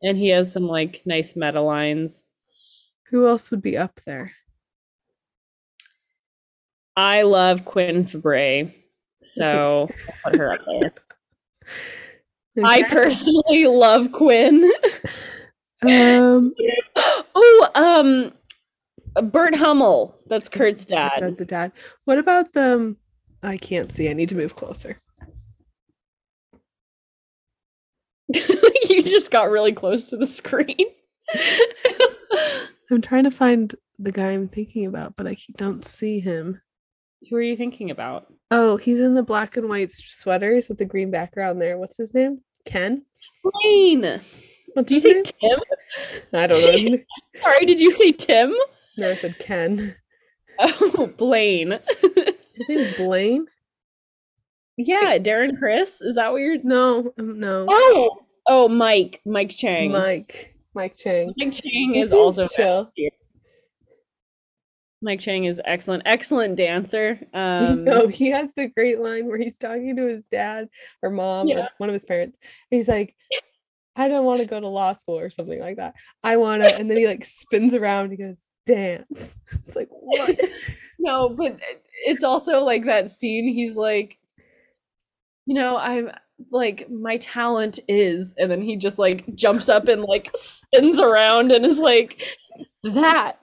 and 0.00 0.16
he 0.16 0.30
has 0.30 0.50
some 0.50 0.66
like 0.66 1.02
nice 1.04 1.36
meta 1.36 1.60
lines. 1.60 2.24
Who 3.10 3.26
else 3.26 3.50
would 3.50 3.60
be 3.60 3.76
up 3.76 4.00
there? 4.06 4.32
I 6.96 7.22
love 7.22 7.66
Quinn 7.66 8.04
Fabray, 8.04 8.72
so 9.20 9.90
I'll 10.24 10.30
put 10.30 10.40
her 10.40 10.54
up 10.54 10.60
there. 10.80 10.94
I 12.64 12.82
personally 12.88 13.66
love 13.68 14.12
Quinn. 14.12 14.70
um 15.82 16.54
oh, 17.34 17.68
um, 17.74 18.32
Burt 19.30 19.54
Hummel. 19.54 20.16
That's 20.26 20.48
Kurt's 20.48 20.84
dad. 20.84 21.36
the 21.38 21.44
dad. 21.44 21.72
What 22.04 22.18
about 22.18 22.52
them? 22.52 22.96
I 23.42 23.56
can't 23.56 23.90
see. 23.90 24.08
I 24.08 24.12
need 24.12 24.28
to 24.30 24.36
move 24.36 24.56
closer. 24.56 25.00
you 28.34 29.02
just 29.02 29.30
got 29.30 29.50
really 29.50 29.72
close 29.72 30.10
to 30.10 30.16
the 30.16 30.26
screen. 30.26 30.86
I'm 32.90 33.00
trying 33.00 33.24
to 33.24 33.30
find 33.30 33.74
the 33.98 34.12
guy 34.12 34.30
I'm 34.30 34.48
thinking 34.48 34.86
about, 34.86 35.16
but 35.16 35.26
I 35.26 35.36
don't 35.56 35.84
see 35.84 36.20
him. 36.20 36.60
Who 37.28 37.36
are 37.36 37.42
you 37.42 37.56
thinking 37.56 37.90
about? 37.90 38.32
Oh, 38.50 38.76
he's 38.76 39.00
in 39.00 39.14
the 39.14 39.22
black 39.22 39.56
and 39.56 39.68
white 39.68 39.90
sweaters 39.90 40.68
with 40.68 40.78
the 40.78 40.84
green 40.84 41.10
background 41.10 41.60
there. 41.60 41.78
What's 41.78 41.96
his 41.96 42.14
name? 42.14 42.40
Ken? 42.68 43.04
Blaine. 43.42 44.20
What's 44.74 44.88
Did 44.88 44.94
you 44.94 45.00
say? 45.00 45.22
Tim? 45.22 45.58
I 46.32 46.46
don't 46.46 46.90
know. 46.90 46.98
Sorry, 47.40 47.66
did 47.66 47.80
you 47.80 47.96
say 47.96 48.12
Tim? 48.12 48.54
no, 48.96 49.10
I 49.10 49.14
said 49.16 49.38
Ken. 49.38 49.96
Oh, 50.58 51.10
Blaine. 51.16 51.78
His 52.54 52.68
name's 52.68 52.96
Blaine? 52.96 53.46
yeah, 54.76 55.18
Darren 55.18 55.58
Criss. 55.58 56.00
Is 56.02 56.16
that 56.16 56.30
what 56.32 56.38
you're? 56.38 56.58
No, 56.62 57.12
um, 57.18 57.40
no. 57.40 57.66
Oh, 57.68 58.18
Oh, 58.50 58.66
Mike, 58.66 59.20
Mike 59.26 59.50
Chang. 59.50 59.92
Mike, 59.92 60.54
Mike 60.74 60.96
Chang. 60.96 61.34
Mike 61.36 61.52
Chang 61.52 61.92
He 61.92 62.00
is 62.00 62.14
also 62.14 62.48
chill. 62.48 62.90
Mike 65.00 65.20
Chang 65.20 65.44
is 65.44 65.60
excellent, 65.64 66.02
excellent 66.06 66.56
dancer. 66.56 67.20
Um, 67.34 67.84
no, 67.84 68.08
he 68.08 68.30
has 68.30 68.52
the 68.54 68.66
great 68.68 69.00
line 69.00 69.26
where 69.26 69.38
he's 69.38 69.58
talking 69.58 69.94
to 69.96 70.06
his 70.06 70.24
dad 70.24 70.68
or 71.02 71.10
mom 71.10 71.46
Yeah. 71.48 71.58
or 71.60 71.68
one 71.78 71.88
of 71.88 71.92
his 71.92 72.04
parents. 72.04 72.38
He's 72.70 72.88
like, 72.88 73.14
I 73.96 74.08
don't 74.08 74.24
want 74.24 74.40
to 74.40 74.46
go 74.46 74.60
to 74.60 74.68
law 74.68 74.92
school 74.92 75.18
or 75.18 75.30
something 75.30 75.60
like 75.60 75.76
that. 75.76 75.94
I 76.22 76.36
want 76.36 76.62
to. 76.62 76.74
And 76.76 76.90
then 76.90 76.96
he 76.96 77.06
like 77.06 77.24
spins 77.24 77.74
around. 77.74 78.10
He 78.10 78.16
goes, 78.16 78.44
dance. 78.66 79.36
It's 79.66 79.76
like, 79.76 79.88
what? 79.90 80.38
no, 80.98 81.28
but 81.30 81.58
it's 82.06 82.24
also 82.24 82.64
like 82.64 82.84
that 82.86 83.10
scene. 83.10 83.52
He's 83.52 83.76
like, 83.76 84.18
you 85.46 85.54
know, 85.54 85.76
I'm 85.76 86.10
like 86.52 86.88
my 86.90 87.16
talent 87.18 87.80
is, 87.88 88.34
and 88.38 88.50
then 88.50 88.62
he 88.62 88.76
just 88.76 88.98
like 88.98 89.34
jumps 89.34 89.68
up 89.68 89.88
and 89.88 90.02
like 90.02 90.30
spins 90.34 91.00
around 91.00 91.50
and 91.52 91.64
is 91.66 91.80
like 91.80 92.22
that. 92.84 93.38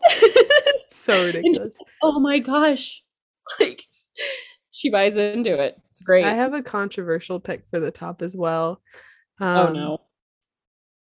So 1.05 1.25
ridiculous. 1.25 1.77
oh 2.01 2.19
my 2.19 2.39
gosh, 2.39 3.03
like 3.59 3.83
she 4.71 4.89
buys 4.89 5.17
into 5.17 5.53
it. 5.61 5.77
It's 5.91 6.01
great. 6.01 6.25
I 6.25 6.33
have 6.33 6.53
a 6.53 6.61
controversial 6.61 7.39
pick 7.39 7.63
for 7.69 7.79
the 7.79 7.91
top 7.91 8.21
as 8.21 8.35
well. 8.35 8.81
oh 9.39 9.67
Um, 9.67 9.73
no. 9.73 10.01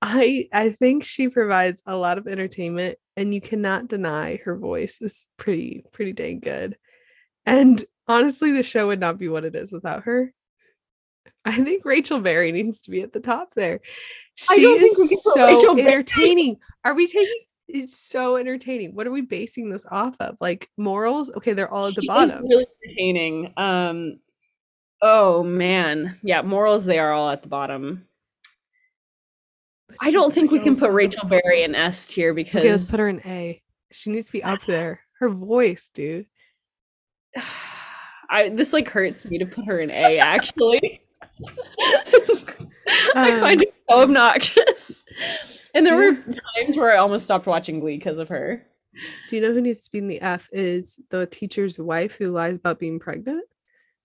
I 0.02 0.46
I 0.54 0.70
think 0.70 1.04
she 1.04 1.28
provides 1.28 1.82
a 1.86 1.96
lot 1.96 2.18
of 2.20 2.28
entertainment 2.28 2.98
and 3.16 3.34
you 3.34 3.42
cannot 3.42 3.88
deny 3.88 4.40
her 4.46 4.56
voice 4.56 5.02
is 5.02 5.26
pretty 5.38 5.84
pretty 5.92 6.14
dang 6.14 6.40
good. 6.40 6.78
And 7.46 7.84
honestly 8.08 8.52
the 8.52 8.62
show 8.64 8.88
would 8.88 9.00
not 9.00 9.18
be 9.18 9.28
what 9.28 9.44
it 9.44 9.56
is 9.56 9.72
without 9.72 10.04
her. 10.04 10.32
I 11.44 11.54
think 11.64 11.84
Rachel 11.84 12.20
Berry 12.20 12.52
needs 12.52 12.82
to 12.82 12.92
be 12.92 13.02
at 13.02 13.12
the 13.12 13.20
top 13.20 13.54
there. 13.56 13.80
I 14.52 14.56
She 14.56 14.62
don't 14.62 14.80
think 14.80 14.92
is 14.92 14.98
we 15.00 15.08
can 15.08 15.18
put 15.24 15.34
so 15.34 15.46
Rachel 15.60 15.76
Berry. 15.76 15.88
entertaining. 15.88 16.58
Are 16.86 16.94
we 16.94 17.08
taking 17.08 17.42
it's 17.68 17.98
so 17.98 18.38
entertaining. 18.38 18.96
What 18.96 19.08
are 19.08 19.12
we 19.12 19.22
basing 19.22 19.70
this 19.70 19.86
off 19.92 20.16
of? 20.20 20.38
Like 20.40 20.70
morals? 20.78 21.30
Okay, 21.36 21.54
they're 21.54 21.72
all 21.72 21.88
at 21.88 21.96
the 21.96 22.02
She 22.02 22.08
bottom. 22.08 22.46
really 22.48 22.66
entertaining. 22.86 23.54
Um 23.58 24.20
oh 25.02 25.44
man. 25.44 26.18
Yeah, 26.24 26.42
morals 26.42 26.86
they 26.86 27.00
are 27.00 27.12
all 27.12 27.30
at 27.30 27.44
the 27.44 27.50
bottom. 27.50 28.08
But 29.88 29.98
I 30.02 30.12
don't 30.12 30.34
think 30.34 30.52
we 30.52 30.60
can 30.60 30.76
put. 30.76 30.92
Rachel 30.92 31.28
Berry 31.28 31.64
in 31.64 31.76
S 31.76 32.08
tier 32.08 32.34
because 32.34 32.62
Okay, 32.62 32.72
let's 32.72 32.92
put 32.92 33.00
her 33.00 33.10
in 33.10 33.22
A. 33.26 33.62
She 33.92 34.10
needs 34.10 34.26
to 34.28 34.32
be 34.34 34.44
up 34.44 34.62
there. 34.66 35.02
Her 35.20 35.30
voice, 35.30 35.90
dude. 35.94 36.26
I 38.30 38.50
this 38.50 38.74
like 38.74 38.90
hurts 38.90 39.26
me 39.26 39.38
to 39.38 39.46
put 39.46 39.66
her 39.66 39.80
in 39.80 39.90
A 39.92 40.20
actually. 40.20 41.02
I 43.16 43.32
Um, 43.34 43.40
find 43.42 43.62
it 43.62 43.74
so 43.90 44.02
obnoxious. 44.02 45.04
And 45.74 45.86
there 45.86 45.96
were 45.96 46.16
times 46.16 46.76
where 46.78 46.94
I 46.94 46.98
almost 46.98 47.26
stopped 47.26 47.46
watching 47.48 47.80
Glee 47.80 47.98
because 47.98 48.18
of 48.20 48.30
her. 48.30 48.66
Do 49.30 49.36
you 49.36 49.42
know 49.42 49.54
who 49.54 49.62
needs 49.62 49.84
to 49.86 49.92
be 49.92 50.00
in 50.00 50.08
the 50.08 50.20
F? 50.22 50.50
Is 50.52 51.00
the 51.10 51.26
teacher's 51.28 51.78
wife 51.78 52.14
who 52.14 52.32
lies 52.32 52.56
about 52.58 52.80
being 52.80 53.00
pregnant? 53.00 53.44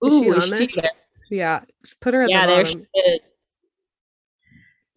Is 0.04 0.12
Ooh, 0.12 0.40
she 0.40 0.66
she? 0.68 0.74
Yeah, 1.30 1.60
put 2.00 2.12
her 2.14 2.22
at 2.24 2.30
Yeah, 2.30 2.46
the 2.46 2.52
there 2.52 2.64
bottom. 2.64 2.86
she 2.94 3.00
is. 3.00 3.20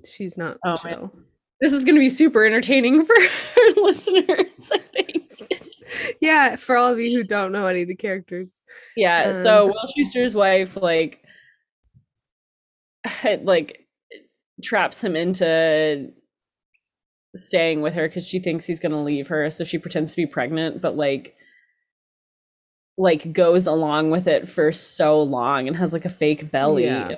She's 0.05 0.37
not 0.37 0.57
Oh, 0.65 0.75
chill. 0.75 1.11
This 1.61 1.71
is 1.71 1.85
going 1.85 1.95
to 1.95 1.99
be 2.01 2.09
super 2.09 2.45
entertaining 2.45 3.05
for 3.05 3.15
our 3.57 3.83
listeners, 3.83 4.71
I 4.73 4.77
think. 4.93 5.27
yeah, 6.21 6.55
for 6.57 6.75
all 6.75 6.91
of 6.91 6.99
you 6.99 7.17
who 7.17 7.23
don't 7.23 7.51
know 7.53 7.67
any 7.67 7.83
of 7.83 7.87
the 7.87 7.95
characters. 7.95 8.63
Yeah, 8.97 9.41
so 9.41 9.65
Um, 9.65 9.69
Will 9.69 9.93
Schuester's 9.97 10.35
wife 10.35 10.75
like 10.77 11.23
like 13.43 13.85
traps 14.63 15.03
him 15.03 15.15
into 15.15 16.11
staying 17.35 17.81
with 17.81 17.93
her 17.93 18.07
because 18.07 18.27
she 18.27 18.39
thinks 18.39 18.65
he's 18.65 18.79
gonna 18.79 19.03
leave 19.03 19.27
her, 19.27 19.49
so 19.51 19.63
she 19.63 19.77
pretends 19.77 20.13
to 20.13 20.17
be 20.21 20.25
pregnant, 20.27 20.81
but 20.81 20.95
like 20.95 21.35
like 22.97 23.33
goes 23.33 23.67
along 23.67 24.09
with 24.09 24.25
it 24.27 24.47
for 24.47 24.71
so 24.71 25.21
long 25.21 25.67
and 25.67 25.75
has 25.75 25.91
like 25.91 26.05
a 26.05 26.09
fake 26.09 26.49
belly 26.49 26.85
Yeah. 26.85 27.09
and 27.09 27.17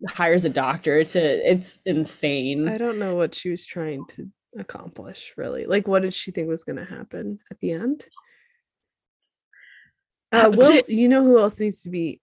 like 0.00 0.14
hires 0.14 0.44
a 0.44 0.50
doctor 0.50 1.04
to 1.04 1.50
it's 1.50 1.78
insane. 1.86 2.68
I 2.68 2.76
don't 2.76 2.98
know 2.98 3.14
what 3.14 3.34
she 3.34 3.48
was 3.50 3.64
trying 3.64 4.04
to 4.08 4.28
accomplish, 4.58 5.32
really. 5.36 5.64
Like, 5.66 5.86
what 5.86 6.02
did 6.02 6.12
she 6.12 6.32
think 6.32 6.48
was 6.48 6.64
going 6.64 6.76
to 6.76 6.84
happen 6.84 7.38
at 7.50 7.60
the 7.60 7.72
end? 7.72 8.06
Uh, 10.32 10.46
Uh, 10.46 10.50
Will, 10.50 10.82
you 10.88 11.08
know 11.08 11.22
who 11.22 11.38
else 11.38 11.60
needs 11.60 11.82
to 11.82 11.90
be? 11.90 12.20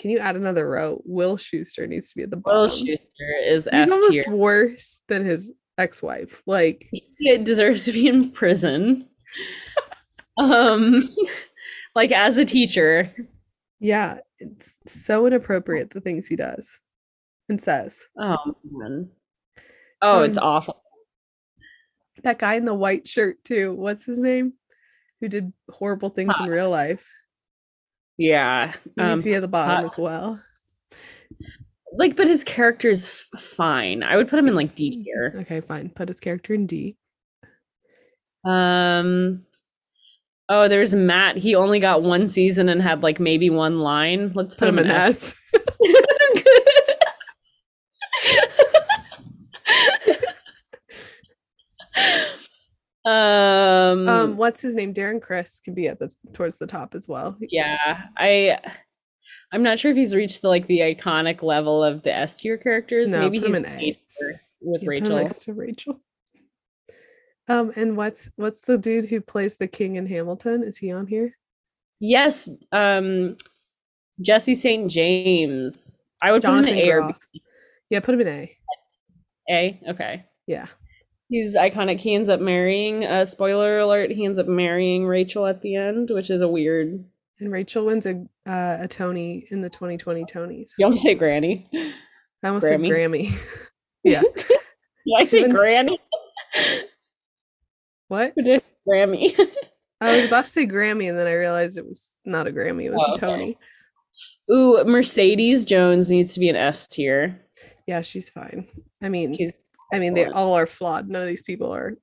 Can 0.00 0.10
you 0.10 0.18
add 0.18 0.34
another 0.34 0.66
row? 0.68 1.02
Will 1.04 1.36
Schuester 1.36 1.86
needs 1.86 2.08
to 2.10 2.16
be 2.16 2.22
at 2.22 2.30
the 2.30 2.36
bottom. 2.38 2.70
Will. 2.70 2.76
Schuester 2.76 3.46
is 3.46 3.64
He's 3.64 3.86
F 3.86 3.90
almost 3.90 4.28
worse 4.28 5.02
than 5.08 5.26
his 5.26 5.52
ex-wife. 5.76 6.42
Like, 6.46 6.88
He 7.18 7.36
deserves 7.38 7.84
to 7.84 7.92
be 7.92 8.06
in 8.08 8.30
prison. 8.30 9.06
um 10.38 11.08
like 11.94 12.12
as 12.12 12.38
a 12.38 12.46
teacher. 12.46 13.12
Yeah, 13.78 14.18
it's 14.38 14.68
so 14.86 15.26
inappropriate 15.26 15.90
the 15.90 16.00
things 16.00 16.26
he 16.26 16.36
does 16.36 16.80
and 17.50 17.60
says. 17.60 18.00
Oh 18.18 18.54
man. 18.70 19.10
Oh, 20.00 20.22
it's 20.22 20.38
Um, 20.38 20.44
awful. 20.44 20.82
That 22.22 22.38
guy 22.38 22.54
in 22.54 22.64
the 22.64 22.74
white 22.74 23.06
shirt 23.06 23.44
too. 23.44 23.74
What's 23.74 24.04
his 24.04 24.18
name? 24.18 24.54
Who 25.20 25.28
did 25.28 25.52
horrible 25.68 26.08
things 26.08 26.34
in 26.40 26.46
real 26.46 26.70
life? 26.70 27.06
Yeah. 28.20 28.72
He 28.72 28.90
needs 29.02 29.12
Um, 29.12 29.18
to 29.18 29.24
be 29.24 29.34
at 29.34 29.40
the 29.40 29.48
bottom 29.48 29.84
uh, 29.84 29.86
as 29.86 29.96
well. 29.96 30.40
like 31.94 32.16
but 32.16 32.28
his 32.28 32.44
character's 32.44 33.08
f- 33.34 33.40
fine. 33.40 34.02
I 34.02 34.16
would 34.16 34.28
put 34.28 34.38
him 34.38 34.46
in 34.46 34.54
like 34.54 34.74
D 34.74 34.90
tier. 34.90 35.32
Okay, 35.40 35.60
fine. 35.62 35.88
Put 35.88 36.08
his 36.08 36.20
character 36.20 36.52
in 36.54 36.66
D. 36.66 36.96
Um 38.44 39.44
Oh, 40.52 40.66
there's 40.68 40.94
Matt. 40.96 41.36
He 41.36 41.54
only 41.54 41.78
got 41.78 42.02
one 42.02 42.28
season 42.28 42.68
and 42.68 42.82
had 42.82 43.02
like 43.04 43.20
maybe 43.20 43.48
one 43.50 43.78
line. 43.80 44.32
Let's 44.34 44.54
put, 44.56 44.66
Put 44.66 44.68
him 44.70 44.78
in 44.80 44.90
S. 44.90 45.36
S. 45.54 45.60
um, 53.04 54.08
Um, 54.08 54.36
what's 54.36 54.60
his 54.60 54.74
name? 54.74 54.92
Darren 54.92 55.20
Criss 55.22 55.60
can 55.64 55.74
be 55.74 55.88
at 55.88 55.98
the 55.98 56.12
towards 56.32 56.58
the 56.58 56.66
top 56.66 56.94
as 56.94 57.08
well. 57.08 57.36
yeah, 57.40 58.02
I 58.16 58.58
I'm 59.52 59.62
not 59.62 59.78
sure 59.78 59.90
if 59.90 59.96
he's 59.96 60.14
reached 60.14 60.42
the 60.42 60.48
like 60.48 60.66
the 60.66 60.80
iconic 60.80 61.42
level 61.42 61.82
of 61.84 62.02
the 62.02 62.14
S 62.14 62.36
tier 62.38 62.56
characters. 62.58 63.12
No, 63.12 63.20
Maybe 63.20 63.38
he's 63.38 63.54
an 63.54 63.66
A. 63.66 64.00
With 64.62 64.82
Yeah, 64.82 64.88
Rachel. 64.88 65.16
next 65.16 65.42
to 65.44 65.54
Rachel. 65.54 66.00
Um, 67.48 67.72
and 67.76 67.96
what's 67.96 68.28
what's 68.36 68.60
the 68.60 68.78
dude 68.78 69.06
who 69.06 69.20
plays 69.20 69.56
the 69.56 69.66
king 69.66 69.96
in 69.96 70.06
Hamilton? 70.06 70.62
Is 70.62 70.76
he 70.78 70.92
on 70.92 71.06
here? 71.06 71.36
Yes, 71.98 72.48
um 72.72 73.36
Jesse 74.20 74.54
St. 74.54 74.90
James. 74.90 76.00
I 76.22 76.32
would 76.32 76.42
put 76.42 76.52
him 76.54 76.66
in 76.66 76.74
A 76.76 76.90
or 76.90 77.00
Groff. 77.00 77.16
Yeah, 77.88 78.00
put 78.00 78.14
him 78.14 78.20
in 78.20 78.28
A. 78.28 78.46
B. 78.46 79.52
A. 79.54 79.80
Okay. 79.88 80.24
Yeah. 80.46 80.66
He's 81.30 81.56
iconic. 81.56 82.00
He 82.00 82.14
ends 82.14 82.28
up 82.28 82.40
marrying, 82.40 83.04
uh, 83.06 83.24
spoiler 83.24 83.78
alert, 83.78 84.10
he 84.10 84.24
ends 84.24 84.38
up 84.38 84.48
marrying 84.48 85.06
Rachel 85.06 85.46
at 85.46 85.62
the 85.62 85.76
end, 85.76 86.10
which 86.10 86.28
is 86.28 86.42
a 86.42 86.48
weird. 86.48 87.04
And 87.38 87.50
Rachel 87.52 87.86
wins 87.86 88.04
a 88.04 88.16
uh, 88.46 88.78
a 88.80 88.88
Tony 88.88 89.46
in 89.50 89.62
the 89.62 89.70
2020 89.70 90.24
Tonys. 90.24 90.72
You 90.78 90.86
don't 90.86 90.98
say 90.98 91.14
granny. 91.14 91.66
I 92.42 92.48
almost 92.48 92.66
Grammy. 92.66 92.88
said 92.88 92.92
Grammy. 92.96 93.38
yeah. 94.04 94.20
Did 94.22 94.44
I 95.16 95.22
She 95.22 95.28
say 95.30 95.40
wins- 95.42 95.54
granny? 95.54 95.98
What? 98.08 98.34
Grammy. 98.88 99.38
I 100.00 100.16
was 100.16 100.26
about 100.26 100.46
to 100.46 100.50
say 100.50 100.66
Grammy, 100.66 101.08
and 101.08 101.16
then 101.18 101.26
I 101.26 101.34
realized 101.34 101.78
it 101.78 101.86
was 101.86 102.16
not 102.24 102.46
a 102.48 102.50
Grammy; 102.50 102.84
it 102.86 102.90
was 102.92 103.02
Oh, 103.06 103.10
a 103.10 103.12
okay. 103.12 103.20
Tony. 103.20 103.58
Ooh, 104.52 104.84
Mercedes 104.84 105.64
Jones 105.64 106.10
needs 106.10 106.34
to 106.34 106.40
be 106.40 106.48
an 106.48 106.56
S 106.56 106.86
tier. 106.88 107.40
Yeah, 107.86 108.00
she's 108.00 108.28
fine. 108.28 108.66
I 109.02 109.08
mean, 109.08 109.34
She's 109.36 109.52
I 109.92 109.98
mean, 109.98 110.14
they 110.14 110.26
all 110.26 110.54
are 110.54 110.66
flawed. 110.66 111.08
None 111.08 111.22
of 111.22 111.28
these 111.28 111.42
people 111.42 111.72
are. 111.74 111.94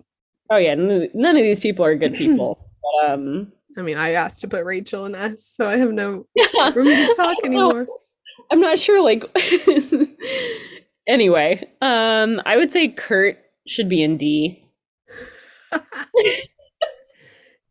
Oh 0.49 0.57
yeah, 0.57 0.75
none, 0.75 1.35
of 1.35 1.43
these 1.43 1.59
people 1.59 1.83
are 1.85 1.95
good 1.95 2.13
people. 2.13 2.59
But, 3.01 3.11
um, 3.11 3.51
I 3.77 3.81
mean, 3.81 3.97
I 3.97 4.11
asked 4.13 4.39
to 4.41 4.47
put 4.47 4.63
Rachel 4.63 5.05
in 5.05 5.13
S, 5.13 5.43
so 5.45 5.67
I 5.67 5.75
have 5.77 5.91
no 5.91 6.25
room 6.73 6.85
to 6.87 7.13
talk 7.17 7.37
anymore. 7.43 7.85
I'm 8.49 8.61
not 8.61 8.79
sure. 8.79 9.01
Like, 9.03 9.25
anyway, 11.07 11.67
um, 11.81 12.41
I 12.45 12.55
would 12.55 12.71
say 12.71 12.87
Kurt 12.87 13.37
should 13.67 13.89
be 13.89 14.01
in 14.01 14.15
D. 14.15 14.63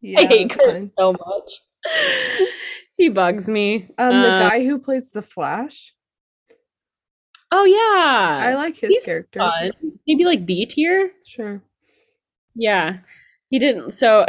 yeah, 0.02 0.20
I 0.20 0.26
hate 0.26 0.50
Kurt 0.50 0.70
fine. 0.70 0.90
so 0.98 1.12
much. 1.12 1.62
he 2.98 3.08
bugs 3.08 3.48
me. 3.48 3.88
Um, 3.96 4.22
the 4.22 4.32
Uh, 4.34 4.48
guy 4.50 4.64
who 4.66 4.78
plays 4.78 5.10
the 5.10 5.22
Flash, 5.22 5.94
Oh 7.52 7.64
yeah, 7.64 8.44
I 8.44 8.54
like 8.54 8.76
his 8.76 8.90
he's 8.90 9.04
character. 9.04 9.38
fun. 9.40 9.70
Maybe 10.06 10.24
like 10.24 10.46
B 10.46 10.66
tier. 10.66 11.12
Sure. 11.24 11.62
Yeah, 12.54 12.98
he 13.50 13.58
didn't. 13.58 13.92
So, 13.92 14.26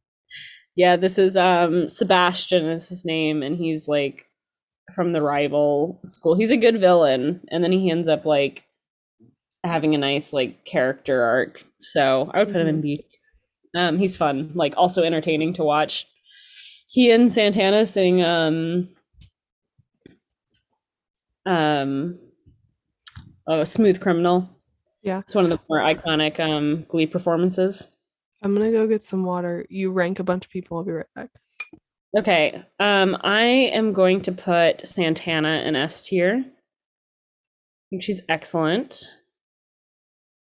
yeah, 0.76 0.96
this 0.96 1.18
is 1.18 1.36
um 1.36 1.88
Sebastian 1.88 2.66
is 2.66 2.88
his 2.88 3.04
name, 3.04 3.42
and 3.42 3.56
he's 3.56 3.88
like 3.88 4.24
from 4.94 5.12
the 5.12 5.22
rival 5.22 6.00
school. 6.04 6.34
He's 6.36 6.50
a 6.50 6.56
good 6.56 6.80
villain, 6.80 7.40
and 7.50 7.62
then 7.62 7.72
he 7.72 7.90
ends 7.90 8.08
up 8.08 8.24
like 8.24 8.64
having 9.64 9.94
a 9.94 9.98
nice 9.98 10.32
like 10.32 10.64
character 10.64 11.22
arc. 11.22 11.64
So 11.78 12.30
I 12.32 12.38
would 12.40 12.52
put 12.52 12.60
him 12.62 12.68
in 12.68 12.80
B. 12.80 13.04
Um, 13.76 13.98
he's 13.98 14.16
fun, 14.16 14.52
like 14.54 14.74
also 14.76 15.02
entertaining 15.02 15.52
to 15.54 15.64
watch. 15.64 16.06
He 16.90 17.10
and 17.10 17.30
Santana 17.30 17.84
sing 17.84 18.22
um 18.22 18.88
um 21.44 22.18
oh 23.46 23.64
Smooth 23.64 24.00
Criminal. 24.00 24.48
Yeah. 25.02 25.20
It's 25.20 25.34
one 25.34 25.44
of 25.44 25.50
the 25.50 25.60
more 25.68 25.80
iconic 25.80 26.40
um 26.40 26.84
Glee 26.88 27.06
performances. 27.06 27.88
I'm 28.42 28.54
gonna 28.54 28.72
go 28.72 28.86
get 28.86 29.02
some 29.02 29.24
water. 29.24 29.66
You 29.68 29.92
rank 29.92 30.18
a 30.18 30.24
bunch 30.24 30.44
of 30.44 30.50
people. 30.50 30.78
I'll 30.78 30.84
be 30.84 30.92
right 30.92 31.14
back. 31.14 31.30
Okay. 32.16 32.62
Um, 32.80 33.16
I 33.22 33.44
am 33.44 33.92
going 33.92 34.22
to 34.22 34.32
put 34.32 34.86
Santana 34.86 35.62
in 35.66 35.76
S 35.76 36.02
tier. 36.08 36.44
I 36.44 37.86
think 37.90 38.02
she's 38.02 38.22
excellent. 38.28 38.96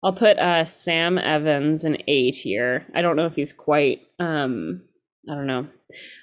I'll 0.02 0.12
put 0.12 0.38
uh 0.38 0.64
Sam 0.64 1.18
Evans 1.18 1.84
in 1.84 1.98
A 2.06 2.30
tier. 2.30 2.86
I 2.94 3.02
don't 3.02 3.16
know 3.16 3.26
if 3.26 3.36
he's 3.36 3.52
quite 3.52 4.02
um 4.20 4.82
I 5.28 5.34
don't 5.34 5.46
know. 5.46 5.66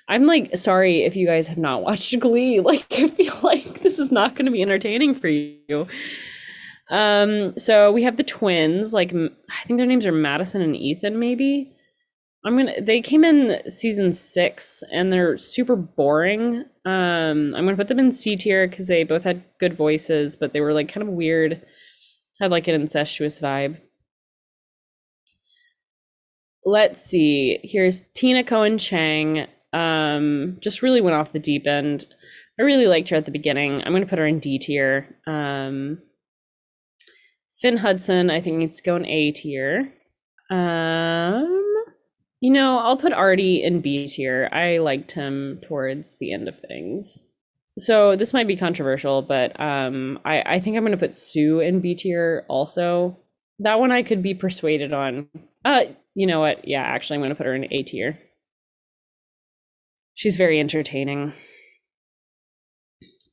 I'm 0.08 0.26
like 0.26 0.58
sorry 0.58 1.04
if 1.04 1.16
you 1.16 1.28
guys 1.28 1.48
have 1.48 1.58
not 1.58 1.82
watched 1.84 2.18
Glee. 2.20 2.60
Like 2.62 2.86
I 2.92 3.08
feel 3.08 3.34
like 3.44 3.82
this 3.82 4.00
is 4.00 4.12
not 4.12 4.36
going 4.36 4.46
to 4.46 4.52
be 4.52 4.62
entertaining 4.62 5.16
for 5.16 5.28
you. 5.28 5.88
Um 6.90 7.58
so 7.58 7.92
we 7.92 8.04
have 8.04 8.18
the 8.18 8.24
twins 8.24 8.94
like 8.94 9.12
I 9.14 9.64
think 9.66 9.78
their 9.78 9.88
names 9.88 10.06
are 10.06 10.12
Madison 10.12 10.62
and 10.62 10.76
Ethan 10.76 11.20
maybe. 11.20 11.72
I'm 12.46 12.58
to 12.58 12.80
they 12.80 13.02
came 13.02 13.24
in 13.24 13.60
season 13.72 14.14
6 14.14 14.84
and 14.92 15.12
they're 15.12 15.38
super 15.38 15.76
boring. 15.76 16.64
Um 16.86 17.56
I'm 17.56 17.66
to 17.70 17.76
put 17.76 17.88
them 17.88 18.00
in 18.00 18.12
C 18.12 18.36
tier 18.36 18.68
cuz 18.68 18.88
they 18.88 19.04
both 19.04 19.24
had 19.24 19.44
good 19.60 19.74
voices 19.74 20.36
but 20.36 20.54
they 20.54 20.62
were 20.62 20.74
like 20.74 20.90
kind 20.90 21.08
of 21.08 21.14
weird 21.14 21.62
had 22.40 22.52
like 22.52 22.68
an 22.68 22.76
incestuous 22.76 23.40
vibe. 23.40 23.78
Let's 26.66 27.04
see. 27.04 27.60
Here's 27.64 28.04
Tina 28.14 28.44
Cohen 28.44 28.78
Chang. 28.78 29.48
Um, 29.72 30.58
just 30.62 30.82
really 30.82 31.02
went 31.02 31.16
off 31.16 31.32
the 31.32 31.40
deep 31.40 31.68
end. 31.68 32.08
I 32.60 32.64
really 32.64 32.88
liked 32.88 33.10
her 33.10 33.16
at 33.18 33.26
the 33.26 33.32
beginning. 33.32 33.84
I'm 33.84 33.94
gonna 33.94 34.06
put 34.06 34.20
her 34.20 34.26
in 34.26 34.40
D 34.40 34.58
tier. 34.58 35.16
Um, 35.28 36.00
Finn 37.62 37.78
Hudson, 37.78 38.30
I 38.30 38.42
think 38.42 38.58
needs 38.58 38.82
going 38.82 39.06
A 39.06 39.32
tier. 39.32 39.94
Um, 40.50 41.62
you 42.42 42.52
know, 42.52 42.80
I'll 42.80 42.98
put 42.98 43.14
Artie 43.14 43.64
in 43.64 43.82
B 43.82 44.08
tier. 44.08 44.50
I 44.52 44.78
liked 44.78 45.14
him 45.14 45.60
towards 45.64 46.18
the 46.20 46.34
end 46.34 46.48
of 46.48 46.60
things. 46.60 47.28
So 47.78 48.16
this 48.16 48.34
might 48.34 48.48
be 48.48 48.56
controversial, 48.56 49.22
but 49.22 49.60
um, 49.60 50.20
I, 50.24 50.42
I 50.42 50.60
think 50.60 50.78
I'm 50.78 50.84
going 50.84 50.92
to 50.92 50.98
put 50.98 51.16
Sue 51.16 51.60
in 51.60 51.82
B 51.82 51.96
tier 51.96 52.46
also. 52.48 53.18
That 53.60 53.80
one 53.80 53.92
I 53.92 54.04
could 54.04 54.22
be 54.22 54.34
persuaded 54.34 54.94
on. 54.94 55.28
Uh, 55.64 55.86
you 56.14 56.28
know 56.28 56.40
what? 56.42 56.68
Yeah, 56.68 56.84
actually, 56.84 57.16
I'm 57.16 57.22
going 57.22 57.30
to 57.30 57.36
put 57.36 57.46
her 57.46 57.56
in 57.56 57.72
A 57.74 57.84
tier. 57.84 58.20
She's 60.14 60.38
very 60.38 60.60
entertaining. 60.60 61.34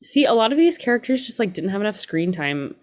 See, 0.01 0.25
a 0.25 0.33
lot 0.33 0.51
of 0.51 0.57
these 0.57 0.77
characters 0.77 1.25
just 1.25 1.39
like 1.39 1.53
didn't 1.53 1.69
have 1.69 1.81
enough 1.81 1.97
screen 1.97 2.31
time. 2.33 2.75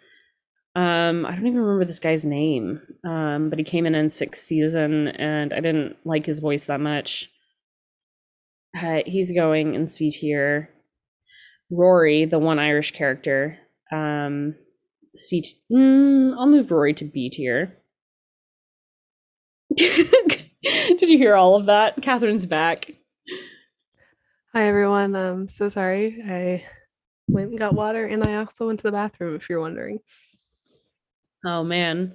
Um, 0.76 1.26
I 1.26 1.34
don't 1.34 1.46
even 1.46 1.60
remember 1.60 1.84
this 1.84 1.98
guy's 1.98 2.24
name. 2.24 2.80
Um, 3.04 3.50
but 3.50 3.58
he 3.58 3.64
came 3.64 3.86
in 3.86 3.94
in 3.94 4.10
sixth 4.10 4.44
season, 4.44 5.08
and 5.08 5.52
I 5.52 5.60
didn't 5.60 5.96
like 6.04 6.26
his 6.26 6.38
voice 6.40 6.64
that 6.66 6.80
much. 6.80 7.28
Uh, 8.80 9.00
he's 9.04 9.32
going 9.32 9.74
in 9.74 9.88
C 9.88 10.10
tier. 10.10 10.70
Rory, 11.70 12.24
the 12.24 12.38
one 12.38 12.58
Irish 12.58 12.90
character, 12.90 13.56
um, 13.92 14.56
C. 15.14 15.42
T- 15.42 15.54
mm, 15.72 16.34
I'll 16.36 16.48
move 16.48 16.70
Rory 16.70 16.94
to 16.94 17.04
B 17.04 17.30
tier. 17.30 17.76
Did 19.76 21.02
you 21.02 21.16
hear 21.16 21.36
all 21.36 21.54
of 21.54 21.66
that? 21.66 22.02
Katherine's 22.02 22.46
back. 22.46 22.90
Hi 24.52 24.66
everyone. 24.66 25.14
I'm 25.14 25.46
so 25.46 25.68
sorry. 25.68 26.20
I 26.26 26.64
went 27.28 27.50
and 27.50 27.58
got 27.58 27.74
water, 27.74 28.04
and 28.04 28.24
I 28.24 28.34
also 28.36 28.66
went 28.66 28.80
to 28.80 28.88
the 28.88 28.92
bathroom. 28.92 29.36
If 29.36 29.48
you're 29.48 29.60
wondering. 29.60 30.00
Oh 31.44 31.64
man. 31.64 32.14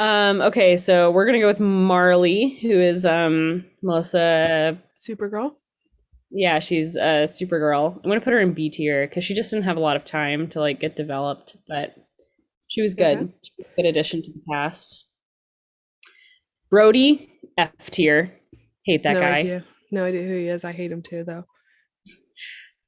Um. 0.00 0.40
Okay, 0.40 0.76
so 0.76 1.10
we're 1.10 1.26
gonna 1.26 1.40
go 1.40 1.46
with 1.46 1.60
Marley, 1.60 2.48
who 2.60 2.70
is 2.70 3.04
um 3.04 3.64
Melissa 3.82 4.78
Supergirl 5.00 5.52
yeah, 6.30 6.58
she's 6.58 6.96
a 6.96 7.24
Supergirl. 7.24 7.96
I'm 7.96 8.02
gonna 8.02 8.20
put 8.20 8.32
her 8.32 8.40
in 8.40 8.52
B 8.52 8.70
tier 8.70 9.06
because 9.06 9.24
she 9.24 9.34
just 9.34 9.50
didn't 9.50 9.64
have 9.64 9.76
a 9.76 9.80
lot 9.80 9.96
of 9.96 10.04
time 10.04 10.48
to 10.48 10.60
like 10.60 10.80
get 10.80 10.96
developed, 10.96 11.56
but 11.66 11.94
she 12.66 12.82
was 12.82 12.94
good. 12.94 13.18
Okay. 13.18 13.32
She 13.42 13.52
was 13.58 13.66
a 13.66 13.82
good 13.82 13.88
addition 13.88 14.22
to 14.22 14.32
the 14.32 14.42
cast. 14.50 15.06
Brody, 16.70 17.32
F 17.56 17.90
tier. 17.90 18.34
Hate 18.84 19.02
that 19.04 19.14
no 19.14 19.20
guy. 19.20 19.36
idea. 19.36 19.64
No 19.90 20.04
idea 20.04 20.26
who 20.26 20.36
he 20.36 20.48
is. 20.48 20.64
I 20.64 20.72
hate 20.72 20.92
him 20.92 21.02
too, 21.02 21.24
though. 21.24 21.44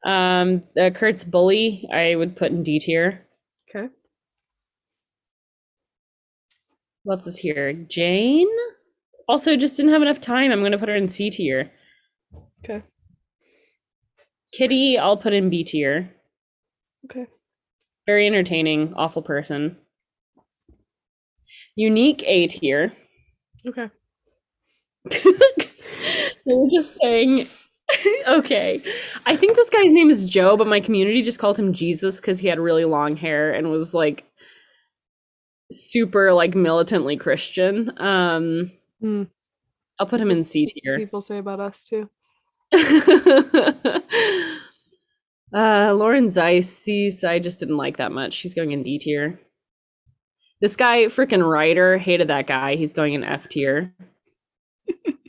Um, 0.05 0.63
uh, 0.79 0.91
Kurt's 0.91 1.25
bully, 1.25 1.89
I 1.93 2.15
would 2.15 2.37
put 2.37 2.53
in 2.53 2.63
D 2.63 2.79
tier. 2.79 3.27
Okay. 3.75 3.89
What's 7.05 7.27
this 7.27 7.39
here? 7.39 7.73
Jane. 7.73 8.49
Also, 9.29 9.57
just 9.57 9.77
didn't 9.77 9.93
have 9.93 10.03
enough 10.03 10.21
time. 10.21 10.51
I'm 10.51 10.63
gonna 10.63 10.79
put 10.79 10.89
her 10.89 10.97
in 10.97 11.09
C 11.09 11.31
tier. 11.31 11.71
Okay. 12.65 12.83
Kitty, 14.53 14.99
I'll 14.99 15.17
put 15.17 15.33
in 15.33 15.51
B 15.51 15.65
tier. 15.65 16.15
Okay. 17.05 17.27
Very 18.07 18.27
entertaining, 18.27 18.93
awful 18.95 19.23
person. 19.23 19.77
Unique 21.77 22.23
A 22.27 22.49
tier. 22.49 22.93
Okay. 23.67 23.91
We're 26.45 26.69
just 26.71 26.99
saying 27.01 27.47
okay. 28.29 28.83
I 29.27 29.37
think 29.37 29.57
this 29.57 29.71
guy's 29.71 29.93
name 29.93 30.11
is 30.11 30.29
Joe, 30.29 30.57
but 30.57 30.67
my 30.67 30.81
community 30.81 31.23
just 31.23 31.39
called 31.39 31.59
him 31.59 31.73
Jesus 31.73 32.21
because 32.21 32.39
he 32.39 32.49
had 32.49 32.59
really 32.59 32.85
long 32.85 33.17
hair 33.17 33.53
and 33.53 33.71
was 33.71 33.95
like 33.95 34.25
super 35.71 36.33
like 36.33 36.55
militantly 36.55 37.17
Christian. 37.17 37.93
Um 37.99 38.71
Hmm. 39.01 39.25
I'll 39.99 40.07
put 40.07 40.19
That's 40.19 40.31
him 40.31 40.37
in 40.37 40.45
C 40.45 40.67
tier. 40.67 40.99
People 40.99 41.21
say 41.21 41.39
about 41.39 41.61
us 41.61 41.85
too. 41.85 42.09
uh 45.55 45.93
Lauren 45.95 46.31
Zeiss, 46.31 47.25
I 47.25 47.39
just 47.39 47.61
didn't 47.61 47.77
like 47.77 47.97
that 47.97 48.13
much. 48.13 48.35
She's 48.35 48.55
going 48.55 48.73
in 48.73 48.83
D 48.83 48.99
tier. 48.99 49.41
This 50.61 50.77
guy, 50.77 51.07
freaking 51.07 51.49
writer, 51.49 51.97
hated 51.97 52.29
that 52.29 52.47
guy. 52.47 52.77
He's 52.77 52.93
going 52.93 53.15
in 53.15 53.25
F 53.25 53.49
tier. 53.49 53.95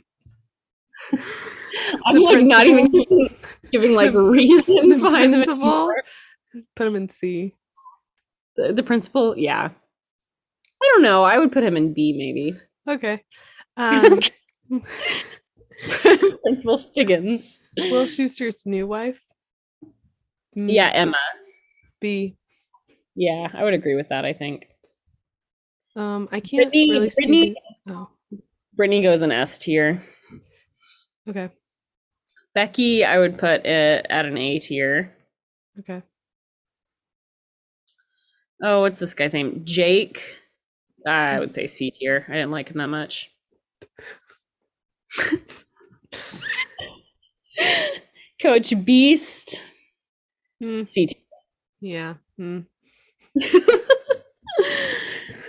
I'm 2.04 2.14
The 2.14 2.20
like 2.20 2.44
not 2.44 2.66
even 2.66 2.90
giving, 2.90 3.28
giving 3.70 3.92
like 3.94 4.12
reasons 4.14 4.98
the 4.98 5.04
behind 5.04 5.32
the 5.32 5.38
principal. 5.38 5.94
Put 6.76 6.86
him 6.86 6.96
in 6.96 7.08
C. 7.08 7.54
The, 8.56 8.74
the 8.74 8.82
principal, 8.82 9.36
yeah. 9.38 9.70
I 10.82 10.90
don't 10.94 11.02
know. 11.02 11.22
I 11.22 11.38
would 11.38 11.52
put 11.52 11.62
him 11.64 11.76
in 11.76 11.94
B 11.94 12.12
maybe. 12.16 12.58
Okay. 12.88 13.22
Um, 13.78 14.20
Principal 16.42 16.76
Figgins. 16.94 17.58
Will 17.78 18.04
Schuester's 18.04 18.66
new 18.66 18.86
wife. 18.86 19.18
Yeah, 20.54 20.90
Emma. 20.92 21.16
B. 21.98 22.36
Yeah, 23.14 23.48
I 23.54 23.64
would 23.64 23.72
agree 23.72 23.94
with 23.94 24.10
that. 24.10 24.26
I 24.26 24.34
think 24.34 24.66
Um, 25.96 26.28
I 26.32 26.40
can't 26.40 26.64
Brittany- 26.70 26.90
really. 26.90 27.10
Brittany- 27.16 27.54
Oh, 27.88 28.10
Brittany 28.74 29.00
goes 29.02 29.22
in 29.22 29.32
S 29.32 29.56
tier. 29.56 30.02
okay. 31.26 31.48
Becky, 32.54 33.02
I 33.06 33.18
would 33.18 33.38
put 33.38 33.64
it 33.64 34.06
at 34.10 34.26
an 34.26 34.36
A 34.36 34.58
tier. 34.58 35.16
Okay. 35.78 36.02
Oh, 38.62 38.82
what's 38.82 39.00
this 39.00 39.14
guy's 39.14 39.32
name? 39.32 39.62
Jake. 39.64 40.36
I 41.06 41.38
would 41.38 41.54
say 41.54 41.66
C 41.66 41.90
tier. 41.90 42.26
I 42.28 42.32
didn't 42.34 42.50
like 42.50 42.68
him 42.68 42.78
that 42.78 42.86
much. 42.88 43.30
Coach 48.40 48.70
Beiste. 48.70 49.60
Hmm, 50.60 50.82
C 50.84 51.06
tier. 51.06 51.20
yeah. 51.80 52.14
hmm. 52.36 52.60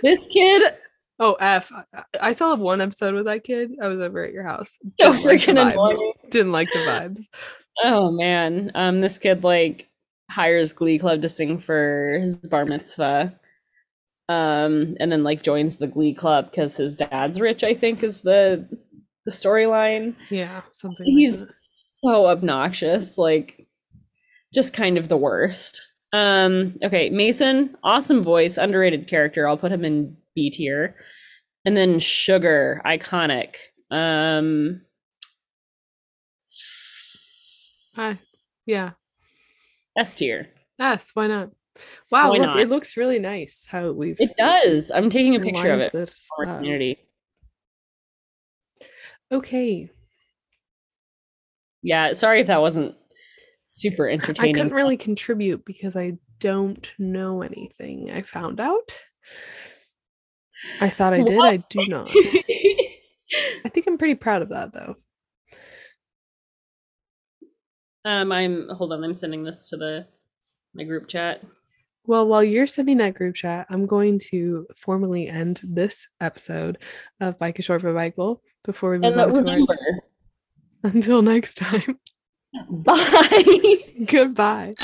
this 0.02 0.26
kid 0.32 0.74
Oh, 1.20 1.34
F. 1.34 1.70
I, 1.72 2.02
I 2.20 2.32
still 2.32 2.50
have 2.50 2.58
one 2.58 2.80
episode 2.80 3.14
with 3.14 3.26
that 3.26 3.44
kid. 3.44 3.70
I 3.80 3.86
was 3.86 4.00
over 4.00 4.24
at 4.24 4.32
your 4.32 4.42
house. 4.42 4.78
so 5.00 5.12
Didn't 5.12 5.22
like 5.24 5.46
the 5.46 5.52
freaking 5.52 5.56
vibes. 5.56 5.72
annoying. 5.72 6.12
Didn't 6.30 6.52
like 6.52 6.68
the 6.72 6.78
vibes. 6.80 7.24
Oh 7.84 8.10
man, 8.12 8.70
um, 8.74 9.00
this 9.00 9.18
kid 9.18 9.44
like 9.44 9.88
hires 10.30 10.72
Glee 10.72 10.98
Club 10.98 11.22
to 11.22 11.28
sing 11.28 11.58
for 11.58 12.18
his 12.20 12.36
bar 12.36 12.64
mitzvah, 12.66 13.38
um, 14.28 14.96
and 15.00 15.12
then 15.12 15.22
like 15.22 15.42
joins 15.42 15.78
the 15.78 15.86
Glee 15.86 16.14
Club 16.14 16.50
because 16.50 16.76
his 16.76 16.96
dad's 16.96 17.40
rich. 17.40 17.62
I 17.62 17.74
think 17.74 18.02
is 18.02 18.22
the 18.22 18.66
the 19.24 19.30
storyline. 19.30 20.14
Yeah, 20.30 20.62
something. 20.72 21.06
He's 21.06 21.36
like 21.36 21.48
so 22.02 22.26
obnoxious, 22.26 23.18
like 23.18 23.66
just 24.52 24.72
kind 24.72 24.96
of 24.98 25.08
the 25.08 25.16
worst. 25.16 25.90
Um, 26.12 26.78
okay, 26.84 27.10
Mason, 27.10 27.76
awesome 27.82 28.22
voice, 28.22 28.56
underrated 28.56 29.08
character. 29.08 29.48
I'll 29.48 29.56
put 29.56 29.72
him 29.72 29.84
in 29.84 30.16
B 30.34 30.50
tier. 30.50 30.96
And 31.64 31.76
then 31.76 31.98
Sugar, 31.98 32.80
iconic. 32.84 33.56
Um 33.90 34.82
uh, 37.96 38.14
yeah. 38.66 38.90
S 39.96 40.14
tier. 40.14 40.48
S, 40.80 41.10
why 41.14 41.26
not? 41.28 41.50
Wow, 42.10 42.32
look, 42.32 42.56
it 42.60 42.68
looks 42.68 42.96
really 42.96 43.18
nice 43.18 43.66
how 43.68 43.90
we've 43.92 44.20
It 44.20 44.30
does. 44.38 44.92
I'm 44.94 45.10
taking 45.10 45.34
a 45.36 45.40
picture 45.40 45.70
of 45.72 45.80
it 45.80 45.92
this 45.92 46.14
for 46.14 46.46
our 46.46 46.56
community. 46.56 46.98
Okay. 49.32 49.90
Yeah, 51.82 52.12
sorry 52.12 52.40
if 52.40 52.46
that 52.46 52.60
wasn't 52.60 52.94
super 53.66 54.08
entertaining. 54.08 54.54
I 54.56 54.58
couldn't 54.58 54.74
really 54.74 54.96
contribute 54.96 55.64
because 55.64 55.96
I 55.96 56.18
don't 56.38 56.90
know 56.98 57.42
anything. 57.42 58.10
I 58.10 58.22
found 58.22 58.60
out. 58.60 59.00
I 60.80 60.88
thought 60.88 61.12
I 61.12 61.22
did. 61.22 61.40
I 61.40 61.56
do 61.56 61.84
not. 61.88 62.10
I 63.64 63.68
think 63.68 63.86
I'm 63.86 63.98
pretty 63.98 64.14
proud 64.14 64.42
of 64.42 64.50
that 64.50 64.72
though. 64.72 64.96
um, 68.04 68.30
I'm 68.32 68.68
hold 68.68 68.92
on, 68.92 69.02
I'm 69.02 69.14
sending 69.14 69.44
this 69.44 69.68
to 69.70 69.76
the 69.76 70.06
my 70.74 70.84
group 70.84 71.08
chat. 71.08 71.42
Well, 72.06 72.28
while 72.28 72.44
you're 72.44 72.66
sending 72.66 72.98
that 72.98 73.14
group 73.14 73.34
chat, 73.34 73.66
I'm 73.70 73.86
going 73.86 74.18
to 74.30 74.66
formally 74.76 75.28
end 75.28 75.60
this 75.64 76.06
episode 76.20 76.78
of 77.20 77.38
Bike 77.38 77.58
is 77.58 77.64
Short 77.64 77.80
for 77.80 77.94
Michael 77.94 78.42
before 78.62 78.90
we 78.90 78.98
move 78.98 79.12
And 79.12 79.20
on 79.20 79.34
to 79.34 79.40
remember, 79.40 79.76
our 80.84 80.90
until 80.90 81.22
next 81.22 81.54
time. 81.56 81.98
bye. 82.70 83.78
Goodbye. 84.06 84.74